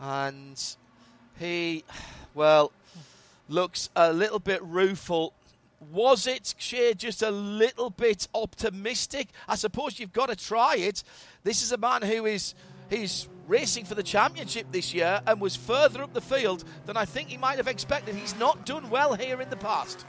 and 0.00 0.76
he, 1.38 1.84
well, 2.34 2.72
looks 3.48 3.88
a 3.94 4.12
little 4.12 4.38
bit 4.38 4.62
rueful. 4.62 5.32
Was 5.92 6.26
it, 6.26 6.54
Shea, 6.58 6.94
just 6.94 7.22
a 7.22 7.30
little 7.30 7.90
bit 7.90 8.28
optimistic? 8.34 9.28
I 9.48 9.56
suppose 9.56 9.98
you've 9.98 10.12
got 10.12 10.28
to 10.28 10.36
try 10.36 10.76
it. 10.76 11.02
This 11.42 11.62
is 11.62 11.72
a 11.72 11.76
man 11.76 12.02
who 12.02 12.26
is 12.26 12.54
he's 12.90 13.28
racing 13.46 13.84
for 13.84 13.94
the 13.94 14.02
championship 14.02 14.66
this 14.70 14.94
year 14.94 15.20
and 15.26 15.40
was 15.40 15.56
further 15.56 16.02
up 16.02 16.14
the 16.14 16.20
field 16.20 16.64
than 16.86 16.96
I 16.96 17.04
think 17.04 17.28
he 17.28 17.36
might 17.36 17.56
have 17.56 17.68
expected. 17.68 18.14
He's 18.14 18.36
not 18.38 18.64
done 18.64 18.88
well 18.90 19.14
here 19.14 19.40
in 19.40 19.50
the 19.50 19.56
past. 19.56 20.06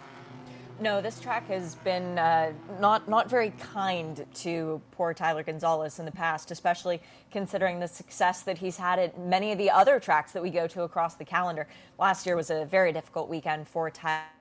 No, 0.78 1.02
this 1.02 1.22
track 1.22 1.48
has 1.48 1.76
been 1.76 2.20
uh, 2.20 2.52
not 2.82 3.08
not 3.08 3.30
very 3.30 3.52
kind 3.52 4.26
to 4.36 4.82
poor 4.92 5.14
Tyler 5.14 5.42
Gonzalez 5.42 6.00
in 6.00 6.06
the 6.06 6.12
past, 6.12 6.52
especially 6.52 7.02
considering 7.32 7.80
the 7.80 7.88
success 7.88 8.42
that 8.42 8.58
he's 8.58 8.76
had 8.76 9.00
at 9.00 9.18
many 9.18 9.54
of 9.54 9.58
the 9.58 9.72
other 9.72 10.02
tracks 10.02 10.34
that 10.34 10.44
we 10.44 10.50
go 10.50 10.68
to 10.68 10.84
across 10.84 11.16
the 11.16 11.24
calendar. 11.24 11.66
Last 11.98 12.26
year 12.26 12.36
was 12.36 12.50
a 12.50 12.66
very 12.66 12.92
difficult 12.92 13.30
weekend 13.30 13.70
for 13.70 13.90
Tyler. 13.90 14.35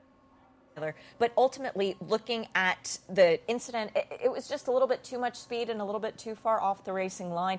But 1.19 1.33
ultimately, 1.37 1.97
looking 2.01 2.49
at 2.55 2.99
the 3.09 3.41
incident, 3.49 3.93
it, 3.95 4.07
it 4.25 4.33
was 4.33 4.49
just 4.49 4.69
a 4.69 4.71
little 4.73 4.89
bit 4.89 5.05
too 5.05 5.19
much 5.19 5.37
speed 5.37 5.71
and 5.71 5.81
a 5.81 5.85
little 5.85 6.01
bit 6.01 6.19
too 6.19 6.35
far 6.35 6.61
off 6.61 6.85
the 6.85 6.93
racing 6.93 7.33
line 7.33 7.59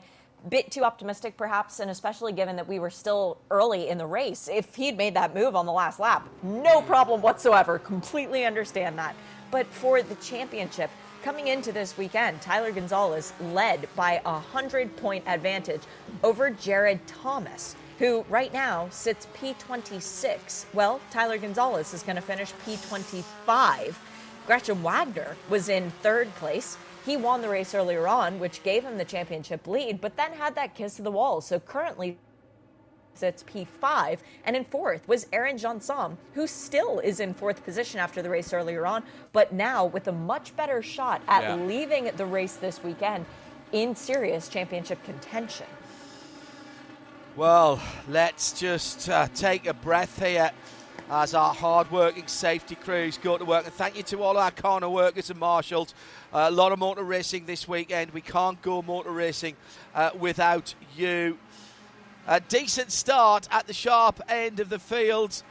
bit 0.49 0.71
too 0.71 0.83
optimistic, 0.83 1.37
perhaps, 1.37 1.79
and 1.79 1.89
especially 1.89 2.31
given 2.31 2.55
that 2.55 2.67
we 2.67 2.79
were 2.79 2.89
still 2.89 3.37
early 3.49 3.89
in 3.89 3.97
the 3.97 4.05
race. 4.05 4.47
If 4.51 4.75
he'd 4.75 4.97
made 4.97 5.15
that 5.15 5.33
move 5.33 5.55
on 5.55 5.65
the 5.65 5.71
last 5.71 5.99
lap, 5.99 6.27
no 6.43 6.81
problem 6.81 7.21
whatsoever. 7.21 7.79
Completely 7.79 8.45
understand 8.45 8.97
that. 8.99 9.15
But 9.51 9.67
for 9.67 10.01
the 10.01 10.15
championship, 10.15 10.89
coming 11.23 11.47
into 11.47 11.71
this 11.71 11.97
weekend, 11.97 12.41
Tyler 12.41 12.71
Gonzalez 12.71 13.33
led 13.41 13.87
by 13.95 14.21
a 14.25 14.33
100 14.33 14.95
point 14.97 15.23
advantage 15.27 15.81
over 16.23 16.49
Jared 16.49 17.05
Thomas, 17.07 17.75
who 17.99 18.25
right 18.29 18.51
now 18.53 18.87
sits 18.89 19.27
P26. 19.37 20.65
Well, 20.73 20.99
Tyler 21.11 21.37
Gonzalez 21.37 21.93
is 21.93 22.03
going 22.03 22.17
to 22.17 22.21
finish 22.21 22.53
P25. 22.65 23.95
Gresham 24.45 24.83
Wagner 24.83 25.35
was 25.49 25.69
in 25.69 25.89
third 26.01 26.33
place. 26.35 26.77
He 27.05 27.17
won 27.17 27.41
the 27.41 27.49
race 27.49 27.73
earlier 27.73 28.07
on, 28.07 28.39
which 28.39 28.63
gave 28.63 28.83
him 28.83 28.97
the 28.97 29.05
championship 29.05 29.67
lead, 29.67 30.01
but 30.01 30.17
then 30.17 30.33
had 30.33 30.55
that 30.55 30.75
kiss 30.75 30.95
to 30.95 31.01
the 31.01 31.11
wall. 31.11 31.41
So 31.41 31.59
currently 31.59 32.17
sits 33.17 33.43
P5. 33.43 34.19
And 34.43 34.55
in 34.55 34.65
fourth 34.65 35.07
was 35.07 35.27
Aaron 35.31 35.57
Johnson, 35.57 36.17
who 36.33 36.47
still 36.47 36.99
is 36.99 37.19
in 37.19 37.33
fourth 37.33 37.63
position 37.63 37.99
after 37.99 38.21
the 38.21 38.29
race 38.29 38.53
earlier 38.53 38.85
on, 38.85 39.03
but 39.33 39.53
now 39.53 39.85
with 39.85 40.07
a 40.07 40.11
much 40.11 40.55
better 40.55 40.81
shot 40.81 41.21
at 41.27 41.43
yeah. 41.43 41.55
leaving 41.55 42.11
the 42.17 42.25
race 42.25 42.55
this 42.55 42.83
weekend 42.83 43.25
in 43.71 43.95
serious 43.95 44.47
championship 44.47 45.03
contention. 45.03 45.67
Well, 47.35 47.81
let's 48.07 48.57
just 48.57 49.09
uh, 49.09 49.27
take 49.35 49.67
a 49.67 49.73
breath 49.73 50.23
here 50.23 50.51
as 51.11 51.33
our 51.33 51.53
hard-working 51.53 52.27
safety 52.27 52.75
crews 52.75 53.17
go 53.17 53.37
to 53.37 53.43
work. 53.43 53.65
And 53.65 53.73
thank 53.73 53.97
you 53.97 54.03
to 54.03 54.23
all 54.23 54.37
our 54.37 54.51
corner 54.51 54.89
workers 54.89 55.29
and 55.29 55.37
marshals. 55.37 55.93
Uh, 56.33 56.45
a 56.47 56.51
lot 56.51 56.71
of 56.71 56.79
motor 56.79 57.03
racing 57.03 57.45
this 57.45 57.67
weekend. 57.67 58.11
We 58.11 58.21
can't 58.21 58.61
go 58.61 58.81
motor 58.81 59.11
racing 59.11 59.57
uh, 59.93 60.11
without 60.17 60.75
you. 60.95 61.37
A 62.25 62.39
decent 62.39 62.93
start 62.93 63.49
at 63.51 63.67
the 63.67 63.73
sharp 63.73 64.21
end 64.29 64.61
of 64.61 64.69
the 64.69 64.79
field. 64.79 65.43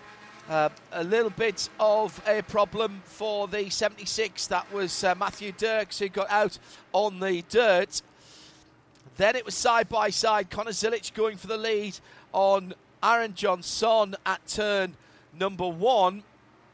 Uh, 0.48 0.70
a 0.92 1.04
little 1.04 1.28
bit 1.28 1.68
of 1.78 2.18
a 2.26 2.40
problem 2.44 3.02
for 3.04 3.46
the 3.46 3.68
76. 3.68 4.46
That 4.46 4.72
was 4.72 5.04
uh, 5.04 5.14
Matthew 5.16 5.52
Dirks 5.52 5.98
who 5.98 6.08
got 6.08 6.30
out 6.30 6.58
on 6.94 7.20
the 7.20 7.42
dirt. 7.50 8.00
Then 9.16 9.36
it 9.36 9.44
was 9.44 9.54
side 9.54 9.88
by 9.88 10.10
side. 10.10 10.50
Connor 10.50 10.72
Zilisch 10.72 11.14
going 11.14 11.36
for 11.36 11.46
the 11.46 11.56
lead 11.56 11.98
on 12.32 12.74
Aaron 13.02 13.34
Johnson 13.34 14.16
at 14.26 14.46
turn 14.46 14.94
number 15.38 15.68
one. 15.68 16.22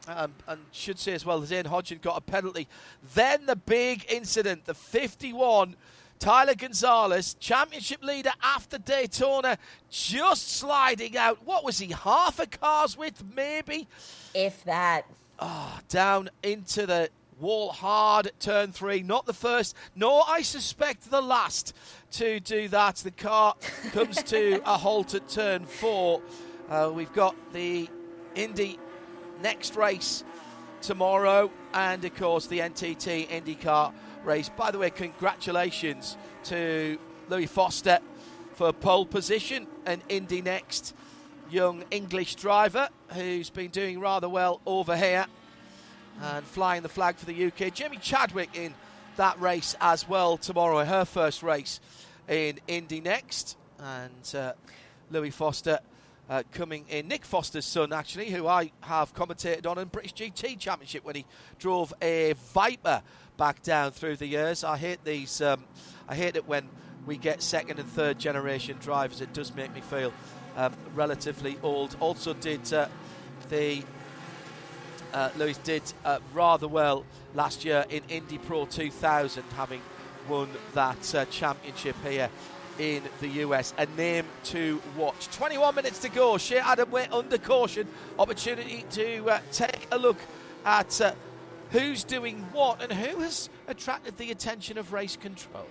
Um, 0.07 0.33
and 0.47 0.59
should 0.71 0.97
say 0.97 1.13
as 1.13 1.25
well, 1.25 1.43
Zane 1.45 1.65
Hodgson 1.65 1.99
got 2.01 2.17
a 2.17 2.21
penalty. 2.21 2.67
Then 3.13 3.45
the 3.45 3.55
big 3.55 4.05
incident, 4.09 4.65
the 4.65 4.73
51. 4.73 5.75
Tyler 6.17 6.53
Gonzalez, 6.53 7.35
championship 7.39 8.03
leader 8.03 8.31
after 8.43 8.77
Daytona, 8.77 9.57
just 9.89 10.51
sliding 10.51 11.17
out. 11.17 11.39
What 11.45 11.63
was 11.63 11.79
he, 11.79 11.87
half 11.87 12.39
a 12.39 12.45
car's 12.45 12.95
width, 12.95 13.23
maybe? 13.35 13.87
If 14.35 14.63
that. 14.65 15.05
Oh, 15.39 15.79
down 15.89 16.29
into 16.43 16.85
the 16.85 17.09
wall 17.41 17.71
hard 17.71 18.31
turn 18.39 18.71
three. 18.71 19.01
Not 19.01 19.25
the 19.25 19.33
first, 19.33 19.75
nor 19.95 20.23
I 20.27 20.43
suspect 20.43 21.09
the 21.09 21.21
last 21.21 21.75
to 22.11 22.39
do 22.39 22.67
that. 22.69 22.97
The 22.97 23.11
car 23.11 23.55
comes 23.91 24.21
to 24.23 24.61
a 24.65 24.77
halt 24.77 25.15
at 25.15 25.27
turn 25.27 25.65
four. 25.65 26.21
Uh, 26.69 26.91
we've 26.93 27.11
got 27.11 27.35
the 27.51 27.89
Indy 28.35 28.79
NXT 29.41 29.75
race 29.75 30.23
tomorrow, 30.81 31.51
and 31.73 32.05
of 32.05 32.15
course 32.15 32.47
the 32.47 32.59
NTT 32.59 33.27
IndyCar 33.27 33.91
race. 34.23 34.49
By 34.49 34.71
the 34.71 34.77
way, 34.77 34.91
congratulations 34.91 36.15
to 36.45 36.97
Louis 37.27 37.47
Foster 37.47 37.99
for 38.53 38.71
pole 38.71 39.05
position 39.05 39.67
and 39.85 40.01
Indy 40.07 40.41
NXT. 40.41 40.93
Young 41.49 41.83
English 41.91 42.35
driver 42.35 42.87
who's 43.09 43.49
been 43.49 43.71
doing 43.71 43.99
rather 43.99 44.29
well 44.29 44.61
over 44.65 44.95
here 44.95 45.25
and 46.21 46.45
flying 46.45 46.83
the 46.83 46.89
flag 46.89 47.15
for 47.15 47.25
the 47.25 47.45
UK. 47.45 47.73
Jamie 47.73 47.97
Chadwick 47.97 48.55
in 48.55 48.73
that 49.17 49.39
race 49.39 49.75
as 49.81 50.07
well 50.07 50.37
tomorrow, 50.37 50.83
her 50.83 51.05
first 51.05 51.43
race 51.43 51.79
in 52.27 52.59
Indy 52.67 53.01
NXT. 53.01 53.55
And 53.79 54.35
uh, 54.35 54.53
Louis 55.09 55.31
Foster 55.31 55.79
uh, 56.29 56.43
coming 56.51 56.85
in. 56.89 57.07
Nick 57.07 57.25
Foster's 57.25 57.65
son, 57.65 57.91
actually, 57.91 58.29
who 58.29 58.47
I 58.47 58.71
have 58.81 59.13
commentated 59.13 59.67
on 59.67 59.77
in 59.77 59.87
British 59.89 60.13
GT 60.13 60.57
Championship 60.57 61.03
when 61.03 61.15
he 61.15 61.25
drove 61.59 61.93
a 62.01 62.33
Viper 62.53 63.01
back 63.37 63.61
down 63.63 63.91
through 63.91 64.15
the 64.15 64.27
years. 64.27 64.63
I 64.63 64.77
hate 64.77 65.03
these. 65.03 65.41
Um, 65.41 65.65
I 66.07 66.15
hate 66.15 66.35
it 66.35 66.47
when 66.47 66.69
we 67.05 67.17
get 67.17 67.41
second 67.41 67.79
and 67.79 67.89
third 67.89 68.19
generation 68.19 68.77
drivers. 68.79 69.19
It 69.19 69.33
does 69.33 69.53
make 69.53 69.73
me 69.73 69.81
feel 69.81 70.13
um, 70.55 70.73
relatively 70.93 71.57
old. 71.63 71.95
Also, 71.99 72.33
did 72.33 72.71
uh, 72.73 72.87
the 73.49 73.83
uh, 75.13 75.29
Lewis 75.37 75.57
did 75.57 75.83
uh, 76.05 76.19
rather 76.33 76.67
well 76.67 77.05
last 77.33 77.65
year 77.65 77.85
in 77.89 78.01
Indy 78.09 78.37
Pro 78.37 78.65
2000, 78.65 79.43
having 79.55 79.81
won 80.27 80.49
that 80.73 81.15
uh, 81.15 81.25
championship 81.25 81.95
here 82.03 82.29
in 82.79 83.03
the 83.19 83.27
US. 83.27 83.73
A 83.77 83.85
name 83.97 84.25
to 84.45 84.81
watch. 84.97 85.27
21 85.29 85.75
minutes 85.75 85.99
to 85.99 86.09
go. 86.09 86.37
Shea 86.37 86.59
Adam 86.59 86.89
Way 86.91 87.07
under 87.11 87.37
caution. 87.37 87.87
Opportunity 88.17 88.85
to 88.91 89.29
uh, 89.29 89.39
take 89.51 89.87
a 89.91 89.97
look 89.97 90.17
at 90.65 91.01
uh, 91.01 91.13
who's 91.71 92.03
doing 92.03 92.45
what 92.51 92.81
and 92.81 92.91
who 92.91 93.19
has 93.19 93.49
attracted 93.67 94.17
the 94.17 94.31
attention 94.31 94.77
of 94.77 94.93
race 94.93 95.15
control. 95.15 95.67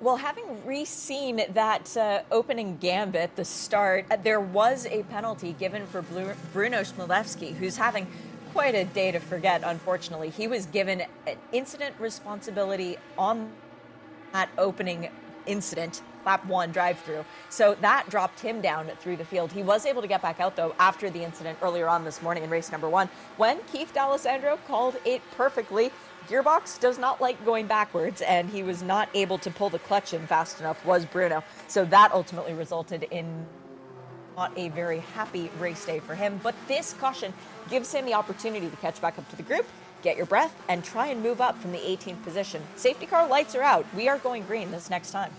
Well, 0.00 0.16
having 0.16 0.44
re-seen 0.66 1.40
that 1.54 1.96
uh, 1.96 2.22
opening 2.30 2.76
gambit, 2.78 3.36
the 3.36 3.44
start, 3.44 4.06
uh, 4.10 4.16
there 4.16 4.40
was 4.40 4.86
a 4.86 5.02
penalty 5.04 5.54
given 5.58 5.86
for 5.86 6.02
Bruno 6.02 6.80
Chmielewski, 6.80 7.54
who's 7.54 7.76
having 7.76 8.06
quite 8.54 8.76
a 8.76 8.84
day 8.84 9.10
to 9.10 9.18
forget, 9.18 9.62
unfortunately. 9.64 10.30
He 10.30 10.46
was 10.46 10.66
given 10.66 11.02
an 11.26 11.36
incident 11.50 11.96
responsibility 11.98 12.96
on 13.18 13.50
that 14.32 14.48
opening 14.56 15.10
incident, 15.44 16.02
lap 16.24 16.46
one 16.46 16.70
drive 16.70 17.00
through. 17.00 17.24
So 17.50 17.76
that 17.80 18.08
dropped 18.08 18.38
him 18.38 18.60
down 18.60 18.86
through 19.00 19.16
the 19.16 19.24
field. 19.24 19.50
He 19.50 19.64
was 19.64 19.84
able 19.84 20.02
to 20.02 20.08
get 20.08 20.22
back 20.22 20.38
out, 20.38 20.54
though, 20.54 20.72
after 20.78 21.10
the 21.10 21.24
incident 21.24 21.58
earlier 21.62 21.88
on 21.88 22.04
this 22.04 22.22
morning 22.22 22.44
in 22.44 22.48
race 22.48 22.70
number 22.70 22.88
one, 22.88 23.08
when 23.38 23.58
Keith 23.72 23.92
D'Alessandro 23.92 24.58
called 24.68 24.96
it 25.04 25.20
perfectly. 25.36 25.90
Gearbox 26.28 26.80
does 26.80 26.96
not 26.96 27.20
like 27.20 27.44
going 27.44 27.66
backwards, 27.66 28.22
and 28.22 28.48
he 28.48 28.62
was 28.62 28.82
not 28.82 29.10
able 29.12 29.36
to 29.36 29.50
pull 29.50 29.68
the 29.68 29.78
clutch 29.80 30.14
in 30.14 30.26
fast 30.26 30.58
enough, 30.58 30.82
was 30.86 31.04
Bruno. 31.04 31.44
So 31.68 31.84
that 31.86 32.12
ultimately 32.12 32.54
resulted 32.54 33.02
in 33.10 33.46
not 34.36 34.52
a 34.56 34.68
very 34.70 35.00
happy 35.14 35.50
race 35.58 35.84
day 35.84 36.00
for 36.00 36.14
him. 36.14 36.40
But 36.42 36.54
this 36.68 36.94
caution 36.94 37.32
gives 37.70 37.92
him 37.92 38.06
the 38.06 38.14
opportunity 38.14 38.68
to 38.68 38.76
catch 38.76 39.00
back 39.00 39.18
up 39.18 39.28
to 39.30 39.36
the 39.36 39.42
group 39.42 39.66
get 40.04 40.16
your 40.18 40.26
breath, 40.26 40.54
and 40.68 40.84
try 40.84 41.08
and 41.08 41.22
move 41.22 41.40
up 41.40 41.58
from 41.58 41.72
the 41.72 41.78
18th 41.78 42.22
position. 42.22 42.62
Safety 42.76 43.06
car 43.06 43.26
lights 43.26 43.56
are 43.56 43.62
out. 43.62 43.86
We 43.96 44.08
are 44.08 44.18
going 44.18 44.44
green 44.44 44.70
this 44.70 44.90
next 44.90 45.10
time. 45.10 45.32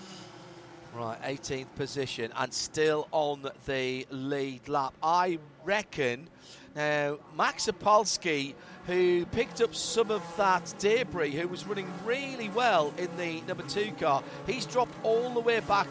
Right, 0.93 1.21
18th 1.21 1.67
position 1.75 2.31
and 2.35 2.51
still 2.53 3.07
on 3.11 3.47
the 3.65 4.07
lead 4.09 4.67
lap. 4.67 4.93
I 5.03 5.39
reckon 5.63 6.29
now 6.75 7.17
Max 7.37 7.67
Opalski, 7.67 8.55
who 8.87 9.25
picked 9.27 9.61
up 9.61 9.75
some 9.75 10.09
of 10.09 10.23
that 10.37 10.73
debris, 10.79 11.31
who 11.31 11.47
was 11.47 11.67
running 11.67 11.91
really 12.05 12.49
well 12.49 12.93
in 12.97 13.09
the 13.17 13.41
number 13.41 13.63
two 13.63 13.91
car, 13.99 14.23
he's 14.47 14.65
dropped 14.65 14.95
all 15.03 15.29
the 15.29 15.39
way 15.41 15.59
back 15.59 15.87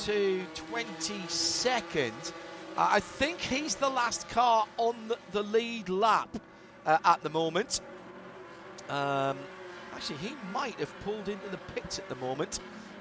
to 0.00 0.44
22nd. 0.72 2.32
I 2.76 3.00
think 3.00 3.40
he's 3.40 3.74
the 3.74 3.88
last 3.88 4.28
car 4.28 4.66
on 4.78 4.94
the 5.32 5.42
lead 5.42 5.88
lap 5.88 6.28
uh, 6.86 6.98
at 7.04 7.22
the 7.22 7.30
moment. 7.30 7.80
Um, 8.88 9.38
actually, 9.94 10.18
he 10.18 10.34
might 10.52 10.78
have 10.80 10.92
pulled 11.00 11.28
into 11.28 11.48
the 11.50 11.58
pits 11.74 11.98
at 11.98 12.08
the 12.08 12.14
moment. 12.16 12.60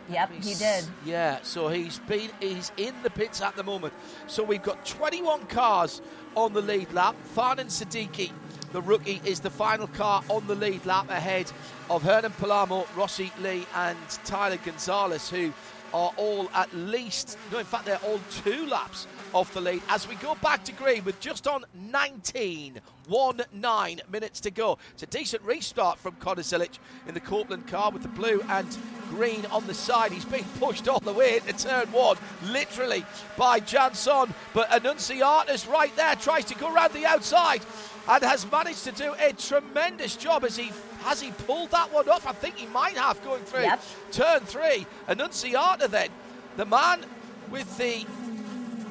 Yep, 0.09 0.31
he's, 0.33 0.59
he 0.59 0.65
did. 0.65 0.85
Yeah, 1.05 1.39
so 1.43 1.69
he's 1.69 1.99
been 1.99 2.31
he's 2.39 2.71
in 2.77 2.93
the 3.03 3.09
pits 3.09 3.41
at 3.41 3.55
the 3.55 3.63
moment. 3.63 3.93
So 4.27 4.43
we've 4.43 4.61
got 4.61 4.85
21 4.85 5.45
cars 5.45 6.01
on 6.35 6.53
the 6.53 6.61
lead 6.61 6.91
lap. 6.91 7.15
Farnan 7.35 7.67
Siddiqui, 7.67 8.31
the 8.73 8.81
rookie, 8.81 9.21
is 9.23 9.39
the 9.39 9.49
final 9.49 9.87
car 9.87 10.23
on 10.29 10.45
the 10.47 10.55
lead 10.55 10.85
lap 10.85 11.09
ahead 11.09 11.51
of 11.89 12.03
Hernan 12.03 12.33
Palermo, 12.33 12.85
Rossi 12.95 13.31
Lee, 13.41 13.65
and 13.75 13.97
Tyler 14.25 14.57
Gonzalez, 14.57 15.29
who 15.29 15.53
are 15.93 16.11
all 16.17 16.49
at 16.53 16.73
least, 16.73 17.37
no, 17.51 17.59
in 17.59 17.65
fact, 17.65 17.85
they're 17.85 17.97
all 17.97 18.19
two 18.43 18.65
laps 18.67 19.07
off 19.33 19.53
the 19.53 19.61
lead 19.61 19.81
as 19.89 20.07
we 20.07 20.15
go 20.15 20.35
back 20.35 20.63
to 20.65 20.71
green 20.71 21.03
with 21.03 21.19
just 21.19 21.47
on 21.47 21.65
19, 21.73 22.79
1 23.07 23.41
9 23.53 24.01
minutes 24.11 24.39
to 24.41 24.51
go. 24.51 24.77
It's 24.93 25.03
a 25.03 25.07
decent 25.07 25.41
restart 25.43 25.99
from 25.99 26.15
Connor 26.15 26.41
Zilisch 26.41 26.79
in 27.07 27.13
the 27.13 27.19
Copeland 27.19 27.67
car 27.67 27.91
with 27.91 28.01
the 28.01 28.07
blue 28.09 28.41
and 28.49 28.77
green 29.09 29.45
on 29.47 29.65
the 29.67 29.73
side. 29.73 30.11
He's 30.11 30.25
being 30.25 30.45
pushed 30.59 30.87
all 30.87 30.99
the 30.99 31.13
way 31.13 31.37
into 31.37 31.53
turn 31.53 31.91
one, 31.91 32.17
literally 32.45 33.05
by 33.37 33.59
Jeansonne. 33.59 34.33
But 34.53 34.71
Annunziata's 34.71 35.67
right 35.67 35.95
there, 35.95 36.15
tries 36.15 36.45
to 36.45 36.55
go 36.55 36.73
around 36.73 36.93
the 36.93 37.05
outside 37.05 37.61
and 38.07 38.23
has 38.23 38.49
managed 38.51 38.83
to 38.85 38.91
do 38.91 39.13
a 39.19 39.33
tremendous 39.33 40.15
job 40.15 40.43
as 40.43 40.55
he 40.57 40.71
has 41.03 41.19
he 41.19 41.31
pulled 41.31 41.71
that 41.71 41.91
one 41.91 42.07
off. 42.09 42.27
I 42.27 42.31
think 42.31 42.55
he 42.57 42.67
might 42.67 42.95
have 42.95 43.23
going 43.23 43.43
through 43.43 43.63
yep. 43.63 43.81
turn 44.11 44.41
three. 44.41 44.85
Annunziata 45.07 45.87
then, 45.87 46.09
the 46.57 46.65
man 46.65 47.03
with 47.49 47.77
the 47.77 48.05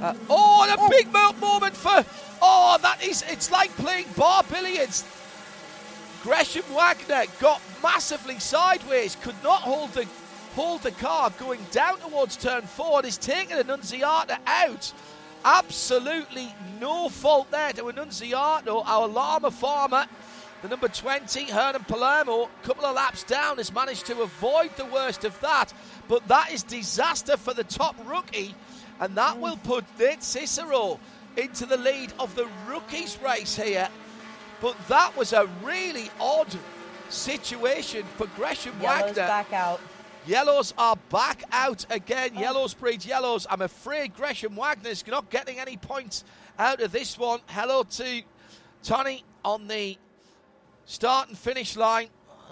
uh, 0.00 0.14
oh, 0.28 0.66
and 0.68 0.78
a 0.78 0.82
oh. 0.82 0.88
big 0.88 1.12
moment 1.12 1.76
for. 1.76 2.04
Oh, 2.42 2.78
that 2.82 3.04
is. 3.04 3.22
It's 3.28 3.50
like 3.50 3.70
playing 3.76 4.06
bar 4.16 4.42
billiards. 4.50 5.04
Gresham 6.22 6.64
Wagner 6.74 7.24
got 7.38 7.62
massively 7.82 8.38
sideways, 8.38 9.16
could 9.16 9.42
not 9.42 9.62
hold 9.62 9.92
the 9.92 10.06
hold 10.54 10.82
the 10.82 10.90
car 10.92 11.30
going 11.38 11.60
down 11.70 11.98
towards 12.00 12.36
turn 12.36 12.62
four 12.62 12.98
and 12.98 13.06
is 13.06 13.16
taking 13.16 13.56
Annunziata 13.56 14.38
out. 14.46 14.92
Absolutely 15.44 16.52
no 16.78 17.08
fault 17.08 17.50
there 17.50 17.72
to 17.72 17.88
Annunziata, 17.88 18.70
our 18.70 19.08
llama 19.08 19.50
farmer. 19.50 20.06
The 20.62 20.68
number 20.68 20.88
20, 20.88 21.44
Hernan 21.44 21.84
Palermo, 21.84 22.42
a 22.42 22.66
couple 22.66 22.84
of 22.84 22.94
laps 22.94 23.22
down, 23.24 23.56
has 23.56 23.72
managed 23.72 24.04
to 24.06 24.20
avoid 24.20 24.76
the 24.76 24.84
worst 24.86 25.24
of 25.24 25.38
that. 25.40 25.72
But 26.06 26.28
that 26.28 26.52
is 26.52 26.62
disaster 26.62 27.38
for 27.38 27.54
the 27.54 27.64
top 27.64 27.96
rookie 28.04 28.54
and 29.00 29.16
that 29.16 29.38
will 29.38 29.56
put 29.56 29.84
Nate 29.98 30.22
Cicero 30.22 31.00
into 31.36 31.66
the 31.66 31.76
lead 31.76 32.12
of 32.18 32.34
the 32.34 32.46
rookies 32.68 33.18
race 33.22 33.56
here. 33.56 33.88
But 34.60 34.76
that 34.88 35.16
was 35.16 35.32
a 35.32 35.48
really 35.64 36.10
odd 36.20 36.48
situation 37.08 38.04
for 38.16 38.26
Gresham 38.36 38.74
Yellow's 38.80 39.16
Wagner. 39.16 39.26
back 39.26 39.52
out. 39.52 39.80
Yellows 40.26 40.74
are 40.76 40.96
back 41.08 41.42
out 41.50 41.86
again. 41.88 42.32
Oh. 42.36 42.40
Yellows 42.40 42.74
breed 42.74 43.04
yellows. 43.04 43.46
I'm 43.48 43.62
afraid 43.62 44.14
Gresham 44.14 44.54
Wagner's 44.54 45.04
not 45.06 45.30
getting 45.30 45.58
any 45.58 45.78
points 45.78 46.24
out 46.58 46.82
of 46.82 46.92
this 46.92 47.18
one. 47.18 47.40
Hello 47.46 47.84
to 47.84 48.22
Tony 48.82 49.24
on 49.42 49.66
the 49.66 49.96
start 50.84 51.28
and 51.28 51.38
finish 51.38 51.74
line 51.74 52.08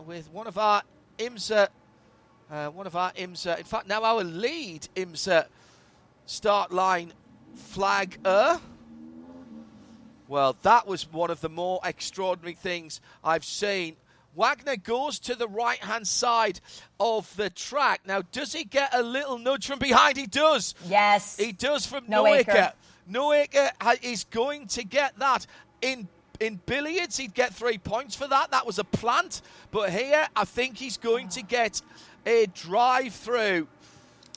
with 0.07 0.31
one 0.33 0.47
of 0.47 0.57
our 0.57 0.83
IMSA, 1.19 1.69
uh, 2.51 2.69
one 2.69 2.87
of 2.87 2.97
our 2.97 3.13
IMSA, 3.13 3.59
in 3.59 3.65
fact, 3.65 3.87
now 3.87 4.03
our 4.03 4.25
lead 4.25 4.89
IMSA 4.97 5.47
start 6.29 6.71
line 6.71 7.13
flag. 7.55 8.19
flagger. 8.23 8.61
Well, 10.29 10.57
that 10.63 10.87
was 10.87 11.11
one 11.11 11.31
of 11.31 11.41
the 11.41 11.49
more 11.49 11.81
extraordinary 11.83 12.55
things 12.55 13.01
I've 13.25 13.45
seen. 13.45 13.97
Wagner 14.37 14.77
goes 14.77 15.19
to 15.21 15.35
the 15.35 15.49
right 15.49 15.79
hand 15.79 16.07
side 16.07 16.61
of 17.01 17.35
the 17.37 17.49
track. 17.51 18.03
Now, 18.07 18.23
does 18.31 18.53
he 18.53 18.65
get 18.65 18.95
a 18.95 19.03
little 19.03 19.39
nudge 19.39 19.67
from 19.67 19.79
behind? 19.79 20.19
He 20.19 20.27
does. 20.27 20.75
Yes. 20.87 21.37
He 21.39 21.53
does 21.53 21.87
from 21.87 22.05
Noaker. 22.05 22.73
Noaker 23.11 23.71
is 24.03 24.25
going 24.25 24.67
to 24.69 24.85
get 24.85 25.19
that. 25.19 25.47
In 25.81 26.09
in 26.41 26.61
billiards, 26.67 27.17
he'd 27.17 27.35
get 27.35 27.55
three 27.55 27.79
points 27.79 28.15
for 28.15 28.29
that. 28.29 28.53
That 28.53 28.67
was 28.67 28.79
a 28.79 28.85
plant. 28.85 29.43
But 29.71 29.91
here, 29.91 30.29
I 30.37 30.45
think 30.45 30.77
he's 30.77 30.99
going 30.99 31.31
to 31.31 31.43
get 31.43 31.81
a 32.27 32.47
drive 32.55 33.15
through. 33.15 33.67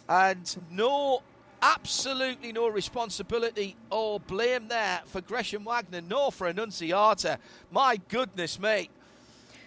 And 0.10 0.58
no 0.72 1.22
absolutely 1.62 2.52
no 2.52 2.68
responsibility 2.68 3.76
or 3.90 4.20
blame 4.20 4.68
there 4.68 5.02
for 5.06 5.22
Gresham 5.22 5.64
Wagner, 5.64 6.02
nor 6.02 6.32
for 6.32 6.48
Annunziata. 6.48 7.40
My 7.72 8.00
goodness, 8.10 8.60
mate. 8.60 8.90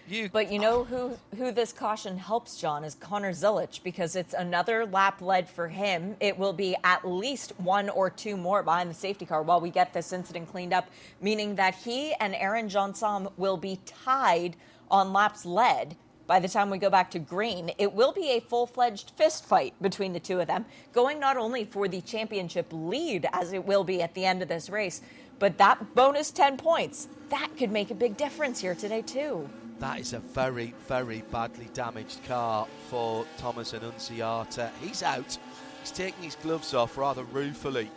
You, 0.07 0.29
but 0.31 0.51
you 0.51 0.59
know 0.59 0.83
who, 0.83 1.17
who 1.35 1.51
this 1.51 1.73
caution 1.73 2.19
helps, 2.19 2.61
John, 2.61 2.83
is 2.83 2.93
Connor 2.93 3.31
Zilisch 3.31 3.81
because 3.81 4.15
it's 4.15 4.35
another 4.35 4.85
lap 4.85 5.19
led 5.19 5.49
for 5.49 5.67
him. 5.67 6.15
It 6.19 6.37
will 6.37 6.53
be 6.53 6.75
at 6.83 7.07
least 7.07 7.53
one 7.57 7.89
or 7.89 8.11
two 8.11 8.37
more 8.37 8.61
behind 8.61 8.91
the 8.91 8.93
safety 8.93 9.25
car 9.25 9.41
while 9.41 9.59
we 9.59 9.71
get 9.71 9.93
this 9.93 10.13
incident 10.13 10.51
cleaned 10.51 10.73
up, 10.73 10.89
meaning 11.21 11.55
that 11.55 11.73
he 11.73 12.13
and 12.19 12.35
Aaron 12.35 12.69
Jeansonne 12.69 13.31
will 13.35 13.57
be 13.57 13.79
tied 13.83 14.55
on 14.91 15.11
laps 15.11 15.43
led 15.43 15.95
by 16.27 16.39
the 16.39 16.47
time 16.47 16.69
we 16.69 16.77
go 16.77 16.89
back 16.89 17.11
to 17.11 17.19
green, 17.19 17.71
it 17.77 17.93
will 17.93 18.11
be 18.11 18.31
a 18.31 18.39
full 18.39 18.65
fledged 18.65 19.11
fist 19.15 19.45
fight 19.45 19.73
between 19.81 20.13
the 20.13 20.19
two 20.19 20.39
of 20.39 20.47
them, 20.47 20.65
going 20.93 21.19
not 21.19 21.37
only 21.37 21.65
for 21.65 21.87
the 21.87 22.01
championship 22.01 22.67
lead, 22.71 23.27
as 23.33 23.53
it 23.53 23.65
will 23.65 23.83
be 23.83 24.01
at 24.01 24.13
the 24.13 24.25
end 24.25 24.41
of 24.41 24.47
this 24.47 24.69
race, 24.69 25.01
but 25.39 25.57
that 25.57 25.95
bonus 25.95 26.31
10 26.31 26.57
points, 26.57 27.07
that 27.29 27.49
could 27.57 27.71
make 27.71 27.91
a 27.91 27.95
big 27.95 28.17
difference 28.17 28.59
here 28.59 28.75
today, 28.75 29.01
too. 29.01 29.49
That 29.79 29.99
is 29.99 30.13
a 30.13 30.19
very, 30.19 30.73
very 30.87 31.23
badly 31.31 31.67
damaged 31.73 32.23
car 32.25 32.65
for 32.89 33.25
Thomas 33.37 33.73
Annunziata. 33.73 34.71
He's 34.81 35.03
out. 35.03 35.37
He's 35.81 35.91
taking 35.91 36.23
his 36.23 36.35
gloves 36.35 36.73
off 36.73 36.97
rather 36.97 37.23
ruefully 37.25 37.91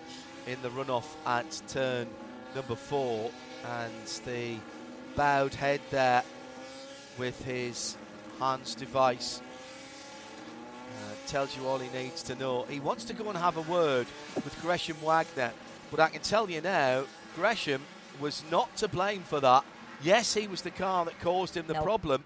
in 0.46 0.60
the 0.62 0.70
runoff 0.70 1.06
at 1.24 1.62
turn 1.68 2.08
number 2.54 2.74
four. 2.74 3.30
And 3.64 3.92
the 4.24 4.56
bowed 5.14 5.54
head 5.54 5.80
there 5.90 6.24
with 7.16 7.44
his 7.44 7.96
Hans 8.38 8.74
device. 8.74 9.40
Uh, 10.90 11.14
tells 11.26 11.56
you 11.56 11.66
all 11.66 11.78
he 11.78 11.90
needs 11.96 12.22
to 12.24 12.34
know. 12.34 12.64
He 12.64 12.80
wants 12.80 13.04
to 13.04 13.12
go 13.12 13.28
and 13.28 13.38
have 13.38 13.56
a 13.56 13.62
word 13.62 14.06
with 14.36 14.58
Gresham 14.62 14.96
Wagner, 15.02 15.52
but 15.90 16.00
I 16.00 16.08
can 16.08 16.22
tell 16.22 16.48
you 16.50 16.60
now, 16.60 17.04
Gresham 17.34 17.82
was 18.20 18.42
not 18.50 18.74
to 18.76 18.88
blame 18.88 19.22
for 19.22 19.40
that. 19.40 19.64
Yes, 20.02 20.34
he 20.34 20.46
was 20.46 20.62
the 20.62 20.70
car 20.70 21.04
that 21.04 21.20
caused 21.20 21.56
him 21.56 21.66
the 21.66 21.74
nope. 21.74 21.84
problem, 21.84 22.24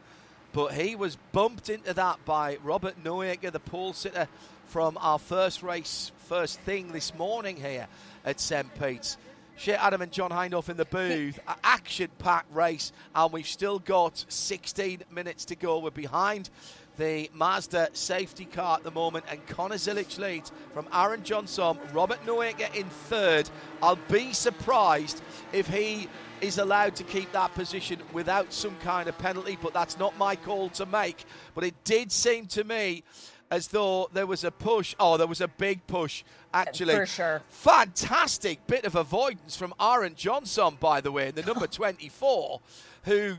but 0.52 0.74
he 0.74 0.94
was 0.94 1.16
bumped 1.32 1.68
into 1.68 1.94
that 1.94 2.24
by 2.24 2.58
Robert 2.62 3.02
Noaker, 3.02 3.50
the 3.50 3.60
pole 3.60 3.92
sitter 3.92 4.28
from 4.66 4.96
our 5.00 5.18
first 5.18 5.62
race, 5.62 6.12
first 6.28 6.60
thing 6.60 6.92
this 6.92 7.14
morning 7.14 7.56
here 7.56 7.88
at 8.24 8.40
St. 8.40 8.68
Pete's. 8.80 9.16
Shea 9.56 9.74
Adam 9.74 10.02
and 10.02 10.10
John 10.10 10.30
Hindhaugh 10.30 10.68
in 10.68 10.76
the 10.76 10.84
booth. 10.84 11.38
Action 11.62 12.08
packed 12.18 12.52
race, 12.54 12.92
and 13.14 13.32
we've 13.32 13.46
still 13.46 13.78
got 13.78 14.24
16 14.28 15.04
minutes 15.10 15.44
to 15.46 15.56
go. 15.56 15.78
We're 15.78 15.90
behind 15.90 16.50
the 16.98 17.30
Mazda 17.32 17.90
safety 17.92 18.44
car 18.44 18.76
at 18.76 18.84
the 18.84 18.90
moment, 18.90 19.24
and 19.28 19.44
Connor 19.46 19.76
Zilisch 19.76 20.18
leads 20.18 20.52
from 20.74 20.86
Aaron 20.92 21.22
Jeansonne, 21.22 21.78
Robert 21.94 22.24
Noaker 22.26 22.74
in 22.74 22.84
third. 22.84 23.48
I'll 23.82 23.98
be 24.10 24.32
surprised 24.32 25.22
if 25.52 25.68
he 25.68 26.08
is 26.40 26.58
allowed 26.58 26.96
to 26.96 27.04
keep 27.04 27.30
that 27.32 27.54
position 27.54 28.00
without 28.12 28.52
some 28.52 28.76
kind 28.78 29.08
of 29.08 29.16
penalty, 29.18 29.56
but 29.62 29.72
that's 29.72 29.98
not 29.98 30.16
my 30.18 30.34
call 30.34 30.68
to 30.70 30.84
make. 30.86 31.24
But 31.54 31.64
it 31.64 31.74
did 31.84 32.10
seem 32.10 32.46
to 32.48 32.64
me 32.64 33.04
as 33.52 33.68
though 33.68 34.08
there 34.14 34.26
was 34.26 34.44
a 34.44 34.50
push. 34.50 34.94
Oh, 34.98 35.18
there 35.18 35.26
was 35.26 35.42
a 35.42 35.46
big 35.46 35.86
push, 35.86 36.24
actually. 36.54 36.94
For 36.94 37.04
sure. 37.04 37.42
Fantastic 37.50 38.66
bit 38.66 38.86
of 38.86 38.96
avoidance 38.96 39.56
from 39.56 39.74
Aaron 39.78 40.14
Jeansonne, 40.14 40.80
by 40.80 41.02
the 41.02 41.12
way, 41.12 41.30
the 41.30 41.42
number 41.42 41.66
24, 41.68 42.62
who 43.04 43.34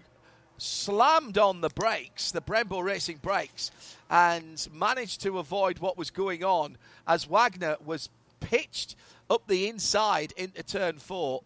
slammed 0.59 1.39
on 1.39 1.61
the 1.61 1.69
brakes, 1.69 2.31
the 2.31 2.41
Brembo 2.41 2.83
Racing 2.83 3.17
brakes, 3.23 3.71
and 4.07 4.67
managed 4.71 5.21
to 5.21 5.39
avoid 5.39 5.79
what 5.79 5.97
was 5.97 6.11
going 6.11 6.43
on 6.43 6.77
as 7.07 7.27
Wagner 7.27 7.77
was 7.83 8.09
pitched 8.39 8.95
up 9.31 9.47
the 9.47 9.67
inside 9.67 10.31
into 10.37 10.61
turn 10.61 10.99
four. 10.99 11.41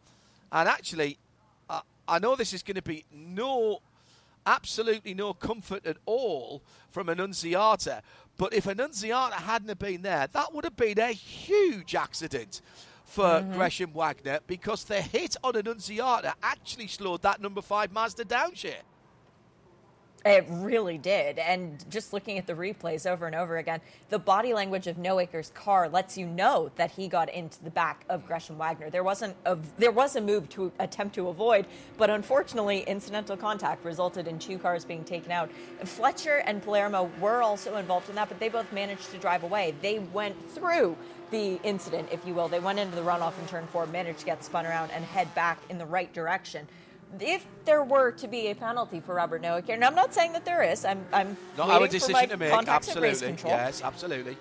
And 0.51 0.67
actually, 0.67 1.17
uh, 1.69 1.79
I 2.05 2.19
know 2.19 2.35
this 2.35 2.51
is 2.51 2.63
going 2.63 2.75
to 2.75 2.81
be 2.81 3.05
no, 3.13 3.79
absolutely 4.45 5.13
no 5.13 5.33
comfort 5.33 5.85
at 5.85 5.95
all 6.05 6.61
from 6.91 7.07
Annunziata, 7.07 8.01
but 8.37 8.53
if 8.53 8.67
Annunziata 8.67 9.35
hadn't 9.35 9.69
have 9.69 9.79
been 9.79 10.01
there, 10.01 10.27
that 10.31 10.53
would 10.53 10.63
have 10.63 10.75
been 10.75 10.99
a 10.99 11.11
huge 11.11 11.95
accident 11.95 12.61
for 13.05 13.25
mm-hmm. 13.25 13.53
Gresham 13.53 13.93
Wagner 13.93 14.39
because 14.47 14.83
the 14.83 15.01
hit 15.01 15.35
on 15.43 15.55
Annunziata 15.55 16.33
actually 16.43 16.87
slowed 16.87 17.21
that 17.23 17.41
number 17.41 17.61
five 17.61 17.91
Mazda 17.91 18.25
down 18.25 18.53
Shea. 18.53 18.77
It 20.25 20.45
really 20.49 20.97
did. 20.97 21.39
And 21.39 21.89
just 21.89 22.11
looking 22.11 22.37
at 22.37 22.47
the 22.47 22.53
replays 22.53 23.09
over 23.09 23.27
and 23.27 23.35
over 23.35 23.57
again, 23.57 23.79
the 24.09 24.19
body 24.19 24.53
language 24.53 24.87
of 24.87 24.97
Noaker's 24.97 25.51
car 25.51 25.87
lets 25.87 26.17
you 26.17 26.25
know 26.25 26.69
that 26.75 26.91
he 26.91 27.07
got 27.07 27.29
into 27.29 27.63
the 27.63 27.69
back 27.69 28.03
of 28.09 28.25
Gresham 28.25 28.57
Wagner. 28.57 28.89
There 28.89 29.03
wasn't 29.03 29.35
a, 29.45 29.57
there 29.77 29.91
was 29.91 30.15
a 30.15 30.21
move 30.21 30.49
to 30.49 30.71
attempt 30.79 31.15
to 31.15 31.29
avoid, 31.29 31.65
but 31.97 32.09
unfortunately, 32.09 32.81
incidental 32.81 33.37
contact 33.37 33.85
resulted 33.85 34.27
in 34.27 34.37
two 34.39 34.57
cars 34.57 34.83
being 34.83 35.03
taken 35.03 35.31
out. 35.31 35.49
Fletcher 35.83 36.37
and 36.45 36.61
Palermo 36.61 37.09
were 37.21 37.41
also 37.41 37.77
involved 37.77 38.09
in 38.09 38.15
that, 38.15 38.27
but 38.27 38.39
they 38.39 38.49
both 38.49 38.71
managed 38.73 39.11
to 39.11 39.17
drive 39.17 39.43
away. 39.43 39.75
They 39.81 39.99
went 39.99 40.51
through 40.51 40.97
the 41.31 41.59
incident, 41.63 42.09
if 42.11 42.25
you 42.25 42.33
will. 42.33 42.47
They 42.47 42.59
went 42.59 42.79
into 42.79 42.95
the 42.95 43.01
runoff 43.01 43.37
in 43.39 43.47
turn 43.47 43.67
four, 43.67 43.85
managed 43.85 44.19
to 44.19 44.25
get 44.25 44.43
spun 44.43 44.65
around 44.65 44.91
and 44.91 45.05
head 45.05 45.33
back 45.35 45.59
in 45.69 45.77
the 45.77 45.85
right 45.85 46.11
direction 46.13 46.67
if 47.19 47.45
there 47.65 47.83
were 47.83 48.11
to 48.11 48.27
be 48.27 48.47
a 48.47 48.55
penalty 48.55 48.99
for 48.99 49.15
Robert 49.15 49.41
Noaker, 49.41 49.69
and 49.69 49.83
I'm 49.83 49.95
not 49.95 50.13
saying 50.13 50.33
that 50.33 50.45
there 50.45 50.63
is, 50.63 50.85
I'm, 50.85 51.05
I'm 51.13 51.37
not 51.57 51.69
our 51.69 51.87
decision 51.87 52.29
to 52.29 52.37
make. 52.37 52.51
Absolutely, 52.51 53.35
yes, 53.45 53.81
absolutely. 53.81 54.37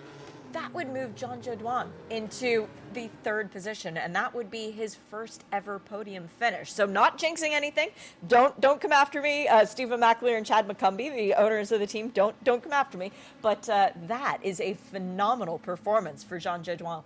That 0.53 0.73
would 0.73 0.89
move 0.89 1.14
Jean 1.14 1.43
Jodoin 1.43 1.89
into 2.09 2.67
the 2.95 3.11
third 3.23 3.51
position, 3.51 3.99
and 3.99 4.14
that 4.17 4.35
would 4.35 4.51
be 4.51 4.71
his 4.71 4.95
first 4.95 5.45
ever 5.53 5.79
podium 5.79 6.29
finish. 6.39 6.73
So, 6.73 6.87
not 6.87 7.19
jinxing 7.19 7.51
anything. 7.51 7.91
Don't 8.27 8.59
don't 8.61 8.81
come 8.81 8.93
after 8.93 9.21
me, 9.21 9.49
uh, 9.49 9.67
Stephen 9.67 10.01
McAleer 10.01 10.37
and 10.37 10.47
Chad 10.47 10.67
McCumbee, 10.67 11.14
the 11.14 11.35
owners 11.35 11.73
of 11.73 11.81
the 11.81 11.87
team. 11.87 12.09
Don't 12.09 12.43
don't 12.43 12.62
come 12.62 12.73
after 12.73 12.97
me. 12.97 13.12
But 13.43 13.69
uh, 13.69 13.91
that 14.07 14.39
is 14.43 14.61
a 14.61 14.75
phenomenal 14.75 15.59
performance 15.59 16.25
for 16.25 16.39
Jean 16.39 16.62
Jodoin. 16.62 17.03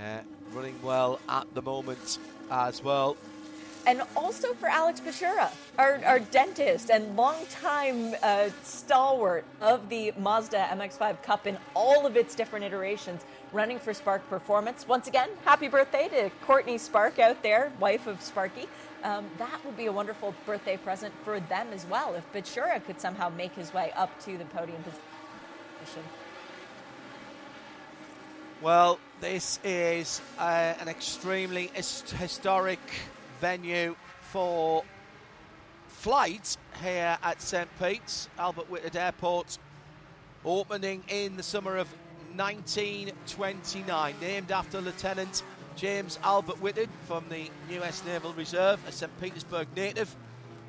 Uh, 0.00 0.20
running 0.52 0.80
well 0.82 1.20
at 1.28 1.52
the 1.54 1.60
moment 1.60 2.18
as 2.50 2.82
well 2.82 3.16
and 3.86 4.02
also 4.16 4.54
for 4.54 4.68
Alex 4.68 5.00
Bachoura, 5.00 5.50
our, 5.78 6.00
our 6.04 6.18
dentist 6.20 6.90
and 6.90 7.16
longtime 7.16 8.14
uh, 8.22 8.50
stalwart 8.62 9.44
of 9.60 9.88
the 9.88 10.12
Mazda 10.18 10.68
MX5 10.70 11.22
Cup 11.22 11.46
in 11.46 11.58
all 11.74 12.06
of 12.06 12.16
its 12.16 12.34
different 12.34 12.64
iterations, 12.64 13.24
running 13.52 13.78
for 13.78 13.92
Spark 13.92 14.28
Performance. 14.28 14.86
Once 14.86 15.08
again, 15.08 15.28
happy 15.44 15.68
birthday 15.68 16.08
to 16.08 16.30
Courtney 16.46 16.78
Spark 16.78 17.18
out 17.18 17.42
there, 17.42 17.72
wife 17.80 18.06
of 18.06 18.20
Sparky. 18.22 18.68
Um, 19.02 19.26
that 19.38 19.64
would 19.64 19.76
be 19.76 19.86
a 19.86 19.92
wonderful 19.92 20.34
birthday 20.46 20.76
present 20.76 21.12
for 21.24 21.40
them 21.40 21.68
as 21.72 21.84
well 21.86 22.14
if 22.14 22.32
Bachoura 22.32 22.84
could 22.84 23.00
somehow 23.00 23.30
make 23.30 23.52
his 23.54 23.74
way 23.74 23.92
up 23.96 24.18
to 24.24 24.38
the 24.38 24.44
podium 24.44 24.82
position. 25.80 26.02
Well, 28.62 29.00
this 29.20 29.58
is 29.64 30.20
uh, 30.38 30.74
an 30.78 30.86
extremely 30.86 31.72
historic 31.74 32.78
venue 33.42 33.94
for 34.20 34.84
flight 35.88 36.56
here 36.80 37.18
at 37.24 37.42
St. 37.42 37.68
Pete's, 37.80 38.28
Albert 38.38 38.70
Whitted 38.70 38.94
Airport, 38.94 39.58
opening 40.44 41.02
in 41.08 41.36
the 41.36 41.42
summer 41.42 41.76
of 41.76 41.88
1929, 42.36 44.14
named 44.20 44.52
after 44.52 44.80
Lieutenant 44.80 45.42
James 45.74 46.20
Albert 46.22 46.62
Whitted 46.62 46.88
from 47.08 47.24
the 47.28 47.50
US 47.80 48.04
Naval 48.04 48.32
Reserve, 48.34 48.78
a 48.86 48.92
St. 48.92 49.10
Petersburg 49.20 49.66
native. 49.74 50.14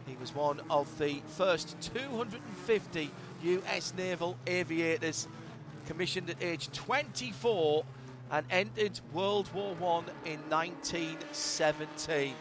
He 0.07 0.15
was 0.19 0.33
one 0.33 0.59
of 0.71 0.97
the 0.97 1.21
first 1.27 1.79
250 1.93 3.11
US 3.43 3.93
naval 3.95 4.35
aviators 4.47 5.27
commissioned 5.85 6.31
at 6.31 6.41
age 6.41 6.71
24 6.71 7.85
and 8.31 8.47
entered 8.49 8.99
World 9.13 9.53
War 9.53 9.75
I 9.79 10.01
in 10.27 10.39
1917. 10.49 12.33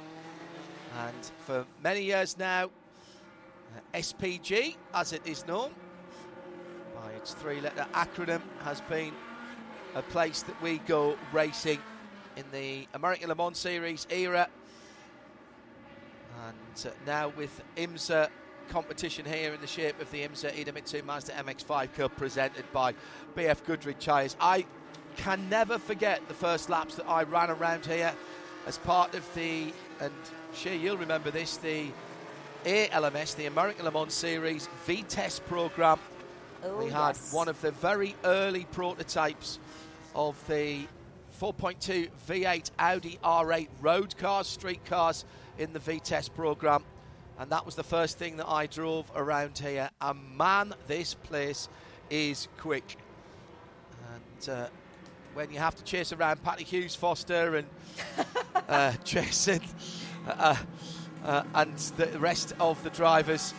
And 0.99 1.31
for 1.47 1.65
many 1.83 2.03
years 2.03 2.37
now, 2.39 2.67
uh, 2.67 3.99
SPG, 3.99 4.77
as 4.95 5.13
it 5.13 5.27
is 5.27 5.47
known 5.47 5.71
by 6.95 7.13
its 7.13 7.35
three 7.35 7.61
letter 7.61 7.87
acronym, 7.95 8.43
has 8.65 8.81
been 8.83 9.13
a 9.95 10.03
place 10.03 10.43
that 10.43 10.61
we 10.63 10.79
go 10.79 11.17
racing 11.33 11.79
in 12.37 12.45
the 12.53 12.87
American 12.95 13.29
Le 13.29 13.35
Mans 13.35 13.59
Series 13.59 14.07
era. 14.11 14.49
And 16.47 16.87
uh, 16.87 16.91
now 17.07 17.33
with 17.37 17.63
IMSA 17.77 18.29
competition 18.69 19.25
here 19.25 19.53
in 19.53 19.61
the 19.61 19.67
shape 19.67 20.01
of 20.01 20.11
the 20.11 20.23
IMSA 20.23 20.53
Idemitsu 20.53 21.05
Mazda 21.05 21.33
MX5 21.33 21.95
Cup 21.95 22.17
presented 22.17 22.65
by 22.73 22.95
BF 23.37 23.65
Goodrich 23.65 24.05
Tyres. 24.05 24.37
I 24.41 24.65
can 25.17 25.49
never 25.49 25.79
forget 25.79 26.27
the 26.29 26.35
first 26.35 26.71
laps 26.71 26.95
that 26.95 27.07
I 27.07 27.25
ran 27.25 27.51
around 27.51 27.85
here 27.85 28.15
as 28.67 28.79
part 28.79 29.15
of 29.15 29.35
the, 29.35 29.73
and 30.01 30.13
Shea, 30.55 30.77
you'll 30.77 30.99
remember 30.99 31.31
this, 31.31 31.57
the 31.57 31.87
ALMS, 32.67 33.35
the 33.35 33.47
American 33.47 33.85
Le 33.85 33.91
Mans 33.91 34.13
Series 34.13 34.69
V-Test 34.85 35.45
program. 35.47 35.99
Oh, 36.65 36.77
we 36.79 36.91
had 36.91 37.17
yes. 37.17 37.33
one 37.33 37.49
of 37.49 37.61
the 37.63 37.71
very 37.73 38.15
early 38.25 38.67
prototypes 38.71 39.59
of 40.15 40.37
the 40.49 40.87
4.2 41.41 42.11
V8 42.29 42.71
Audi 42.79 43.19
R8 43.25 43.69
road 43.81 44.17
cars, 44.19 44.47
street 44.47 44.85
cars 44.85 45.25
in 45.59 45.73
the 45.73 45.79
V-Test 45.79 46.35
program. 46.35 46.85
And 47.39 47.51
that 47.51 47.65
was 47.65 47.75
the 47.75 47.83
first 47.83 48.19
thing 48.19 48.37
that 48.37 48.49
I 48.49 48.67
drove 48.67 49.11
around 49.17 49.59
here. 49.59 49.91
And 50.01 50.37
man, 50.37 50.75
this 50.87 51.15
place 51.15 51.69
is 52.11 52.47
quick. 52.59 52.97
And 54.15 54.49
uh, 54.49 54.67
when 55.35 55.51
you 55.51 55.59
have 55.59 55.75
to 55.77 55.85
chase 55.85 56.13
around 56.13 56.43
Patty 56.45 56.65
Hughes 56.65 56.95
Foster 56.95 57.57
and 57.57 57.67
uh, 58.69 58.93
Jason 59.05 59.61
uh, 60.27 60.57
uh, 61.25 61.45
and 61.55 61.77
the 61.97 62.19
rest 62.19 62.55
of 62.61 62.83
the 62.83 62.91
drivers, 62.91 63.55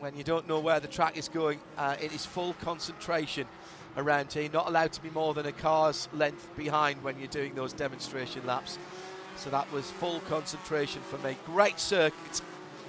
when 0.00 0.16
you 0.16 0.24
don't 0.24 0.48
know 0.48 0.60
where 0.60 0.80
the 0.80 0.88
track 0.88 1.16
is 1.16 1.28
going, 1.28 1.58
uh, 1.78 1.96
it 2.00 2.12
is 2.12 2.26
full 2.26 2.54
concentration 2.54 3.46
around 3.96 4.32
here. 4.32 4.48
Not 4.52 4.68
allowed 4.68 4.92
to 4.92 5.02
be 5.02 5.10
more 5.10 5.34
than 5.34 5.46
a 5.46 5.52
car's 5.52 6.08
length 6.12 6.48
behind 6.56 7.02
when 7.02 7.18
you're 7.18 7.28
doing 7.28 7.54
those 7.54 7.72
demonstration 7.72 8.46
laps. 8.46 8.78
So 9.36 9.50
that 9.50 9.70
was 9.72 9.90
full 9.90 10.20
concentration 10.20 11.02
for 11.02 11.18
me. 11.18 11.36
Great 11.46 11.80
circuit 11.80 12.42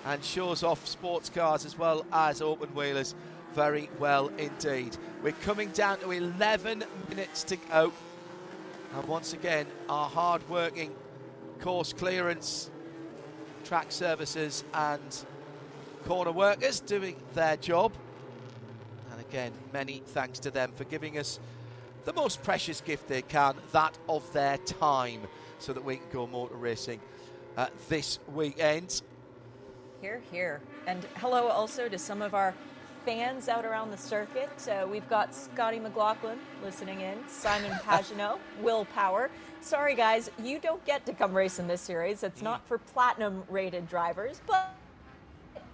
and 0.05 0.23
shows 0.23 0.63
off 0.63 0.85
sports 0.87 1.29
cars 1.29 1.65
as 1.65 1.77
well 1.77 2.05
as 2.11 2.41
open 2.41 2.69
wheelers 2.69 3.15
very 3.55 3.89
well 3.99 4.29
indeed. 4.37 4.97
We're 5.23 5.31
coming 5.31 5.69
down 5.69 5.99
to 5.99 6.11
11 6.11 6.83
minutes 7.09 7.43
to 7.45 7.55
go. 7.55 7.93
And 8.93 9.07
once 9.07 9.33
again, 9.33 9.65
our 9.89 10.09
hard 10.09 10.47
working 10.49 10.93
course 11.61 11.93
clearance, 11.93 12.69
track 13.65 13.91
services, 13.91 14.63
and 14.73 15.25
corner 16.05 16.31
workers 16.31 16.79
doing 16.79 17.15
their 17.33 17.57
job. 17.57 17.91
And 19.11 19.19
again, 19.19 19.51
many 19.73 20.01
thanks 20.07 20.39
to 20.39 20.51
them 20.51 20.71
for 20.75 20.83
giving 20.85 21.17
us 21.17 21.39
the 22.05 22.13
most 22.13 22.43
precious 22.43 22.79
gift 22.81 23.07
they 23.07 23.23
can 23.23 23.55
that 23.71 23.97
of 24.07 24.31
their 24.31 24.57
time 24.57 25.21
so 25.57 25.73
that 25.73 25.83
we 25.83 25.97
can 25.97 26.05
go 26.13 26.27
motor 26.27 26.55
racing 26.55 26.99
uh, 27.57 27.67
this 27.89 28.19
weekend. 28.33 29.01
Here, 30.01 30.21
here. 30.31 30.61
And 30.85 31.03
hello 31.15 31.47
also 31.47 31.89
to 31.89 31.97
some 31.97 32.21
of 32.21 32.35
our 32.35 32.53
fans 33.05 33.49
out 33.49 33.65
around 33.65 33.91
the 33.91 33.97
circuit. 33.97 34.49
Uh, 34.67 34.87
we've 34.87 35.07
got 35.09 35.33
Scotty 35.33 35.79
McLaughlin 35.79 36.37
listening 36.63 37.01
in, 37.01 37.17
Simon 37.27 37.71
Pagenaud, 37.83 38.37
Will 38.61 38.85
Power. 38.85 39.31
Sorry, 39.65 39.95
guys, 39.95 40.29
you 40.43 40.59
don't 40.59 40.85
get 40.85 41.07
to 41.07 41.13
come 41.13 41.33
race 41.33 41.57
in 41.57 41.65
this 41.65 41.81
series. 41.81 42.21
It's 42.21 42.43
not 42.43 42.63
for 42.67 42.77
platinum 42.77 43.41
rated 43.49 43.89
drivers, 43.89 44.39
but 44.45 44.75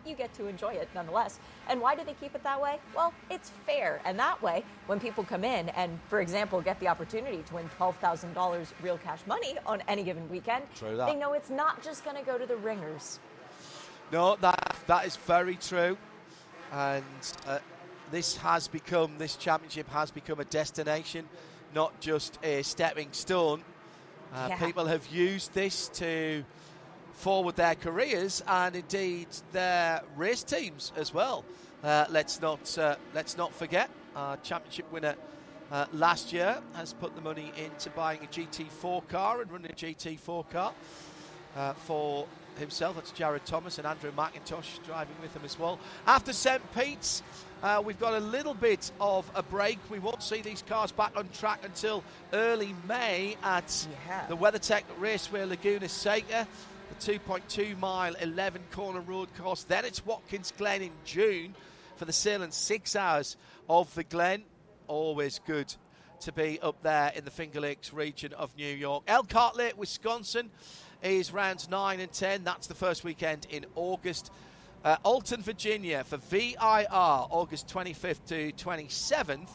you 0.06 0.16
get 0.16 0.34
to 0.36 0.48
enjoy 0.48 0.76
it 0.76 0.88
nonetheless. 0.96 1.40
And 1.68 1.82
why 1.82 1.96
do 1.96 2.06
they 2.06 2.14
keep 2.14 2.34
it 2.34 2.42
that 2.42 2.62
way? 2.62 2.80
Well, 2.96 3.14
it's 3.30 3.52
fair. 3.66 4.00
And 4.06 4.18
that 4.18 4.42
way, 4.42 4.64
when 4.88 5.02
people 5.02 5.26
come 5.26 5.44
in 5.44 5.68
and, 5.70 6.00
for 6.08 6.22
example, 6.22 6.62
get 6.62 6.80
the 6.80 6.88
opportunity 6.88 7.44
to 7.44 7.54
win 7.54 7.70
$12,000 7.78 8.68
real 8.82 8.98
cash 8.98 9.20
money 9.28 9.58
on 9.66 9.84
any 9.90 10.04
given 10.04 10.30
weekend, 10.30 10.64
True 10.74 10.96
that. 10.96 11.08
they 11.08 11.16
know 11.16 11.34
it's 11.34 11.50
not 11.50 11.84
just 11.84 12.06
going 12.06 12.16
to 12.16 12.24
go 12.24 12.38
to 12.38 12.46
the 12.46 12.56
ringers. 12.56 13.20
No, 14.10 14.38
that 14.38 14.78
that 14.88 15.06
is 15.06 15.18
very 15.18 15.58
true, 15.58 15.98
and 16.72 17.04
uh, 17.46 17.60
this 18.10 18.38
has 18.38 18.70
become 18.70 19.18
this 19.18 19.36
championship 19.36 19.90
has 19.90 20.12
become 20.12 20.40
a 20.40 20.46
destination, 20.46 21.28
not 21.76 22.00
just 22.00 22.40
a 22.42 22.62
stepping 22.62 23.10
stone. 23.12 23.62
Uh, 24.34 24.48
Yeah. 24.50 24.58
People 24.66 24.86
have 24.86 25.06
used 25.08 25.54
this 25.54 25.90
to 25.90 26.44
forward 27.14 27.56
their 27.56 27.76
careers 27.76 28.42
and 28.48 28.76
indeed 28.76 29.28
their 29.52 30.02
race 30.16 30.44
teams 30.44 30.92
as 30.96 31.14
well. 31.14 31.44
Uh, 31.84 32.06
let's 32.10 32.42
not 32.42 32.78
uh, 32.78 32.96
let's 33.14 33.38
not 33.38 33.54
forget 33.54 33.90
our 34.16 34.38
championship 34.38 34.92
winner. 34.92 35.16
Uh, 35.72 35.86
last 35.94 36.34
year 36.34 36.62
has 36.74 36.94
put 36.94 37.16
the 37.16 37.22
money 37.22 37.52
into 37.58 37.90
buying 37.92 38.20
a 38.24 38.28
GT4 38.28 39.08
car 39.08 39.42
and 39.42 39.52
running 39.52 39.72
a 39.72 39.76
GT4 39.76 40.50
car 40.50 40.74
uh, 41.56 41.74
for 41.74 42.28
himself. 42.58 42.96
That's 42.96 43.12
Jared 43.12 43.46
Thomas 43.46 43.78
and 43.78 43.88
Andrew 43.88 44.12
McIntosh 44.12 44.84
driving 44.86 45.16
with 45.22 45.36
him 45.36 45.42
as 45.46 45.58
well. 45.58 45.80
After 46.08 46.34
St. 46.34 46.62
Pete's, 46.74 47.24
uh, 47.64 47.82
we've 47.84 48.00
got 48.00 48.14
a 48.14 48.20
little 48.20 48.54
bit 48.54 48.92
of 49.00 49.30
a 49.36 49.44
break. 49.44 49.78
We 49.90 50.00
won't 50.00 50.24
see 50.24 50.42
these 50.42 50.64
cars 50.68 50.92
back 50.92 51.16
on 51.16 51.30
track 51.30 51.60
until 51.64 52.04
early 52.34 52.76
May 52.88 53.38
at 53.44 53.88
Yeah. 54.08 54.28
the 54.28 54.38
WeatherTech 54.38 54.84
Raceway 55.00 55.46
Laguna 55.46 55.90
Seca. 55.90 56.48
The 57.00 57.14
2.2 57.20 57.76
mile 57.80 58.16
11 58.16 58.62
corner 58.72 59.00
road 59.00 59.34
course. 59.38 59.64
Then 59.64 59.86
it's 59.86 60.06
Watkins 60.06 60.52
Glen 60.58 60.82
in 60.82 60.92
June 61.06 61.56
for 61.96 62.06
the 62.06 62.12
Sahlen's 62.12 62.56
six 62.56 62.96
hours 62.96 63.38
of 63.70 63.94
the 63.96 64.04
Glen. 64.04 64.44
Always 64.88 65.40
good 65.46 65.74
to 66.22 66.32
be 66.34 66.60
up 66.62 66.84
there 66.84 67.12
in 67.16 67.24
the 67.26 67.32
Finger 67.32 67.62
Lakes 67.62 67.94
region 67.94 68.34
of 68.34 68.56
New 68.58 68.76
York. 68.76 69.04
Elkhart 69.08 69.56
Lake, 69.56 69.78
Wisconsin 69.78 70.52
is 71.04 71.34
rounds 71.34 71.70
9 71.70 72.00
and 72.00 72.12
10. 72.12 72.44
That's 72.44 72.68
the 72.68 72.76
first 72.76 73.04
weekend 73.04 73.48
in 73.50 73.66
August. 73.76 74.32
Uh, 74.84 74.98
Alton, 75.04 75.42
Virginia 75.42 76.04
for 76.04 76.18
VIR, 76.18 76.56
August 76.90 77.68
25th 77.68 78.26
to 78.28 78.52
27th. 78.54 79.50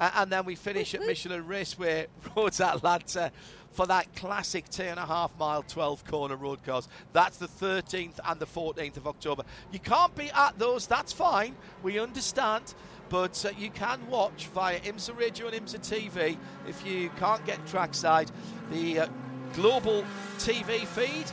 Uh, 0.00 0.10
and 0.16 0.30
then 0.30 0.44
we 0.44 0.54
finish 0.54 0.94
at 0.94 1.00
Michelin 1.00 1.46
Raceway, 1.46 2.06
Roads 2.36 2.60
Atlanta, 2.60 3.32
for 3.72 3.86
that 3.86 4.14
classic 4.14 4.68
two 4.68 4.84
and 4.84 4.98
a 4.98 5.06
half 5.06 5.36
mile, 5.38 5.62
12 5.62 6.04
corner 6.04 6.36
road 6.36 6.64
course. 6.64 6.88
That's 7.12 7.36
the 7.36 7.48
13th 7.48 8.18
and 8.24 8.40
the 8.40 8.46
14th 8.46 8.96
of 8.96 9.06
October. 9.06 9.42
You 9.72 9.78
can't 9.78 10.14
be 10.14 10.30
at 10.30 10.58
those, 10.58 10.86
that's 10.86 11.12
fine. 11.12 11.56
We 11.82 11.98
understand. 11.98 12.74
But 13.08 13.44
uh, 13.44 13.50
you 13.58 13.70
can 13.70 14.06
watch 14.08 14.48
via 14.48 14.80
IMSA 14.80 15.18
Radio 15.18 15.48
and 15.48 15.64
IMSA 15.64 15.78
TV 15.78 16.36
if 16.68 16.84
you 16.86 17.08
can't 17.18 17.44
get 17.46 17.64
trackside. 17.66 18.30
The 18.70 19.00
uh, 19.00 19.06
global 19.54 20.04
TV 20.38 20.86
feed 20.86 21.26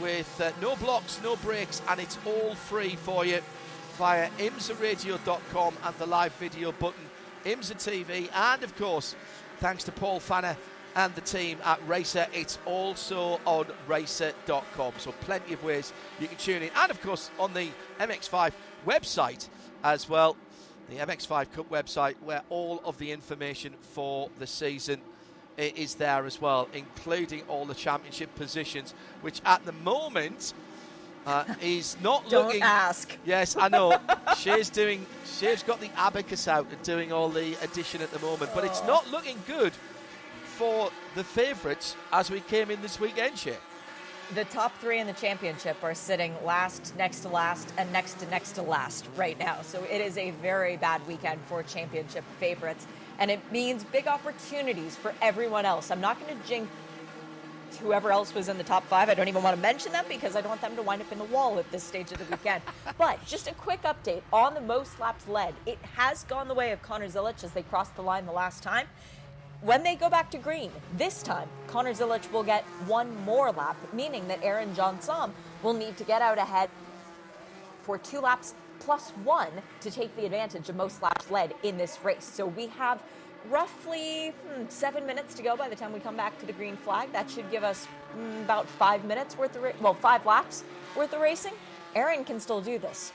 with 0.00 0.40
uh, 0.40 0.50
no 0.60 0.76
blocks, 0.76 1.20
no 1.22 1.36
breaks, 1.36 1.82
and 1.88 2.00
it's 2.00 2.18
all 2.26 2.54
free 2.54 2.96
for 2.96 3.24
you 3.24 3.40
via 3.96 4.30
imsaradio.com 4.38 5.74
and 5.84 5.96
the 5.96 6.06
live 6.06 6.32
video 6.34 6.72
button, 6.72 7.04
IMSA 7.44 7.74
TV, 7.74 8.30
and 8.34 8.62
of 8.62 8.74
course, 8.76 9.14
thanks 9.58 9.84
to 9.84 9.92
Paul 9.92 10.20
Pfanner 10.20 10.56
and 10.96 11.14
the 11.14 11.20
team 11.20 11.58
at 11.64 11.86
Racer, 11.86 12.26
it's 12.32 12.58
also 12.66 13.40
on 13.44 13.66
racer.com. 13.86 14.92
So, 14.98 15.12
plenty 15.20 15.52
of 15.52 15.62
ways 15.62 15.92
you 16.18 16.28
can 16.28 16.36
tune 16.38 16.62
in, 16.62 16.70
and 16.76 16.90
of 16.90 17.00
course, 17.02 17.30
on 17.38 17.52
the 17.52 17.68
MX5 18.00 18.52
website 18.86 19.48
as 19.84 20.08
well. 20.08 20.36
The 20.88 20.96
MX5 20.96 21.52
Cup 21.52 21.70
website, 21.70 22.14
where 22.24 22.42
all 22.50 22.80
of 22.84 22.98
the 22.98 23.12
information 23.12 23.74
for 23.80 24.28
the 24.38 24.46
season 24.46 25.00
is 25.58 25.94
there 25.94 26.24
as 26.26 26.40
well, 26.40 26.68
including 26.72 27.42
all 27.48 27.64
the 27.64 27.74
championship 27.74 28.34
positions, 28.34 28.94
which 29.20 29.40
at 29.44 29.64
the 29.64 29.72
moment 29.72 30.54
uh, 31.26 31.44
is 31.62 31.96
not 32.02 32.24
looking. 32.24 32.30
Don't 32.30 32.46
looking. 32.46 32.62
ask. 32.62 33.16
Yes, 33.24 33.56
I 33.56 33.68
know. 33.68 33.98
She's 34.38 34.70
doing. 34.70 35.04
She's 35.24 35.62
got 35.62 35.80
the 35.80 35.90
abacus 35.96 36.48
out 36.48 36.66
and 36.70 36.82
doing 36.82 37.12
all 37.12 37.28
the 37.28 37.54
addition 37.62 38.02
at 38.02 38.10
the 38.10 38.18
moment, 38.20 38.50
but 38.54 38.64
it's 38.64 38.82
not 38.84 39.10
looking 39.10 39.38
good 39.46 39.72
for 40.44 40.90
the 41.14 41.24
favourites 41.24 41.96
as 42.12 42.30
we 42.30 42.40
came 42.40 42.70
in 42.70 42.80
this 42.82 43.00
weekend. 43.00 43.38
She. 43.38 43.52
The 44.34 44.44
top 44.44 44.78
three 44.78 45.00
in 45.00 45.08
the 45.08 45.12
championship 45.14 45.76
are 45.82 45.94
sitting 45.94 46.32
last, 46.44 46.94
next 46.96 47.20
to 47.20 47.28
last, 47.28 47.72
and 47.76 47.92
next 47.92 48.20
to 48.20 48.26
next 48.30 48.52
to 48.52 48.62
last 48.62 49.08
right 49.16 49.36
now. 49.40 49.60
So 49.62 49.82
it 49.90 50.00
is 50.00 50.16
a 50.16 50.30
very 50.30 50.76
bad 50.76 51.04
weekend 51.08 51.40
for 51.46 51.64
championship 51.64 52.22
favorites. 52.38 52.86
And 53.20 53.30
it 53.30 53.40
means 53.52 53.84
big 53.84 54.08
opportunities 54.08 54.96
for 54.96 55.14
everyone 55.22 55.64
else. 55.64 55.90
I'm 55.90 56.00
not 56.00 56.18
going 56.18 56.36
to 56.36 56.48
jinx 56.48 56.68
whoever 57.78 58.10
else 58.10 58.34
was 58.34 58.48
in 58.48 58.58
the 58.58 58.64
top 58.64 58.84
five. 58.86 59.08
I 59.08 59.14
don't 59.14 59.28
even 59.28 59.42
want 59.42 59.56
to 59.56 59.62
mention 59.62 59.92
them 59.92 60.04
because 60.08 60.36
I 60.36 60.40
don't 60.40 60.48
want 60.48 60.60
them 60.60 60.76
to 60.76 60.82
wind 60.82 61.02
up 61.02 61.12
in 61.12 61.18
the 61.18 61.24
wall 61.24 61.58
at 61.58 61.70
this 61.70 61.84
stage 61.84 62.10
of 62.12 62.18
the 62.18 62.24
weekend. 62.24 62.62
but 62.98 63.24
just 63.26 63.48
a 63.48 63.54
quick 63.54 63.82
update 63.82 64.22
on 64.32 64.54
the 64.54 64.60
most 64.60 64.98
laps 64.98 65.28
led. 65.28 65.54
It 65.66 65.78
has 65.96 66.24
gone 66.24 66.48
the 66.48 66.54
way 66.54 66.72
of 66.72 66.82
Connor 66.82 67.08
Zilisch 67.08 67.44
as 67.44 67.52
they 67.52 67.62
crossed 67.62 67.94
the 67.96 68.02
line 68.02 68.26
the 68.26 68.32
last 68.32 68.62
time. 68.62 68.86
When 69.62 69.82
they 69.82 69.94
go 69.94 70.08
back 70.08 70.30
to 70.30 70.38
green, 70.38 70.70
this 70.96 71.22
time, 71.22 71.48
Connor 71.66 71.92
Zilisch 71.92 72.30
will 72.32 72.42
get 72.42 72.64
one 72.86 73.14
more 73.24 73.52
lap, 73.52 73.76
meaning 73.92 74.26
that 74.28 74.42
Aaron 74.42 74.74
Jeansonne 74.74 75.32
will 75.62 75.74
need 75.74 75.98
to 75.98 76.04
get 76.04 76.22
out 76.22 76.38
ahead 76.38 76.70
for 77.82 77.98
two 77.98 78.20
laps 78.20 78.54
plus 78.80 79.10
one 79.24 79.50
to 79.80 79.90
take 79.90 80.14
the 80.16 80.24
advantage 80.24 80.68
of 80.68 80.76
most 80.76 81.02
laps 81.02 81.30
led 81.30 81.54
in 81.62 81.78
this 81.78 81.98
race. 82.02 82.24
So 82.24 82.46
we 82.46 82.66
have 82.68 83.00
roughly 83.48 84.30
hmm, 84.30 84.64
seven 84.68 85.06
minutes 85.06 85.34
to 85.34 85.42
go 85.42 85.56
by 85.56 85.68
the 85.68 85.76
time 85.76 85.92
we 85.92 86.00
come 86.00 86.16
back 86.16 86.38
to 86.40 86.46
the 86.46 86.52
green 86.52 86.76
flag. 86.76 87.12
That 87.12 87.30
should 87.30 87.50
give 87.50 87.62
us 87.62 87.86
mm, 88.16 88.42
about 88.42 88.66
five 88.68 89.04
minutes 89.04 89.38
worth 89.38 89.56
of, 89.56 89.80
well, 89.80 89.94
five 89.94 90.26
laps 90.26 90.64
worth 90.96 91.12
of 91.12 91.20
racing. 91.20 91.54
Aaron 91.94 92.24
can 92.24 92.40
still 92.40 92.60
do 92.60 92.78
this. 92.78 93.12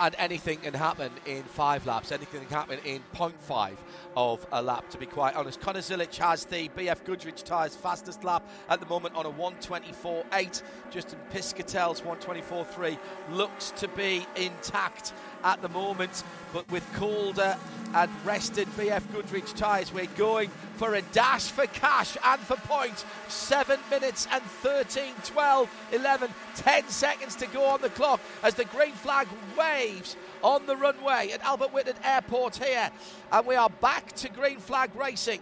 And 0.00 0.14
anything 0.18 0.58
can 0.58 0.72
happen 0.72 1.12
in 1.26 1.42
five 1.42 1.84
laps. 1.84 2.10
Anything 2.10 2.40
can 2.40 2.48
happen 2.48 2.78
in 2.84 3.02
0.5 3.14 3.76
of 4.16 4.46
a 4.50 4.62
lap, 4.62 4.88
to 4.90 4.98
be 4.98 5.04
quite 5.06 5.36
honest. 5.36 5.60
Connor 5.60 5.80
Zilisch 5.80 6.16
has 6.16 6.46
the 6.46 6.70
BF 6.70 7.04
Goodrich 7.04 7.42
tyres 7.44 7.76
fastest 7.76 8.24
lap 8.24 8.42
at 8.70 8.80
the 8.80 8.86
moment 8.86 9.14
on 9.14 9.26
a 9.26 9.30
124.8. 9.30 10.62
Justin 10.90 11.18
Piscitell's 11.30 12.00
124.3 12.00 12.98
looks 13.30 13.72
to 13.72 13.88
be 13.88 14.26
intact 14.36 15.12
at 15.44 15.62
the 15.62 15.68
moment, 15.68 16.22
but 16.52 16.70
with 16.70 16.86
Calder 16.94 17.56
and 17.94 18.10
rested 18.24 18.68
BF 18.76 19.02
Goodrich 19.12 19.52
ties, 19.54 19.92
we're 19.92 20.06
going 20.16 20.50
for 20.76 20.94
a 20.94 21.02
dash 21.02 21.50
for 21.50 21.66
cash 21.66 22.16
and 22.24 22.40
for 22.40 22.56
points. 22.56 23.04
7 23.28 23.78
minutes 23.90 24.26
and 24.30 24.42
13, 24.42 25.12
12, 25.24 25.70
11, 25.92 26.30
10 26.56 26.88
seconds 26.88 27.36
to 27.36 27.46
go 27.48 27.64
on 27.64 27.80
the 27.82 27.90
clock 27.90 28.20
as 28.42 28.54
the 28.54 28.64
green 28.66 28.92
flag 28.92 29.26
waves 29.58 30.16
on 30.42 30.66
the 30.66 30.76
runway 30.76 31.30
at 31.32 31.42
Albert 31.42 31.72
Whitted 31.72 31.96
Airport 32.04 32.56
here. 32.56 32.90
And 33.32 33.46
we 33.46 33.56
are 33.56 33.70
back 33.70 34.12
to 34.12 34.28
green 34.28 34.58
flag 34.58 34.94
racing 34.94 35.40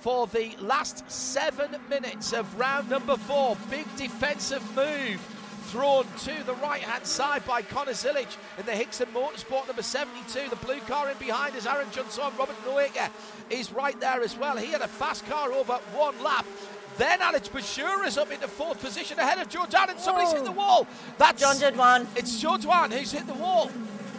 for 0.00 0.26
the 0.26 0.50
last 0.58 1.08
seven 1.10 1.76
minutes 1.88 2.32
of 2.32 2.58
round 2.58 2.90
number 2.90 3.16
four. 3.16 3.56
Big 3.70 3.86
defensive 3.96 4.64
move 4.74 5.20
thrown 5.62 6.04
to 6.24 6.44
the 6.44 6.54
right 6.56 6.80
hand 6.80 7.06
side 7.06 7.44
by 7.46 7.62
Connor 7.62 7.92
Zilisch 7.92 8.36
in 8.58 8.66
the 8.66 8.72
Hixon 8.72 9.08
Motorsport 9.14 9.66
number 9.66 9.82
72. 9.82 10.48
The 10.50 10.56
blue 10.56 10.80
car 10.80 11.10
in 11.10 11.16
behind 11.18 11.54
is 11.56 11.66
Aaron 11.66 11.88
Johnson. 11.90 12.24
Robert 12.38 12.56
Noaker 12.66 13.10
is 13.50 13.72
right 13.72 13.98
there 14.00 14.22
as 14.22 14.36
well. 14.36 14.56
He 14.56 14.72
had 14.72 14.82
a 14.82 14.88
fast 14.88 15.26
car 15.26 15.52
over 15.52 15.74
one 15.94 16.20
lap. 16.22 16.44
Then 16.98 17.22
Alex 17.22 17.48
Bashir 17.48 18.06
is 18.06 18.18
up 18.18 18.30
into 18.30 18.46
fourth 18.48 18.80
position 18.80 19.18
ahead 19.18 19.38
of 19.38 19.48
Joe 19.48 19.64
Dan, 19.68 19.90
and 19.90 19.98
somebody's 19.98 20.30
Whoa. 20.30 20.36
hit 20.36 20.44
the 20.44 20.52
wall. 20.52 20.86
That's 21.18 21.40
John 21.40 21.58
did. 21.58 21.74
It's 22.16 22.38
Joe 22.38 22.56
Dwan 22.58 22.92
who's 22.92 23.12
hit 23.12 23.26
the 23.26 23.34
wall, 23.34 23.70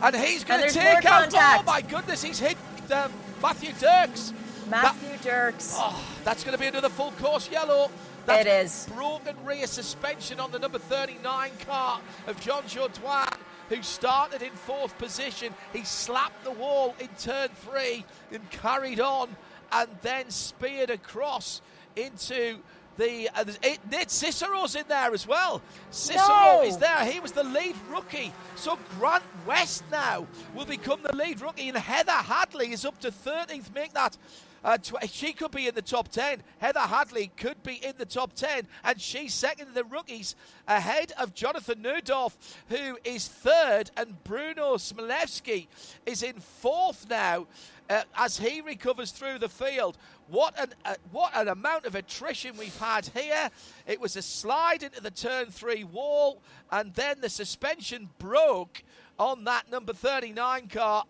and 0.01 0.15
he's 0.15 0.43
going 0.43 0.61
to 0.67 0.69
take 0.69 1.05
out. 1.05 1.21
contact. 1.29 1.59
Oh 1.61 1.63
my 1.71 1.81
goodness, 1.81 2.23
he's 2.23 2.39
hit 2.39 2.57
um, 2.91 3.11
Matthew 3.41 3.73
Dirks. 3.79 4.33
That- 4.69 4.83
Matthew 4.83 5.17
Dirks. 5.21 5.75
Oh, 5.77 6.03
that's 6.23 6.43
going 6.43 6.53
to 6.53 6.59
be 6.59 6.67
another 6.67 6.89
full 6.89 7.11
course 7.11 7.49
yellow. 7.51 7.91
That's 8.25 8.41
It 8.41 8.47
is. 8.47 8.87
Broken 8.93 9.35
rear 9.45 9.67
suspension 9.67 10.39
on 10.39 10.51
the 10.51 10.59
number 10.59 10.79
39 10.79 11.51
car 11.67 11.99
of 12.27 12.39
John 12.39 12.63
Jodoin, 12.67 13.27
who 13.69 13.81
started 13.83 14.41
in 14.41 14.51
fourth 14.51 14.97
position. 14.97 15.53
He 15.73 15.83
slapped 15.83 16.43
the 16.43 16.51
wall 16.51 16.95
in 16.99 17.09
turn 17.19 17.49
three 17.49 18.05
and 18.31 18.49
carried 18.49 18.99
on 18.99 19.29
and 19.71 19.89
then 20.01 20.29
speared 20.29 20.89
across 20.89 21.61
into 21.95 22.59
the 22.97 23.27
uh, 23.35 23.43
it, 23.63 23.79
Nate 23.91 24.11
Cicero's 24.11 24.75
in 24.75 24.83
there 24.87 25.13
as 25.13 25.25
well. 25.27 25.61
Cicero 25.89 26.27
No. 26.27 26.61
is 26.63 26.77
there. 26.77 27.03
He 27.05 27.19
was 27.19 27.31
the 27.31 27.43
lead 27.43 27.75
rookie. 27.89 28.31
So 28.55 28.77
Grant 28.99 29.23
West 29.47 29.83
now 29.91 30.27
will 30.53 30.65
become 30.65 30.99
the 31.01 31.15
lead 31.15 31.41
rookie, 31.41 31.69
and 31.69 31.77
Heather 31.77 32.11
Hadley 32.11 32.71
is 32.71 32.85
up 32.85 32.99
to 32.99 33.09
13th. 33.09 33.73
Make 33.73 33.93
that. 33.93 34.15
Uh, 34.63 34.77
tw- 34.77 35.09
she 35.09 35.33
could 35.33 35.51
be 35.51 35.67
in 35.67 35.75
the 35.75 35.81
top 35.81 36.07
10. 36.07 36.41
Heather 36.59 36.79
Hadley 36.79 37.31
could 37.37 37.61
be 37.63 37.75
in 37.75 37.93
the 37.97 38.05
top 38.05 38.33
10, 38.33 38.67
and 38.83 39.01
she's 39.01 39.33
second 39.33 39.69
in 39.69 39.73
the 39.73 39.83
rookies, 39.83 40.35
ahead 40.67 41.11
of 41.19 41.33
Jonathan 41.33 41.83
Neudorf, 41.83 42.33
who 42.69 42.97
is 43.03 43.27
third, 43.27 43.91
and 43.97 44.23
Bruno 44.23 44.75
Smilewski 44.75 45.67
is 46.05 46.23
in 46.23 46.39
fourth 46.39 47.09
now 47.09 47.47
uh, 47.89 48.03
as 48.15 48.37
he 48.37 48.61
recovers 48.61 49.11
through 49.11 49.39
the 49.39 49.49
field. 49.49 49.97
What 50.27 50.57
an 50.59 50.73
uh, 50.85 50.95
what 51.11 51.35
an 51.35 51.49
amount 51.49 51.85
of 51.85 51.95
attrition 51.95 52.55
we've 52.57 52.77
had 52.77 53.07
here! 53.07 53.49
It 53.85 53.99
was 53.99 54.15
a 54.15 54.21
slide 54.21 54.83
into 54.83 55.01
the 55.01 55.11
turn 55.11 55.47
three 55.47 55.83
wall, 55.83 56.39
and 56.71 56.93
then 56.93 57.19
the 57.19 57.29
suspension 57.29 58.09
broke 58.19 58.83
on 59.19 59.43
that 59.43 59.69
number 59.69 59.93
39 59.93 60.67
car 60.69 61.03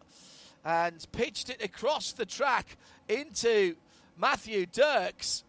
and 0.66 1.06
pitched 1.12 1.50
it 1.50 1.64
across 1.64 2.12
the 2.14 2.26
track 2.26 2.78
into 3.10 3.76
Matthew 4.18 4.66
Dirks. 4.66 5.44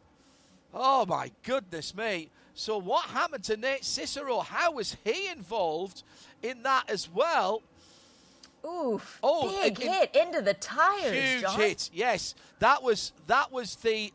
Oh 0.72 1.06
my 1.06 1.30
goodness 1.44 1.94
me! 1.94 2.30
So 2.54 2.78
what 2.78 3.06
happened 3.06 3.44
to 3.44 3.56
Nate 3.56 3.84
Cicero? 3.84 4.40
How 4.40 4.72
was 4.72 4.96
he 5.04 5.28
involved 5.28 6.02
in 6.42 6.62
that 6.64 6.88
as 6.90 7.08
well? 7.08 7.62
Oof. 8.66 9.18
Oh, 9.22 9.60
big 9.62 9.78
it- 9.80 9.86
hit 10.12 10.16
into 10.16 10.40
the 10.40 10.54
tires, 10.54 11.12
Huge 11.12 11.42
John. 11.42 11.60
hit. 11.60 11.90
Yes, 11.92 12.34
that 12.60 12.82
was 12.82 13.12
that 13.26 13.52
was 13.52 13.76
the 13.76 14.12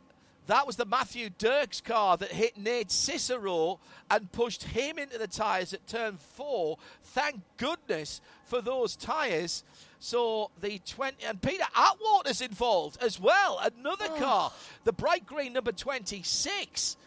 that 0.47 0.65
was 0.65 0.77
the 0.77 0.85
Matthew 0.85 1.29
Dirks 1.29 1.79
car 1.79 2.17
that 2.17 2.31
hit 2.31 2.57
Nate 2.57 2.89
Cicero 2.89 3.79
and 4.09 4.31
pushed 4.31 4.63
him 4.63 4.97
into 4.97 5.19
the 5.19 5.27
tyres 5.27 5.73
at 5.73 5.85
turn 5.85 6.17
four. 6.17 6.77
Thank 7.03 7.41
goodness 7.57 8.19
for 8.45 8.59
those 8.59 8.95
tyres. 8.95 9.63
So 9.99 10.49
the 10.61 10.79
20 10.79 11.25
and 11.25 11.41
Peter 11.41 11.65
Atwater's 11.75 12.41
involved 12.41 13.03
as 13.03 13.19
well. 13.19 13.59
Another 13.61 14.07
oh. 14.09 14.17
car, 14.17 14.51
the 14.85 14.93
bright 14.93 15.25
green 15.25 15.53
number 15.53 15.73
26. 15.73 16.97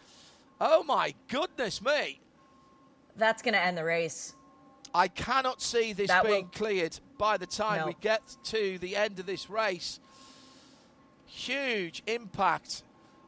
Oh 0.61 0.83
my 0.83 1.13
goodness 1.27 1.81
me. 1.81 2.19
That's 3.15 3.41
going 3.41 3.53
to 3.53 3.59
end 3.59 3.77
the 3.77 3.83
race. 3.83 4.35
I 4.93 5.07
cannot 5.07 5.61
see 5.61 5.93
this 5.93 6.09
That 6.09 6.23
being 6.23 6.43
will- 6.43 6.51
cleared 6.51 6.99
by 7.17 7.37
the 7.37 7.47
time 7.47 7.81
No. 7.81 7.87
we 7.87 7.95
get 7.99 8.21
to 8.45 8.77
the 8.77 8.95
end 8.95 9.19
of 9.19 9.25
this 9.25 9.49
race. 9.49 9.99
Huge 11.25 12.03
impact 12.05 12.83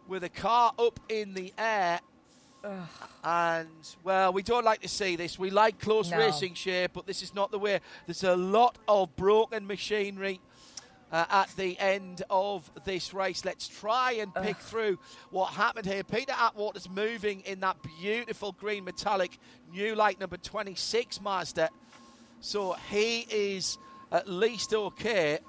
with 0.08 0.24
a 0.24 0.30
car 0.30 0.74
up 0.78 1.00
in 1.10 1.34
the 1.34 1.52
air. 1.58 2.00
And, 3.24 3.70
well, 4.04 4.34
we 4.34 4.44
don't 4.44 4.66
like 4.66 4.82
to 4.82 4.88
see 4.88 5.16
this. 5.16 5.40
We 5.40 5.50
like 5.50 5.80
close 5.80 6.12
No. 6.12 6.18
racing 6.18 6.54
Shea, 6.54 6.88
but 6.88 7.06
this 7.08 7.22
is 7.22 7.34
not 7.34 7.52
the 7.52 7.60
way. 7.60 7.80
There's 8.06 8.24
a 8.24 8.36
lot 8.36 8.78
of 8.88 9.16
broken 9.16 9.66
machinery 9.66 10.40
uh, 11.12 11.26
at 11.30 11.50
the 11.56 11.78
end 11.80 12.24
of 12.30 12.70
this 12.86 13.14
race. 13.14 13.46
Let's 13.46 13.68
try 13.68 14.14
and 14.14 14.34
pick 14.36 14.58
through 14.58 15.00
what 15.32 15.54
happened 15.54 15.86
here. 15.86 16.04
Peter 16.04 16.34
Atwater's 16.34 16.90
moving 16.90 17.42
in 17.42 17.60
that 17.62 17.78
beautiful 18.00 18.52
green 18.52 18.84
metallic 18.84 19.38
new 19.72 19.96
light 19.96 20.20
number 20.20 20.38
26 20.38 21.22
Mazda. 21.22 21.70
So 22.42 22.76
he 22.92 23.22
is 23.30 23.78
at 24.12 24.28
least 24.28 24.74
okay. 24.74 25.40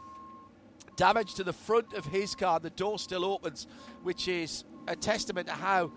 Damage 0.96 1.34
to 1.34 1.44
the 1.44 1.52
front 1.52 1.92
of 1.92 2.06
his 2.06 2.34
car, 2.34 2.58
the 2.58 2.70
door 2.70 2.98
still 2.98 3.24
opens, 3.24 3.66
which 4.02 4.28
is 4.28 4.64
a 4.88 4.96
testament 4.96 5.46
to 5.48 5.52
how 5.52 5.90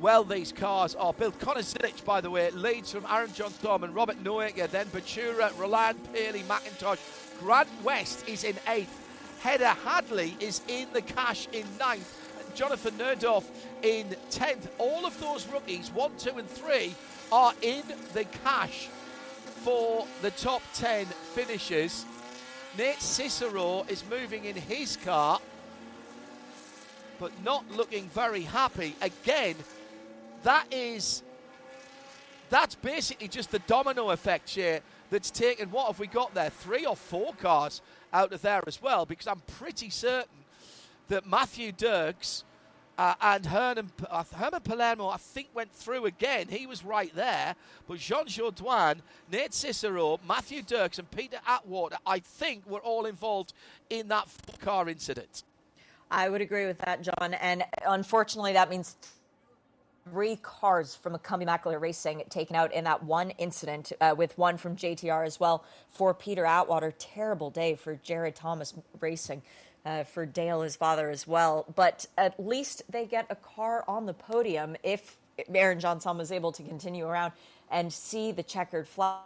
well 0.00 0.24
these 0.24 0.52
cars 0.52 0.94
are 0.94 1.12
built. 1.12 1.38
Connor 1.38 1.60
Zilisch, 1.60 2.04
by 2.04 2.20
the 2.20 2.30
way, 2.30 2.50
leads 2.50 2.92
from 2.92 3.06
Aaron 3.08 3.32
John 3.32 3.52
and 3.84 3.94
Robert 3.94 4.22
Noaker, 4.22 4.70
then 4.70 4.86
Bachoura, 4.86 5.56
Roland 5.58 5.98
Paley, 6.12 6.42
McIntosh. 6.42 6.98
Grant 7.38 7.68
West 7.82 8.28
is 8.28 8.44
in 8.44 8.56
eighth. 8.68 8.96
Heather 9.40 9.74
Hadley 9.84 10.36
is 10.40 10.60
in 10.68 10.88
the 10.92 11.02
cash 11.02 11.48
in 11.52 11.64
ninth. 11.78 12.16
Jonathan 12.54 12.94
Neudorf 12.94 13.44
in 13.82 14.14
tenth. 14.30 14.70
All 14.78 15.06
of 15.06 15.18
those 15.20 15.46
rookies, 15.48 15.90
one, 15.92 16.10
two, 16.18 16.36
and 16.36 16.48
three, 16.48 16.94
are 17.32 17.54
in 17.62 17.82
the 18.12 18.24
cash 18.44 18.88
for 19.62 20.06
the 20.20 20.30
top 20.32 20.62
ten 20.74 21.06
finishes. 21.06 22.04
Nate 22.76 23.00
Cicero 23.00 23.84
is 23.88 24.04
moving 24.10 24.44
in 24.44 24.56
his 24.56 24.96
car, 24.96 25.40
but 27.18 27.32
not 27.44 27.64
looking 27.70 28.08
very 28.08 28.42
happy. 28.42 28.94
Again, 29.00 29.54
that 30.42 30.66
is 30.70 31.22
that's 32.48 32.74
basically 32.74 33.28
just 33.28 33.50
the 33.50 33.58
domino 33.60 34.10
effect 34.10 34.50
here 34.50 34.80
that's 35.10 35.30
taken 35.30 35.70
what 35.70 35.86
have 35.86 35.98
we 35.98 36.06
got 36.06 36.34
there 36.34 36.50
three 36.50 36.86
or 36.86 36.96
four 36.96 37.32
cars 37.34 37.82
out 38.12 38.32
of 38.32 38.42
there 38.42 38.62
as 38.66 38.80
well 38.82 39.06
because 39.06 39.26
i'm 39.26 39.42
pretty 39.58 39.90
certain 39.90 40.44
that 41.08 41.26
matthew 41.26 41.72
dirks 41.72 42.44
uh, 43.00 43.14
and 43.22 43.46
Herman, 43.46 43.90
uh, 44.10 44.22
Hernan 44.36 44.60
Palermo, 44.60 45.08
I 45.08 45.16
think, 45.16 45.48
went 45.54 45.72
through 45.72 46.04
again. 46.04 46.48
He 46.50 46.66
was 46.66 46.84
right 46.84 47.10
there. 47.14 47.56
But 47.88 47.96
Jean 47.96 48.26
Jodoin, 48.26 49.00
Nate 49.32 49.54
Cicero, 49.54 50.20
Matthew 50.28 50.60
Dirks, 50.60 50.98
and 50.98 51.10
Peter 51.10 51.38
Atwater, 51.46 51.96
I 52.04 52.18
think, 52.18 52.68
were 52.68 52.80
all 52.80 53.06
involved 53.06 53.54
in 53.88 54.08
that 54.08 54.28
car 54.60 54.86
incident. 54.86 55.44
I 56.10 56.28
would 56.28 56.42
agree 56.42 56.66
with 56.66 56.76
that, 56.80 57.00
John. 57.00 57.32
And 57.32 57.64
unfortunately, 57.86 58.52
that 58.52 58.68
means 58.68 58.98
three 60.04 60.36
cars 60.36 60.94
from 60.94 61.14
McCumbee 61.14 61.46
McAleer 61.46 61.80
Racing 61.80 62.22
taken 62.30 62.56
out 62.56 62.72
in 62.72 62.84
that 62.84 63.02
one 63.02 63.30
incident, 63.30 63.92
uh, 64.00 64.14
with 64.16 64.36
one 64.38 64.56
from 64.56 64.76
JTR 64.76 65.26
as 65.26 65.38
well 65.38 65.64
for 65.90 66.14
Peter 66.14 66.44
Atwater. 66.44 66.92
Terrible 66.98 67.50
day 67.50 67.74
for 67.74 67.96
Jared 67.96 68.34
Thomas 68.34 68.74
Racing. 69.00 69.42
Uh, 69.82 70.04
for 70.04 70.26
Dale, 70.26 70.60
his 70.60 70.76
father, 70.76 71.08
as 71.08 71.26
well. 71.26 71.64
But 71.74 72.04
at 72.18 72.38
least 72.38 72.82
they 72.90 73.06
get 73.06 73.24
a 73.30 73.34
car 73.34 73.82
on 73.88 74.04
the 74.04 74.12
podium 74.12 74.76
if 74.82 75.16
Aaron 75.54 75.78
Jeansonne 75.78 76.18
was 76.18 76.30
able 76.30 76.52
to 76.52 76.62
continue 76.62 77.06
around 77.06 77.32
and 77.70 77.90
see 77.90 78.30
the 78.30 78.42
checkered 78.42 78.86
flag. 78.86 79.16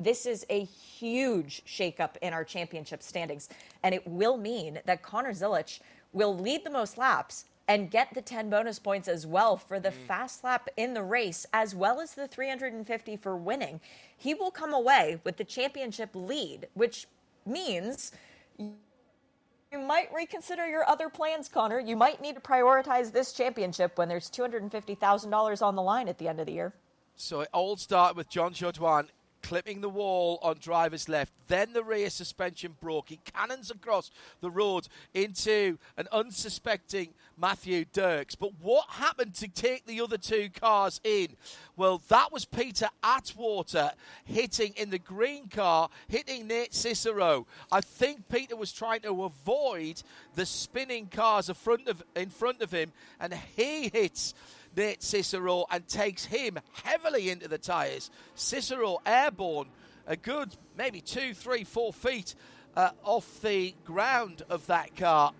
This 0.00 0.24
is 0.24 0.46
a 0.48 0.64
huge 0.64 1.62
shakeup 1.66 2.16
in 2.22 2.32
our 2.32 2.44
championship 2.44 3.02
standings, 3.02 3.50
and 3.82 3.94
it 3.94 4.06
will 4.06 4.38
mean 4.38 4.78
that 4.86 5.02
Connor 5.02 5.32
Zilisch 5.32 5.80
will 6.14 6.34
lead 6.34 6.64
the 6.64 6.70
most 6.70 6.96
laps 6.96 7.44
and 7.68 7.90
get 7.90 8.14
the 8.14 8.22
10 8.22 8.48
bonus 8.48 8.78
points 8.78 9.08
as 9.08 9.26
well 9.26 9.56
for 9.56 9.80
the 9.80 9.90
mm. 9.90 10.06
fast 10.06 10.44
lap 10.44 10.68
in 10.76 10.94
the 10.94 11.02
race, 11.02 11.46
as 11.52 11.74
well 11.74 12.00
as 12.00 12.14
the 12.14 12.28
350 12.28 13.16
for 13.16 13.36
winning. 13.36 13.80
He 14.16 14.34
will 14.34 14.50
come 14.50 14.72
away 14.72 15.20
with 15.24 15.36
the 15.36 15.44
championship 15.44 16.10
lead, 16.14 16.68
which 16.74 17.06
means 17.44 18.12
you 18.58 19.78
might 19.78 20.12
reconsider 20.14 20.66
your 20.66 20.88
other 20.88 21.08
plans, 21.08 21.48
Connor. 21.48 21.80
You 21.80 21.96
might 21.96 22.20
need 22.20 22.36
to 22.36 22.40
prioritize 22.40 23.12
this 23.12 23.32
championship 23.32 23.98
when 23.98 24.08
there's 24.08 24.30
$250,000 24.30 25.62
on 25.62 25.74
the 25.76 25.82
line 25.82 26.08
at 26.08 26.18
the 26.18 26.28
end 26.28 26.40
of 26.40 26.46
the 26.46 26.52
year. 26.52 26.72
So 27.16 27.40
it 27.40 27.48
all 27.52 27.76
started 27.76 28.16
with 28.16 28.28
John 28.28 28.52
Jodoin 28.52 29.08
clipping 29.46 29.80
the 29.80 29.88
wall 29.88 30.40
on 30.42 30.56
driver's 30.58 31.08
left. 31.08 31.32
Then 31.46 31.72
the 31.72 31.84
rear 31.84 32.10
suspension 32.10 32.74
broke. 32.80 33.10
He 33.10 33.20
cannons 33.32 33.70
across 33.70 34.10
the 34.40 34.50
road 34.50 34.88
into 35.14 35.78
an 35.96 36.08
unsuspecting 36.10 37.14
Matthew 37.38 37.84
Dirks. 37.92 38.34
But 38.34 38.52
what 38.60 38.86
happened 38.88 39.34
to 39.36 39.46
take 39.46 39.86
the 39.86 40.00
other 40.00 40.18
two 40.18 40.48
cars 40.50 41.00
in? 41.04 41.28
Well, 41.76 42.02
that 42.08 42.32
was 42.32 42.44
Peter 42.44 42.88
Atwater 43.04 43.92
hitting 44.24 44.74
in 44.76 44.90
the 44.90 44.98
green 44.98 45.46
car, 45.46 45.90
hitting 46.08 46.48
Nate 46.48 46.74
Cicero. 46.74 47.46
I 47.70 47.82
think 47.82 48.28
Peter 48.28 48.56
was 48.56 48.72
trying 48.72 49.02
to 49.02 49.24
avoid 49.24 50.02
the 50.34 50.44
spinning 50.44 51.06
cars 51.06 51.48
in 51.48 51.54
front 51.54 51.86
of, 51.86 52.02
in 52.16 52.30
front 52.30 52.62
of 52.62 52.72
him, 52.72 52.92
and 53.20 53.32
he 53.56 53.90
hits 53.90 54.34
Nate 54.76 55.02
Cicero 55.02 55.64
and 55.70 55.86
takes 55.88 56.24
him 56.24 56.58
heavily 56.84 57.30
into 57.30 57.48
the 57.48 57.58
tyres. 57.58 58.10
Cicero 58.34 58.98
airborne, 59.06 59.68
a 60.06 60.16
good 60.16 60.56
maybe 60.76 61.00
two, 61.00 61.34
three, 61.34 61.64
four 61.64 61.92
feet 61.92 62.34
uh, 62.76 62.90
off 63.02 63.40
the 63.40 63.74
ground 63.84 64.42
of 64.50 64.66
that 64.66 64.94
car. 64.96 65.32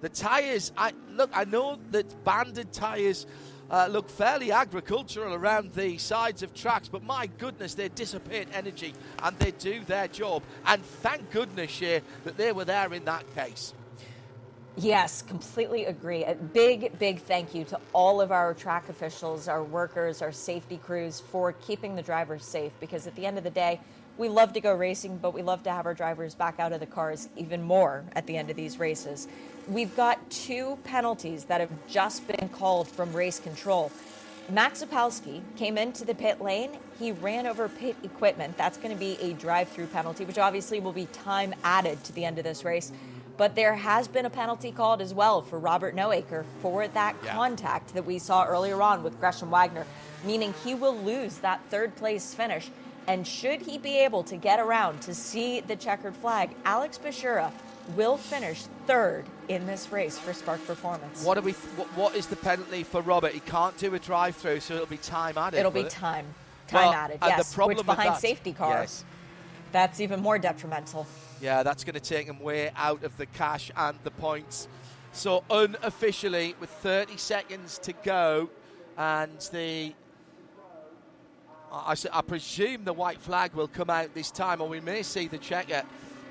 The 0.00 0.08
tyres, 0.08 0.72
I 0.76 0.92
look, 1.10 1.30
I 1.34 1.44
know 1.44 1.78
that 1.90 2.24
banded 2.24 2.72
tyres 2.72 3.26
uh, 3.70 3.88
look 3.90 4.08
fairly 4.08 4.52
agricultural 4.52 5.34
around 5.34 5.72
the 5.72 5.98
sides 5.98 6.42
of 6.42 6.54
tracks, 6.54 6.88
but 6.88 7.02
my 7.02 7.26
goodness, 7.38 7.74
they 7.74 7.88
dissipate 7.88 8.48
energy 8.52 8.94
and 9.22 9.36
they 9.38 9.50
do 9.52 9.82
their 9.84 10.08
job. 10.08 10.42
And 10.66 10.84
thank 10.84 11.30
goodness, 11.30 11.80
yeah, 11.80 12.00
that 12.24 12.36
they 12.36 12.52
were 12.52 12.64
there 12.64 12.92
in 12.92 13.04
that 13.06 13.34
case. 13.34 13.74
Yes, 14.78 15.22
completely 15.22 15.86
agree. 15.86 16.24
A 16.24 16.34
big, 16.34 16.98
big 16.98 17.22
thank 17.22 17.54
you 17.54 17.64
to 17.64 17.80
all 17.94 18.20
of 18.20 18.30
our 18.30 18.52
track 18.52 18.90
officials, 18.90 19.48
our 19.48 19.64
workers, 19.64 20.20
our 20.20 20.32
safety 20.32 20.76
crews 20.76 21.18
for 21.18 21.52
keeping 21.52 21.96
the 21.96 22.02
drivers 22.02 22.44
safe 22.44 22.72
because 22.78 23.06
at 23.06 23.16
the 23.16 23.24
end 23.24 23.38
of 23.38 23.44
the 23.44 23.50
day, 23.50 23.80
we 24.18 24.28
love 24.28 24.52
to 24.52 24.60
go 24.60 24.74
racing, 24.74 25.16
but 25.16 25.32
we 25.32 25.40
love 25.40 25.62
to 25.62 25.70
have 25.70 25.86
our 25.86 25.94
drivers 25.94 26.34
back 26.34 26.60
out 26.60 26.72
of 26.72 26.80
the 26.80 26.86
cars 26.86 27.30
even 27.36 27.62
more 27.62 28.04
at 28.14 28.26
the 28.26 28.36
end 28.36 28.50
of 28.50 28.56
these 28.56 28.78
races. 28.78 29.28
We've 29.66 29.94
got 29.96 30.30
two 30.30 30.78
penalties 30.84 31.44
that 31.44 31.62
have 31.62 31.72
just 31.88 32.26
been 32.26 32.50
called 32.50 32.86
from 32.86 33.14
race 33.14 33.40
control. 33.40 33.90
Max 34.50 34.82
Opalski 34.82 35.40
came 35.56 35.76
into 35.78 36.04
the 36.04 36.14
pit 36.14 36.40
lane. 36.40 36.78
He 36.98 37.12
ran 37.12 37.46
over 37.46 37.68
pit 37.68 37.96
equipment. 38.04 38.56
That's 38.58 38.76
going 38.76 38.94
to 38.94 38.98
be 38.98 39.16
a 39.20 39.32
drive 39.32 39.68
through 39.70 39.86
penalty, 39.86 40.24
which 40.26 40.38
obviously 40.38 40.80
will 40.80 40.92
be 40.92 41.06
time 41.06 41.54
added 41.64 42.04
to 42.04 42.12
the 42.12 42.24
end 42.24 42.38
of 42.38 42.44
this 42.44 42.62
race. 42.62 42.92
But 43.36 43.54
there 43.54 43.74
has 43.74 44.08
been 44.08 44.24
a 44.24 44.30
penalty 44.30 44.72
called 44.72 45.02
as 45.02 45.12
well 45.12 45.42
for 45.42 45.58
Robert 45.58 45.94
Noaker 45.94 46.44
for 46.62 46.88
that 46.88 47.16
yeah. 47.22 47.34
contact 47.34 47.94
that 47.94 48.06
we 48.06 48.18
saw 48.18 48.44
earlier 48.46 48.80
on 48.80 49.02
with 49.02 49.20
Gresham 49.20 49.50
Wagner, 49.50 49.86
meaning 50.24 50.54
he 50.64 50.74
will 50.74 50.96
lose 50.96 51.36
that 51.38 51.60
third 51.68 51.94
place 51.96 52.32
finish. 52.32 52.70
And 53.06 53.26
should 53.26 53.60
he 53.62 53.78
be 53.78 53.98
able 53.98 54.22
to 54.24 54.36
get 54.36 54.58
around 54.58 55.02
to 55.02 55.14
see 55.14 55.60
the 55.60 55.76
checkered 55.76 56.16
flag, 56.16 56.50
Alex 56.64 56.98
Bachoura 56.98 57.52
will 57.94 58.16
finish 58.16 58.64
third 58.86 59.26
in 59.48 59.66
this 59.66 59.92
race 59.92 60.18
for 60.18 60.32
Spark 60.32 60.64
Performance. 60.66 61.24
What, 61.24 61.38
are 61.38 61.42
we? 61.42 61.52
What, 61.52 61.86
what 61.96 62.16
is 62.16 62.26
the 62.26 62.36
penalty 62.36 62.82
for 62.82 63.00
Robert? 63.02 63.32
He 63.32 63.40
can't 63.40 63.76
do 63.78 63.94
a 63.94 63.98
drive-through, 63.98 64.60
so 64.60 64.74
it'll 64.74 64.86
be 64.86 64.96
time 64.96 65.38
added. 65.38 65.58
It'll 65.60 65.70
be 65.70 65.80
it? 65.82 65.90
time, 65.90 66.26
time 66.66 66.86
well, 66.86 66.92
added. 66.94 67.18
Yes, 67.22 67.50
the 67.50 67.54
problem 67.54 67.76
which 67.76 67.86
behind 67.86 68.08
that, 68.10 68.20
safety 68.20 68.52
cars, 68.52 68.74
yes. 68.74 69.04
that's 69.70 70.00
even 70.00 70.20
more 70.20 70.38
detrimental. 70.38 71.06
Yeah, 71.40 71.62
that's 71.62 71.84
going 71.84 71.94
to 71.94 72.00
take 72.00 72.26
him 72.26 72.40
way 72.40 72.70
out 72.76 73.04
of 73.04 73.16
the 73.16 73.26
cash 73.26 73.70
and 73.76 73.98
the 74.04 74.10
points. 74.10 74.68
So 75.12 75.44
unofficially, 75.50 76.54
with 76.60 76.70
30 76.70 77.16
seconds 77.16 77.78
to 77.78 77.92
go, 77.92 78.50
and 78.96 79.38
the 79.52 79.94
I, 81.72 81.94
I, 82.12 82.22
presume 82.22 82.84
the 82.84 82.92
white 82.92 83.20
flag 83.20 83.52
will 83.54 83.68
come 83.68 83.90
out 83.90 84.14
this 84.14 84.30
time, 84.30 84.60
or 84.62 84.68
we 84.68 84.80
may 84.80 85.02
see 85.02 85.26
the 85.26 85.38
checker. 85.38 85.82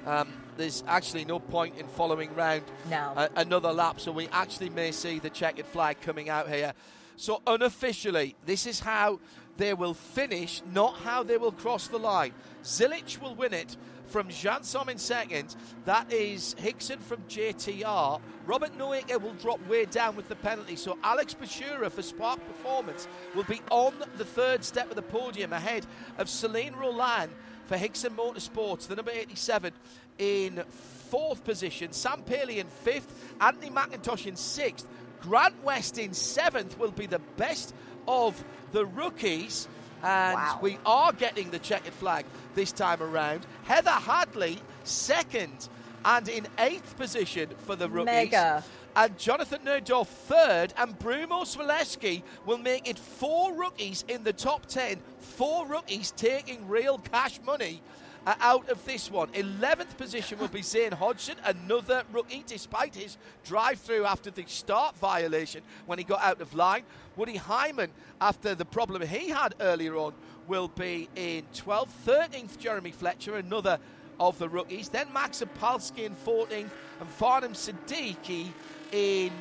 Um, 0.06 0.32
there's 0.58 0.84
actually 0.88 1.26
no 1.26 1.40
point 1.40 1.78
in 1.78 1.88
following 1.88 2.34
round 2.36 2.64
no. 2.90 3.14
a, 3.16 3.30
another 3.36 3.72
lap, 3.72 4.00
so 4.00 4.12
we 4.12 4.28
actually 4.30 4.70
may 4.70 4.92
see 4.92 5.20
the 5.20 5.30
checkered 5.30 5.66
flag 5.66 6.00
coming 6.02 6.30
out 6.30 6.50
here. 6.50 6.74
So 7.18 7.42
unofficially, 7.48 8.36
this 8.46 8.66
is 8.66 8.80
how 8.80 9.20
they 9.58 9.74
will 9.74 9.94
finish, 9.94 10.62
not 10.74 10.96
how 10.98 11.24
they 11.24 11.38
will 11.38 11.52
cross 11.52 11.88
the 11.88 11.98
line. 11.98 12.34
Zilisch 12.64 13.22
will 13.22 13.36
win 13.36 13.54
it 13.54 13.78
from 14.08 14.28
Jeansonne 14.28 14.90
in 14.90 14.98
second. 14.98 15.56
That 15.86 16.12
is 16.12 16.56
Hixon 16.60 17.00
from 17.00 17.22
JTR. 17.24 18.20
Robert 18.46 18.78
Noaker 18.78 19.22
will 19.22 19.34
drop 19.34 19.66
way 19.68 19.86
down 19.86 20.16
with 20.16 20.28
the 20.28 20.36
penalty. 20.36 20.76
So 20.76 20.98
Alex 21.04 21.34
Bachoura 21.34 21.92
for 21.92 22.02
Spark 22.02 22.46
Performance 22.48 23.08
will 23.34 23.44
be 23.44 23.62
on 23.72 23.94
the 24.18 24.26
third 24.26 24.64
step 24.64 24.90
of 24.90 24.96
the 24.96 25.02
podium 25.02 25.54
ahead 25.54 25.86
of 26.18 26.30
Celine 26.30 26.76
Roland 26.76 27.32
for 27.66 27.78
Hixon 27.78 28.14
Motorsports, 28.14 28.88
the 28.88 28.96
number 28.96 29.12
87 29.12 29.74
in 30.20 30.64
fourth 31.10 31.44
position. 31.44 31.92
Sam 31.92 32.22
Paley 32.24 32.60
in 32.60 32.68
fifth. 32.68 33.36
Anthony 33.42 33.72
McIntosh 33.72 34.28
in 34.28 34.36
sixth. 34.36 34.88
Grant 35.22 35.64
West 35.64 35.98
in 35.98 36.14
seventh 36.14 36.78
will 36.78 36.92
be 36.92 37.08
the 37.08 37.20
best 37.38 37.74
of 38.08 38.44
the 38.72 38.86
rookies. 38.86 39.68
And 40.04 40.36
wow. 40.36 40.60
we 40.62 40.78
are 40.86 41.12
getting 41.14 41.50
the 41.50 41.60
checkered 41.60 41.94
flag 41.94 42.26
this 42.54 42.72
time 42.72 43.02
around. 43.02 43.46
Heather 43.64 43.90
Hadley, 43.90 44.60
second, 44.84 45.70
and 46.04 46.30
in 46.30 46.46
eighth 46.60 46.96
position 46.96 47.50
for 47.66 47.76
the 47.76 47.90
rookies. 47.90 48.06
Mega. 48.06 48.64
And 48.96 49.18
Jonathan 49.18 49.60
Neudorf 49.66 50.08
third, 50.08 50.74
and 50.78 50.98
Bruno 51.00 51.42
Swileski 51.42 52.24
will 52.46 52.60
make 52.60 52.88
it 52.88 52.98
four 52.98 53.54
rookies 53.54 54.06
in 54.08 54.24
the 54.24 54.32
top 54.32 54.68
ten. 54.68 55.00
Four 55.20 55.66
rookies 55.66 56.12
taking 56.12 56.68
real 56.68 57.00
cash 57.00 57.40
money 57.46 57.82
Uh, 58.26 58.34
out 58.40 58.68
of 58.70 58.84
this 58.86 59.12
one. 59.12 59.28
11th 59.30 59.96
position 59.98 60.40
will 60.40 60.48
be 60.48 60.64
Zane 60.64 60.92
Hodgson, 60.92 61.36
another 61.46 62.04
rookie, 62.12 62.44
despite 62.48 62.96
his 62.96 63.18
drive 63.44 63.80
through 63.80 64.06
after 64.06 64.32
the 64.32 64.44
start 64.48 64.98
violation 64.98 65.62
when 65.86 66.00
he 66.00 66.04
got 66.04 66.24
out 66.24 66.42
of 66.42 66.56
line. 66.56 66.84
Woody 67.16 67.38
Heimann, 67.38 67.90
after 68.20 68.56
the 68.56 68.66
problem 68.66 69.04
he 69.04 69.30
had 69.30 69.54
earlier 69.60 69.96
on, 69.96 70.14
will 70.48 70.70
be 70.70 71.08
in 71.16 71.44
12th. 71.54 71.90
13th, 72.06 72.58
Jeremy 72.58 72.92
Fletcher, 72.92 73.36
another 73.36 73.78
of 74.20 74.40
the 74.40 74.50
rookies. 74.50 74.90
Then 74.90 75.12
Max 75.14 75.42
Opalski 75.42 76.06
in 76.06 76.16
14th, 76.16 76.70
and 77.00 77.10
Farnham 77.10 77.54
Siddiqui 77.54 78.48
in 78.92 79.32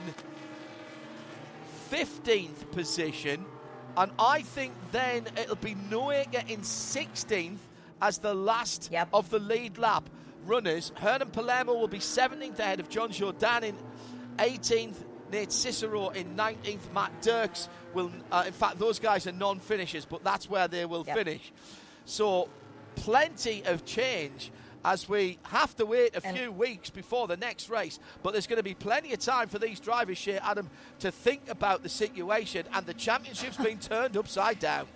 15th 1.90 2.70
position. 2.72 3.46
And 3.96 4.10
I 4.18 4.42
think 4.42 4.74
then 4.92 5.24
it'll 5.38 5.56
be 5.56 5.74
Noaker 5.74 6.48
in 6.50 6.60
16th 6.60 7.58
as 8.04 8.18
the 8.18 8.34
last 8.34 8.90
yep. 8.92 9.08
of 9.14 9.30
the 9.30 9.38
lead 9.38 9.78
lap 9.78 10.10
runners. 10.44 10.92
Hernan 10.96 11.30
Palermo 11.30 11.72
will 11.72 11.88
be 11.88 12.00
17th 12.00 12.58
ahead 12.58 12.78
of 12.78 12.90
John 12.90 13.10
Jordan 13.10 13.64
in 13.64 13.76
18th. 14.36 14.96
Nate 15.32 15.50
Cicero 15.50 16.10
in 16.10 16.36
19th. 16.36 16.92
Matt 16.92 17.22
Dirks 17.22 17.68
will, 17.94 18.12
uh, 18.30 18.44
in 18.46 18.52
fact, 18.52 18.78
those 18.78 18.98
guys 18.98 19.26
are 19.26 19.32
non 19.32 19.58
finishers, 19.58 20.04
but 20.04 20.22
that's 20.22 20.50
where 20.50 20.68
they 20.68 20.84
will 20.84 21.02
yep. 21.06 21.16
finish. 21.16 21.50
So, 22.04 22.50
plenty 22.94 23.64
of 23.64 23.86
change 23.86 24.52
as 24.84 25.08
we 25.08 25.38
have 25.44 25.74
to 25.76 25.86
wait 25.86 26.14
a 26.14 26.26
and 26.26 26.36
few 26.36 26.52
weeks 26.52 26.90
before 26.90 27.26
the 27.26 27.38
next 27.38 27.70
race. 27.70 27.98
But 28.22 28.32
there's 28.32 28.46
going 28.46 28.58
to 28.58 28.62
be 28.62 28.74
plenty 28.74 29.14
of 29.14 29.20
time 29.20 29.48
for 29.48 29.58
these 29.58 29.80
drivers, 29.80 30.18
here, 30.18 30.40
Adam, 30.44 30.68
to 30.98 31.10
think 31.10 31.48
about 31.48 31.82
the 31.82 31.88
situation, 31.88 32.66
and 32.74 32.84
the 32.84 32.94
championship's 32.94 33.56
been 33.56 33.78
turned 33.80 34.18
upside 34.18 34.58
down. 34.58 34.86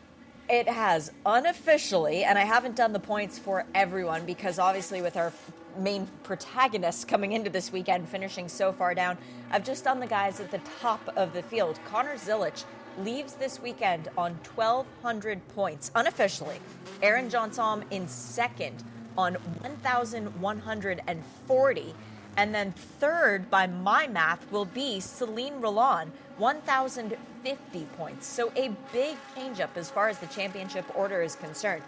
It 0.49 0.67
has 0.67 1.13
unofficially, 1.27 2.25
and 2.25 2.39
I 2.39 2.45
haven't 2.45 2.75
done 2.75 2.95
the 2.95 3.01
points 3.01 3.39
for 3.39 3.67
everyone 3.75 4.25
because 4.25 4.59
obviously, 4.59 5.03
with 5.03 5.19
our 5.19 5.31
main 5.77 6.09
protagonists 6.23 7.05
coming 7.05 7.33
into 7.33 7.51
this 7.51 7.71
weekend 7.71 8.09
finishing 8.09 8.49
so 8.49 8.73
far 8.73 8.95
down, 8.95 9.19
I've 9.51 9.63
just 9.63 9.85
done 9.85 10.01
the 10.01 10.07
guys 10.07 10.41
at 10.41 10.51
the 10.51 10.61
top 10.81 11.07
of 11.17 11.35
the 11.35 11.43
field. 11.43 11.79
Connor 11.85 12.17
Zilisch 12.17 12.65
leaves 12.99 13.35
this 13.35 13.61
weekend 13.61 14.09
on 14.17 14.39
1,200 14.55 15.47
points 15.49 15.91
unofficially. 15.95 16.61
Aaron 17.03 17.29
Jeansonne 17.29 17.85
in 17.91 18.09
second 18.09 18.83
on 19.19 19.35
1,140. 19.35 21.95
And 22.39 22.55
then 22.55 22.71
third, 23.01 23.51
by 23.51 23.67
my 23.67 24.07
math, 24.07 24.49
will 24.53 24.65
be 24.65 25.01
Celine 25.01 25.61
Roland, 25.61 26.13
1,050 26.37 27.85
points. 27.97 28.29
So 28.29 28.53
a 28.55 28.69
big 28.93 29.17
changeup 29.37 29.71
as 29.75 29.91
far 29.91 30.09
as 30.09 30.21
the 30.21 30.29
championship 30.29 30.85
order 30.95 31.21
is 31.21 31.35
concerned. 31.35 31.83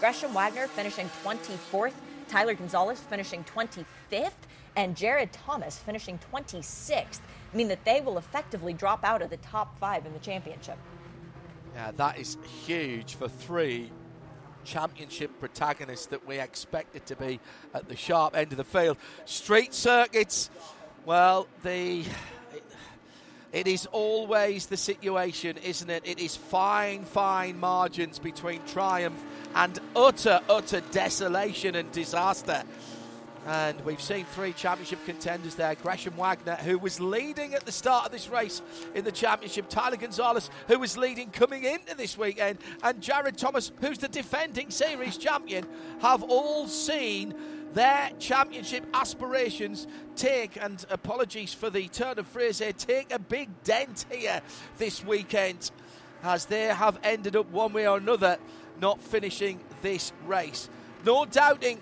Gresham 0.00 0.34
Wagner 0.34 0.66
finishing 0.66 1.08
24th, 1.22 1.92
Tyler 2.26 2.54
Gonzalez 2.54 2.98
finishing 2.98 3.44
25th, 3.44 4.32
and 4.74 4.96
Jared 4.96 5.32
Thomas 5.32 5.78
finishing 5.78 6.18
26th. 6.32 7.20
Mean 7.52 7.68
that 7.68 7.84
they 7.84 8.00
will 8.00 8.18
effectively 8.18 8.72
drop 8.72 9.04
out 9.04 9.22
of 9.22 9.30
the 9.30 9.36
top 9.36 9.78
five 9.78 10.04
in 10.06 10.12
the 10.12 10.18
championship. 10.18 10.76
Yeah, 11.76 11.92
that 11.92 12.18
is 12.18 12.36
huge 12.66 13.14
for 13.14 13.28
three 13.28 13.92
championship 14.64 15.30
protagonists 15.40 16.06
that 16.06 16.26
we 16.26 16.38
expected 16.38 17.06
to 17.06 17.16
be 17.16 17.40
at 17.74 17.88
the 17.88 17.96
sharp 17.96 18.36
end 18.36 18.52
of 18.52 18.58
the 18.58 18.64
field. 18.64 18.96
Street 19.24 19.74
circuits, 19.74 20.50
well, 21.04 21.46
the 21.62 22.04
it 23.54 23.68
is 23.68 23.86
always 23.92 24.66
the 24.66 24.76
situation, 24.76 25.56
isn't 25.58 25.88
it? 25.88 26.02
It 26.04 26.18
is 26.18 26.34
fine, 26.34 27.04
fine 27.04 27.60
margins 27.60 28.18
between 28.18 28.60
triumph 28.66 29.22
and 29.54 29.78
utter, 29.94 30.40
utter 30.50 30.80
desolation 30.90 31.76
and 31.76 31.92
disaster. 31.92 32.64
And 33.46 33.78
we've 33.84 34.00
seen 34.00 34.24
three 34.24 34.54
championship 34.54 35.04
contenders 35.04 35.54
there. 35.54 35.74
Gresham 35.74 36.16
Wagner, 36.16 36.56
who 36.56 36.78
was 36.78 36.98
leading 36.98 37.54
at 37.54 37.66
the 37.66 37.72
start 37.72 38.06
of 38.06 38.12
this 38.12 38.28
race 38.30 38.62
in 38.94 39.04
the 39.04 39.12
championship. 39.12 39.68
Tyler 39.68 39.96
Gonzalez, 39.96 40.48
who 40.66 40.78
was 40.78 40.96
leading 40.96 41.30
coming 41.30 41.64
into 41.64 41.94
this 41.94 42.16
weekend. 42.16 42.58
And 42.82 43.02
Jared 43.02 43.36
Thomas, 43.36 43.70
who's 43.80 43.98
the 43.98 44.08
defending 44.08 44.70
series 44.70 45.18
champion, 45.18 45.66
have 46.00 46.22
all 46.22 46.66
seen 46.68 47.34
their 47.74 48.10
championship 48.18 48.86
aspirations 48.94 49.88
take, 50.16 50.56
and 50.62 50.84
apologies 50.90 51.52
for 51.52 51.68
the 51.68 51.88
turn 51.88 52.18
of 52.18 52.26
phrase 52.28 52.60
here, 52.60 52.72
take 52.72 53.12
a 53.12 53.18
big 53.18 53.50
dent 53.64 54.06
here 54.10 54.40
this 54.78 55.04
weekend 55.04 55.70
as 56.22 56.46
they 56.46 56.62
have 56.66 56.98
ended 57.02 57.36
up 57.36 57.50
one 57.50 57.72
way 57.72 57.86
or 57.86 57.98
another 57.98 58.38
not 58.80 59.02
finishing 59.02 59.60
this 59.82 60.12
race. 60.26 60.70
No 61.04 61.26
doubting 61.26 61.80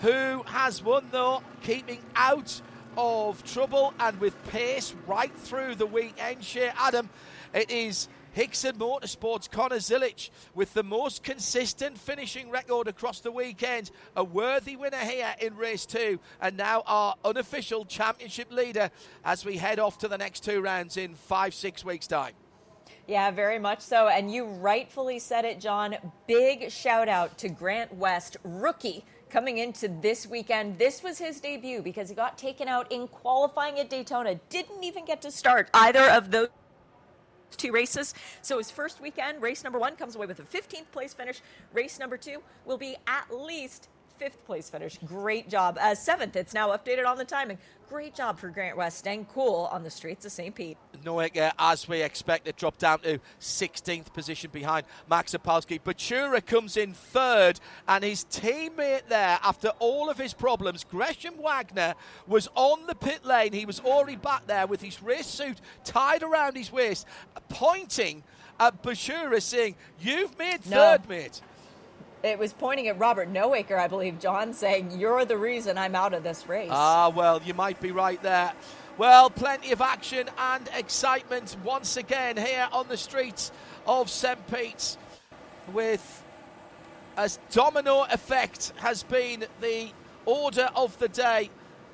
who 0.00 0.42
has 0.44 0.82
won 0.82 1.06
though, 1.10 1.42
keeping 1.62 2.00
out 2.16 2.60
of 2.96 3.42
trouble 3.44 3.94
and 4.00 4.20
with 4.20 4.34
pace 4.48 4.94
right 5.06 5.32
through 5.34 5.74
the 5.74 5.86
weekend. 5.86 6.42
Shea 6.44 6.72
Adam, 6.76 7.08
it 7.54 7.70
is 7.70 8.08
Hixon 8.32 8.76
Motorsports 8.76 9.50
Connor 9.50 9.76
Zilisch 9.76 10.30
with 10.54 10.72
the 10.74 10.82
most 10.82 11.22
consistent 11.22 11.98
finishing 11.98 12.50
record 12.50 12.88
across 12.88 13.20
the 13.20 13.32
weekend. 13.32 13.90
A 14.16 14.24
worthy 14.24 14.76
winner 14.76 14.98
here 14.98 15.34
in 15.40 15.56
race 15.56 15.84
two, 15.86 16.20
and 16.40 16.56
now 16.56 16.82
our 16.86 17.14
unofficial 17.24 17.84
championship 17.84 18.52
leader 18.52 18.90
as 19.24 19.44
we 19.44 19.56
head 19.56 19.78
off 19.78 19.98
to 19.98 20.08
the 20.08 20.18
next 20.18 20.44
two 20.44 20.60
rounds 20.60 20.96
in 20.96 21.14
five, 21.14 21.54
six 21.54 21.84
weeks' 21.84 22.06
time. 22.06 22.32
Yeah, 23.06 23.32
very 23.32 23.58
much 23.58 23.80
so. 23.80 24.06
And 24.06 24.32
you 24.32 24.44
rightfully 24.44 25.18
said 25.18 25.44
it, 25.44 25.58
John. 25.58 25.96
Big 26.28 26.70
shout 26.70 27.08
out 27.08 27.38
to 27.38 27.48
Grant 27.48 27.92
West, 27.94 28.36
rookie 28.44 29.04
coming 29.30 29.58
into 29.58 29.88
this 29.88 30.26
weekend. 30.26 30.78
This 30.78 31.02
was 31.02 31.18
his 31.18 31.40
debut 31.40 31.82
because 31.82 32.08
he 32.08 32.14
got 32.14 32.36
taken 32.36 32.68
out 32.68 32.90
in 32.90 33.08
qualifying 33.08 33.78
at 33.78 33.88
Daytona. 33.88 34.40
Didn't 34.48 34.82
even 34.84 35.04
get 35.04 35.22
to 35.22 35.30
start 35.30 35.70
either 35.72 36.04
of 36.10 36.30
those 36.30 36.48
two 37.56 37.72
races. 37.72 38.14
So 38.42 38.58
his 38.58 38.70
first 38.70 39.00
weekend, 39.00 39.42
race 39.42 39.64
number 39.64 39.78
one, 39.78 39.96
comes 39.96 40.16
away 40.16 40.26
with 40.26 40.40
a 40.40 40.42
15th 40.42 40.90
place 40.92 41.14
finish. 41.14 41.40
Race 41.72 41.98
number 41.98 42.16
two 42.16 42.42
will 42.64 42.78
be 42.78 42.96
at 43.06 43.26
least 43.34 43.88
fifth 44.20 44.44
place 44.44 44.68
finish. 44.68 44.98
Great 45.06 45.48
job. 45.48 45.78
Uh, 45.80 45.94
seventh, 45.94 46.36
it's 46.36 46.52
now 46.52 46.68
updated 46.76 47.06
on 47.06 47.16
the 47.16 47.24
timing. 47.24 47.56
Great 47.88 48.14
job 48.14 48.38
for 48.38 48.50
Grant 48.50 48.76
West, 48.76 48.98
staying 48.98 49.24
cool 49.24 49.66
on 49.72 49.82
the 49.82 49.88
streets 49.90 50.26
of 50.26 50.30
St. 50.30 50.54
Pete. 50.54 50.76
Noaker, 51.02 51.50
as 51.58 51.88
we 51.88 52.02
expected, 52.02 52.54
dropped 52.56 52.80
down 52.80 53.00
to 53.00 53.18
16th 53.40 54.12
position 54.12 54.50
behind 54.52 54.84
Max 55.08 55.32
Opalski. 55.34 55.80
Bachoura 55.80 56.44
comes 56.44 56.76
in 56.76 56.92
third, 56.92 57.58
and 57.88 58.04
his 58.04 58.26
teammate 58.26 59.08
there, 59.08 59.38
after 59.42 59.68
all 59.78 60.10
of 60.10 60.18
his 60.18 60.34
problems, 60.34 60.84
Gresham 60.84 61.38
Wagner, 61.42 61.94
was 62.26 62.46
on 62.54 62.86
the 62.86 62.94
pit 62.94 63.24
lane. 63.24 63.54
He 63.54 63.64
was 63.64 63.80
already 63.80 64.16
back 64.16 64.46
there 64.46 64.66
with 64.66 64.82
his 64.82 65.02
race 65.02 65.26
suit 65.26 65.62
tied 65.82 66.22
around 66.22 66.58
his 66.58 66.70
waist, 66.70 67.06
pointing 67.48 68.22
at 68.60 68.82
Bachoura, 68.82 69.40
saying, 69.40 69.76
You've 69.98 70.38
made 70.38 70.60
third, 70.60 71.08
no. 71.08 71.16
mate. 71.16 71.40
It 72.22 72.38
was 72.38 72.52
pointing 72.52 72.88
at 72.88 72.98
Robert 72.98 73.32
Noaker, 73.32 73.78
I 73.78 73.88
believe, 73.88 74.18
John, 74.18 74.52
saying, 74.52 74.98
You're 74.98 75.24
the 75.24 75.38
reason 75.38 75.78
I'm 75.78 75.94
out 75.94 76.12
of 76.12 76.22
this 76.22 76.46
race. 76.48 76.68
Ah, 76.70 77.08
well, 77.08 77.40
you 77.44 77.54
might 77.54 77.80
be 77.80 77.92
right 77.92 78.22
there. 78.22 78.52
Well, 78.98 79.30
plenty 79.30 79.72
of 79.72 79.80
action 79.80 80.28
and 80.36 80.68
excitement 80.74 81.56
once 81.64 81.96
again 81.96 82.36
here 82.36 82.68
on 82.72 82.88
the 82.88 82.98
streets 82.98 83.50
of 83.86 84.10
St. 84.10 84.38
Pete's 84.48 84.98
with 85.72 86.22
a 87.16 87.30
domino 87.50 88.02
effect 88.10 88.72
has 88.76 89.02
been 89.02 89.46
the 89.62 89.90
order 90.26 90.68
of 90.76 90.98
the 90.98 91.08
day. 91.08 91.48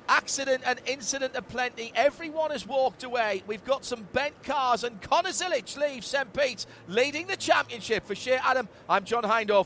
Accident 0.09 0.63
and 0.65 0.81
incident 0.85 1.33
aplenty. 1.35 1.93
Everyone 1.95 2.51
has 2.51 2.67
walked 2.67 3.03
away. 3.03 3.43
We've 3.47 3.63
got 3.63 3.85
some 3.85 4.07
bent 4.13 4.41
cars, 4.43 4.83
and 4.83 5.01
Connor 5.01 5.29
Zilisch 5.29 5.77
leaves 5.77 6.07
St. 6.07 6.31
Pete's 6.33 6.65
leading 6.87 7.27
the 7.27 7.35
championship. 7.35 8.05
For 8.05 8.15
Shea 8.15 8.39
Adam, 8.43 8.67
I'm 8.89 9.03
John 9.05 9.23
Hindhaugh. 9.23 9.65